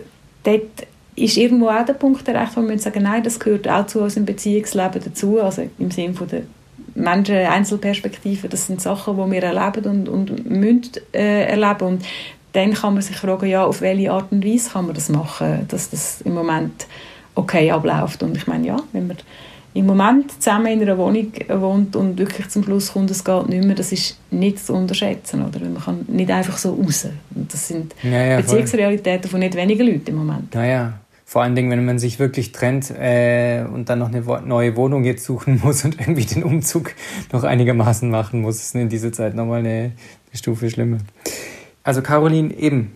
dort 0.44 0.88
ist 1.16 1.38
irgendwo 1.38 1.70
auch 1.70 1.86
der 1.86 1.94
Punkt 1.94 2.28
erreicht, 2.28 2.58
wo 2.58 2.62
wir 2.62 2.80
sagen, 2.80 3.04
nein, 3.04 3.24
das 3.24 3.40
gehört 3.40 3.68
auch 3.68 3.86
zu 3.86 4.02
unserem 4.02 4.26
Beziehungsleben 4.26 5.02
dazu, 5.04 5.40
also 5.40 5.70
im 5.78 5.92
Sinne 5.92 6.14
von 6.14 6.28
der 6.28 6.42
Menschen 6.96 7.36
Einzelperspektive, 7.36 8.50
das 8.50 8.68
sind 8.68 8.82
Sachen, 8.82 9.16
die 9.16 9.32
wir 9.32 9.44
erleben 9.44 9.86
und, 9.86 10.10
und 10.10 10.50
müssen 10.50 10.92
äh, 11.12 11.46
erleben 11.46 11.88
und 11.88 12.06
dann 12.54 12.74
kann 12.74 12.94
man 12.94 13.02
sich 13.02 13.16
fragen, 13.16 13.48
ja, 13.48 13.66
auf 13.66 13.82
welche 13.82 14.12
Art 14.12 14.32
und 14.32 14.46
Weise 14.46 14.70
kann 14.70 14.86
man 14.86 14.94
das 14.94 15.10
machen, 15.10 15.66
dass 15.70 15.90
das 15.90 16.22
im 16.22 16.36
Moment 16.36 16.86
okay 17.36 17.72
abläuft. 17.72 18.24
Und 18.24 18.38
ich 18.38 18.48
meine, 18.48 18.68
ja, 18.68 18.78
wenn 18.92 19.08
man 19.08 19.18
im 19.74 19.88
Moment 19.88 20.32
zusammen 20.32 20.68
in 20.68 20.82
einer 20.82 20.98
Wohnung 20.98 21.32
wohnt 21.50 21.96
und 21.96 22.18
wirklich 22.18 22.48
zum 22.50 22.64
Schluss 22.64 22.94
kommt, 22.94 23.10
es 23.10 23.24
geht 23.24 23.50
nicht 23.50 23.64
mehr, 23.64 23.76
das 23.76 23.92
ist 23.92 24.20
nicht 24.30 24.64
zu 24.64 24.74
unterschätzen. 24.74 25.44
Oder? 25.44 25.60
Man 25.62 25.82
kann 25.82 26.06
nicht 26.08 26.30
einfach 26.30 26.58
so 26.58 26.74
raus. 26.74 27.08
Und 27.34 27.52
das 27.52 27.68
sind 27.68 27.96
ja, 28.04 28.24
ja, 28.24 28.38
Beziehungsrealitäten 28.38 29.30
von 29.30 29.40
nicht 29.40 29.56
wenigen 29.56 29.88
Leuten 29.88 30.10
im 30.10 30.16
Moment. 30.18 30.54
Naja, 30.54 30.94
vor 31.26 31.42
allen 31.42 31.56
Dingen, 31.56 31.72
wenn 31.72 31.84
man 31.84 31.98
sich 31.98 32.20
wirklich 32.20 32.52
trennt 32.52 32.92
äh, 32.92 33.64
und 33.64 33.90
dann 33.90 33.98
noch 33.98 34.10
eine 34.10 34.22
neue 34.46 34.76
Wohnung 34.76 35.04
jetzt 35.04 35.26
suchen 35.26 35.60
muss 35.64 35.84
und 35.84 36.00
irgendwie 36.00 36.26
den 36.26 36.44
Umzug 36.44 36.94
noch 37.32 37.44
einigermaßen 37.44 38.10
machen 38.12 38.42
muss, 38.42 38.58
ist 38.58 38.76
in 38.76 38.90
dieser 38.90 39.12
Zeit 39.12 39.34
nochmal 39.34 39.60
eine, 39.60 39.70
eine 39.70 39.92
Stufe 40.36 40.70
schlimmer. 40.70 40.98
Also 41.84 42.04
Caroline, 42.04 42.54
eben, 42.54 42.96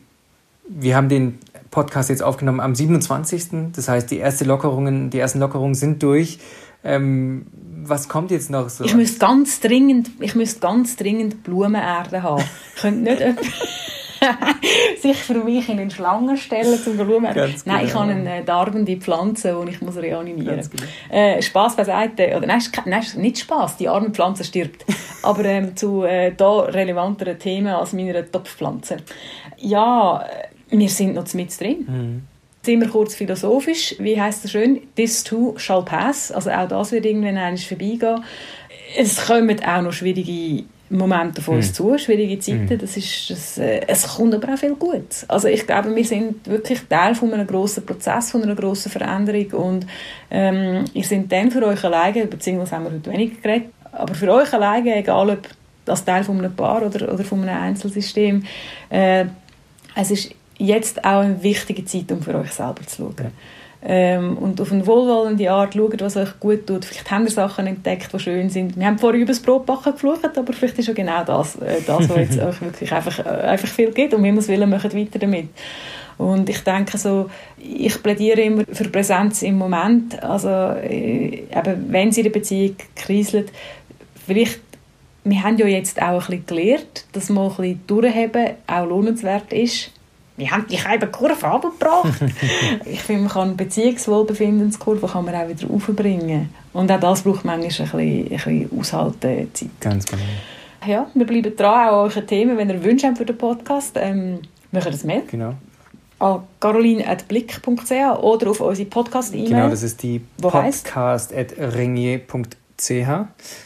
wir 0.69 0.95
haben 0.95 1.09
den 1.09 1.39
Podcast 1.77 2.09
jetzt 2.09 2.23
aufgenommen 2.23 2.59
am 2.59 2.73
27. 2.73 3.71
Das 3.75 3.87
heißt, 3.87 4.09
die, 4.09 4.17
erste 4.17 4.45
Lockerungen, 4.45 5.11
die 5.11 5.19
ersten 5.19 5.39
Lockerungen 5.39 5.75
sind 5.75 6.01
durch. 6.01 6.39
Ähm, 6.83 7.45
was 7.83 8.09
kommt 8.09 8.31
jetzt 8.31 8.49
noch 8.49 8.67
so? 8.69 8.83
Ich 8.83 8.95
müsste 8.95 9.19
ganz 9.19 9.59
dringend, 9.59 10.09
ich 10.19 10.33
müsste 10.33 10.59
ganz 10.59 10.95
dringend 10.95 11.43
Blumenerde 11.43 12.23
haben. 12.23 12.43
Ich 12.75 12.81
könnte 12.81 13.01
nicht 13.01 13.21
sich 15.01 15.17
für 15.17 15.35
mich 15.35 15.69
in 15.69 15.79
eine 15.79 15.91
Schlange 15.91 16.37
stellen 16.37 16.77
zum 16.77 16.97
Blumen. 16.97 17.33
Ganz 17.33 17.65
nein, 17.65 17.85
ich 17.85 17.93
habe 17.93 18.11
eine 18.11 18.43
darbende 18.43 18.97
Pflanze, 18.97 19.55
die 19.65 19.71
ich 19.71 19.81
muss 19.81 19.97
reanimieren 19.97 20.57
muss. 20.57 20.69
Äh, 21.09 21.41
Spass 21.41 21.75
beiseite. 21.75 22.35
Oder, 22.35 22.47
nein, 22.47 22.61
nein, 22.85 23.03
nicht 23.17 23.39
Spaß. 23.39 23.77
Die 23.77 23.89
arme 23.89 24.09
Pflanze 24.11 24.43
stirbt. 24.43 24.85
Aber 25.23 25.45
ähm, 25.45 25.75
zu 25.75 26.03
äh, 26.03 26.33
da 26.35 26.59
relevanteren 26.61 27.39
Themen 27.39 27.67
als 27.67 27.93
meiner 27.93 28.29
Topfpflanze. 28.29 28.97
Ja, 29.57 30.21
äh, 30.21 30.46
wir 30.69 30.89
sind 30.89 31.15
noch 31.15 31.33
mit 31.33 31.59
drin. 31.59 31.85
Mhm 31.87 32.21
sind 32.67 32.81
wir 32.81 32.89
kurz 32.89 33.15
philosophisch. 33.15 33.95
Wie 33.97 34.19
heißt 34.19 34.43
es 34.43 34.51
schön? 34.51 34.81
This 34.95 35.23
too 35.23 35.57
shall 35.57 35.83
pass. 35.83 36.33
Also 36.33 36.51
auch 36.51 36.67
das 36.67 36.91
wird 36.91 37.05
irgendwann 37.05 37.37
einmal 37.37 37.57
vorbeigehen. 37.57 38.23
Es 38.97 39.25
kommen 39.25 39.63
auch 39.63 39.81
noch 39.81 39.93
schwierige 39.93 40.65
Momente 40.89 41.39
auf 41.39 41.47
uns 41.47 41.69
mhm. 41.69 41.73
zu, 41.73 41.97
schwierige 41.97 42.39
Zeiten. 42.39 42.65
Mhm. 42.65 42.77
Das 42.77 42.97
ist, 42.97 43.29
das, 43.29 43.57
äh, 43.57 43.81
es 43.87 44.07
kommt 44.07 44.33
aber 44.33 44.53
auch 44.53 44.57
viel 44.57 44.75
gut. 44.75 45.25
Also 45.27 45.47
ich 45.47 45.65
glaube, 45.65 45.95
wir 45.95 46.05
sind 46.05 46.45
wirklich 46.47 46.81
Teil 46.89 47.15
von 47.15 47.33
einem 47.33 47.47
grossen 47.47 47.85
Prozess, 47.85 48.31
von 48.31 48.43
einer 48.43 48.55
grossen 48.55 48.91
Veränderung 48.91 49.51
und 49.51 49.87
ähm, 50.31 50.85
ihr 50.93 51.03
seid 51.03 51.31
dann 51.31 51.51
für 51.51 51.65
euch 51.65 51.83
alleine, 51.83 52.25
beziehungsweise 52.25 52.75
haben 52.75 52.85
wir 52.85 52.91
heute 52.91 53.11
wenig 53.11 53.41
geredet, 53.41 53.69
aber 53.91 54.13
für 54.13 54.33
euch 54.33 54.53
alleine, 54.53 54.95
egal 54.95 55.29
ob 55.29 55.39
als 55.85 56.03
Teil 56.03 56.23
von 56.23 56.37
einem 56.37 56.53
Paar 56.53 56.85
oder, 56.85 57.13
oder 57.13 57.23
von 57.23 57.41
einem 57.43 57.61
Einzelsystem, 57.61 58.43
äh, 58.89 59.25
es 59.95 60.11
ist 60.11 60.31
jetzt 60.57 61.03
auch 61.03 61.21
eine 61.21 61.41
wichtige 61.43 61.85
Zeit, 61.85 62.11
um 62.11 62.21
für 62.21 62.35
euch 62.35 62.51
selber 62.51 62.85
zu 62.85 62.97
schauen. 62.97 63.31
Ähm, 63.83 64.37
und 64.37 64.59
auf 64.59 64.71
eine 64.71 64.85
wohlwollende 64.87 65.51
Art 65.51 65.75
schaut, 65.75 66.01
was 66.01 66.17
euch 66.17 66.39
gut 66.39 66.65
tut. 66.65 66.83
Vielleicht 66.83 67.11
haben 67.11 67.25
ihr 67.25 67.31
Sachen 67.31 67.67
entdeckt, 67.67 68.11
die 68.11 68.19
schön 68.19 68.49
sind. 68.49 68.77
Wir 68.77 68.87
haben 68.87 68.97
vorher 68.97 69.21
über 69.21 69.31
das 69.31 69.39
Brotbacken 69.39 69.93
geflucht, 69.93 70.35
aber 70.35 70.51
vielleicht 70.51 70.79
ist 70.79 70.87
ja 70.87 70.93
genau 70.93 71.23
das, 71.23 71.57
äh, 71.57 71.81
das 71.85 72.09
was 72.09 72.17
jetzt 72.17 72.39
euch 72.41 72.61
wirklich 72.61 72.91
einfach, 72.91 73.19
äh, 73.19 73.29
einfach 73.29 73.67
viel 73.67 73.91
gibt 73.91 74.15
und 74.15 74.23
wir 74.23 74.33
muss 74.33 74.47
willen, 74.47 74.69
machen 74.69 74.93
weiter 74.93 75.19
damit. 75.19 75.49
Und 76.17 76.49
ich 76.49 76.63
denke 76.63 76.97
so, 76.97 77.29
ich 77.59 78.01
plädiere 78.01 78.41
immer 78.41 78.63
für 78.71 78.89
Präsenz 78.89 79.43
im 79.43 79.59
Moment. 79.59 80.21
Also, 80.23 80.49
äh, 80.49 81.43
eben, 81.43 81.85
wenn 81.89 82.11
sie 82.11 82.21
in 82.21 82.25
der 82.25 82.31
Beziehung 82.31 82.75
kriselt, 82.95 83.51
vielleicht 84.25 84.59
wir 85.23 85.43
haben 85.43 85.57
ja 85.57 85.67
jetzt 85.67 86.01
auch 86.01 86.29
ein 86.29 86.39
bisschen 86.39 86.45
gelernt, 86.45 87.05
dass 87.11 87.29
mal 87.29 87.49
ein 87.49 87.55
bisschen 87.55 87.81
durchheben 87.85 88.51
auch 88.65 88.85
lohnenswert 88.85 89.51
ist 89.51 89.91
wir 90.37 90.51
haben 90.51 90.67
die 90.67 90.79
eine 90.79 91.07
Kurve 91.07 91.47
abgebracht. 91.47 92.21
ich 92.85 93.01
finde, 93.01 93.23
man 93.23 93.31
kann 93.31 93.57
Beziehungswohlbefindenskurve 93.57 95.07
kann 95.07 95.25
man 95.25 95.33
auch 95.35 95.49
wieder 95.49 95.67
aufbringen. 95.73 96.53
Und 96.73 96.91
auch 96.91 96.99
das 96.99 97.23
braucht 97.23 97.43
manchmal 97.43 97.59
ein 97.59 97.67
bisschen, 97.67 97.89
ein 97.99 98.29
bisschen 98.29 98.69
Aushaltezeit. 98.79 99.69
Ganz 99.81 100.05
genau. 100.05 100.21
Ja, 100.85 101.09
wir 101.13 101.25
bleiben 101.25 101.55
dran, 101.55 101.89
auch 101.89 102.03
eure 102.03 102.23
Themen, 102.25 102.57
wenn 102.57 102.69
ihr 102.69 102.83
Wünsche 102.83 103.07
habt 103.07 103.17
für 103.17 103.25
den 103.25 103.37
Podcast, 103.37 103.93
ähm, 103.95 104.39
machen 104.71 104.91
das 104.91 105.03
Mail. 105.03 105.23
Genau. 105.29 105.55
An 106.19 106.43
caroline.blick.ch 106.59 107.91
oder 108.21 108.51
auf 108.51 108.61
unsere 108.61 108.87
Podcast-E-Mail. 108.87 109.49
Genau, 109.49 109.69
das 109.69 109.81
ist 109.81 110.03
die 110.03 110.21
podcast.ringier.ch. 110.39 113.07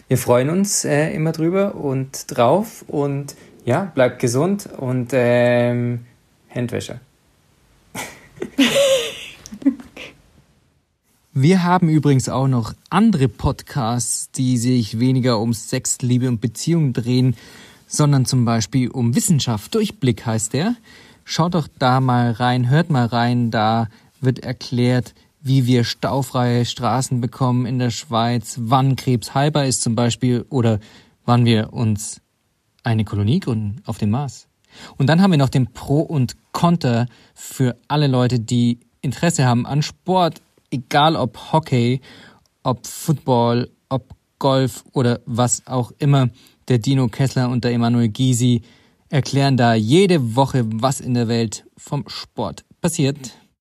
Wir 0.07 0.17
freuen 0.17 0.49
uns 0.49 0.86
äh, 0.86 1.13
immer 1.13 1.34
drüber 1.34 1.76
und 1.76 2.24
drauf 2.28 2.86
und 2.88 3.36
ja, 3.65 3.91
bleibt 3.93 4.19
gesund 4.19 4.69
und 4.78 5.09
ähm, 5.13 6.05
Handwäsche. 6.53 6.99
Wir 11.33 11.63
haben 11.63 11.87
übrigens 11.87 12.27
auch 12.27 12.47
noch 12.47 12.73
andere 12.89 13.29
Podcasts, 13.29 14.31
die 14.31 14.57
sich 14.57 14.99
weniger 14.99 15.39
um 15.39 15.53
Sex, 15.53 15.99
Liebe 16.01 16.27
und 16.27 16.41
Beziehung 16.41 16.91
drehen, 16.91 17.37
sondern 17.87 18.25
zum 18.25 18.43
Beispiel 18.43 18.89
um 18.89 19.15
Wissenschaft. 19.15 19.73
Durchblick 19.73 20.25
heißt 20.25 20.53
der. 20.53 20.75
Schaut 21.23 21.53
doch 21.53 21.69
da 21.79 22.01
mal 22.01 22.31
rein, 22.31 22.69
hört 22.69 22.89
mal 22.89 23.05
rein, 23.05 23.49
da 23.49 23.87
wird 24.19 24.39
erklärt, 24.39 25.13
wie 25.41 25.65
wir 25.65 25.83
staufreie 25.83 26.65
Straßen 26.65 27.21
bekommen 27.21 27.65
in 27.65 27.79
der 27.79 27.91
Schweiz, 27.91 28.57
wann 28.59 28.95
Krebs 28.95 29.33
heilbar 29.33 29.65
ist 29.65 29.81
zum 29.81 29.95
Beispiel 29.95 30.45
oder 30.49 30.79
wann 31.25 31.45
wir 31.45 31.71
uns 31.73 32.21
eine 32.83 33.05
Kolonie 33.05 33.39
gründen 33.39 33.81
auf 33.85 33.97
dem 33.97 34.09
Mars. 34.09 34.47
Und 34.97 35.07
dann 35.07 35.22
haben 35.22 35.32
wir 35.32 35.38
noch 35.38 35.49
den 35.49 35.72
Pro 35.74 35.99
und 36.01 36.36
Conter 36.51 37.07
für 37.34 37.76
alle 37.88 38.07
Leute, 38.07 38.39
die 38.39 38.80
Interesse 39.01 39.45
haben 39.45 39.65
an 39.65 39.82
Sport, 39.82 40.41
egal 40.69 41.15
ob 41.15 41.51
Hockey, 41.51 42.01
ob 42.63 42.86
Football, 42.86 43.69
ob 43.89 44.09
Golf 44.39 44.84
oder 44.93 45.19
was 45.26 45.65
auch 45.67 45.91
immer. 45.99 46.30
Der 46.67 46.78
Dino 46.78 47.07
Kessler 47.07 47.49
und 47.49 47.63
der 47.63 47.72
Emanuel 47.72 48.09
Gysi 48.09 48.61
erklären 49.09 49.57
da 49.57 49.74
jede 49.74 50.36
Woche, 50.36 50.65
was 50.65 51.01
in 51.01 51.13
der 51.13 51.28
Welt 51.28 51.65
vom 51.78 52.05
Sport 52.07 52.63
passiert. 52.80 53.32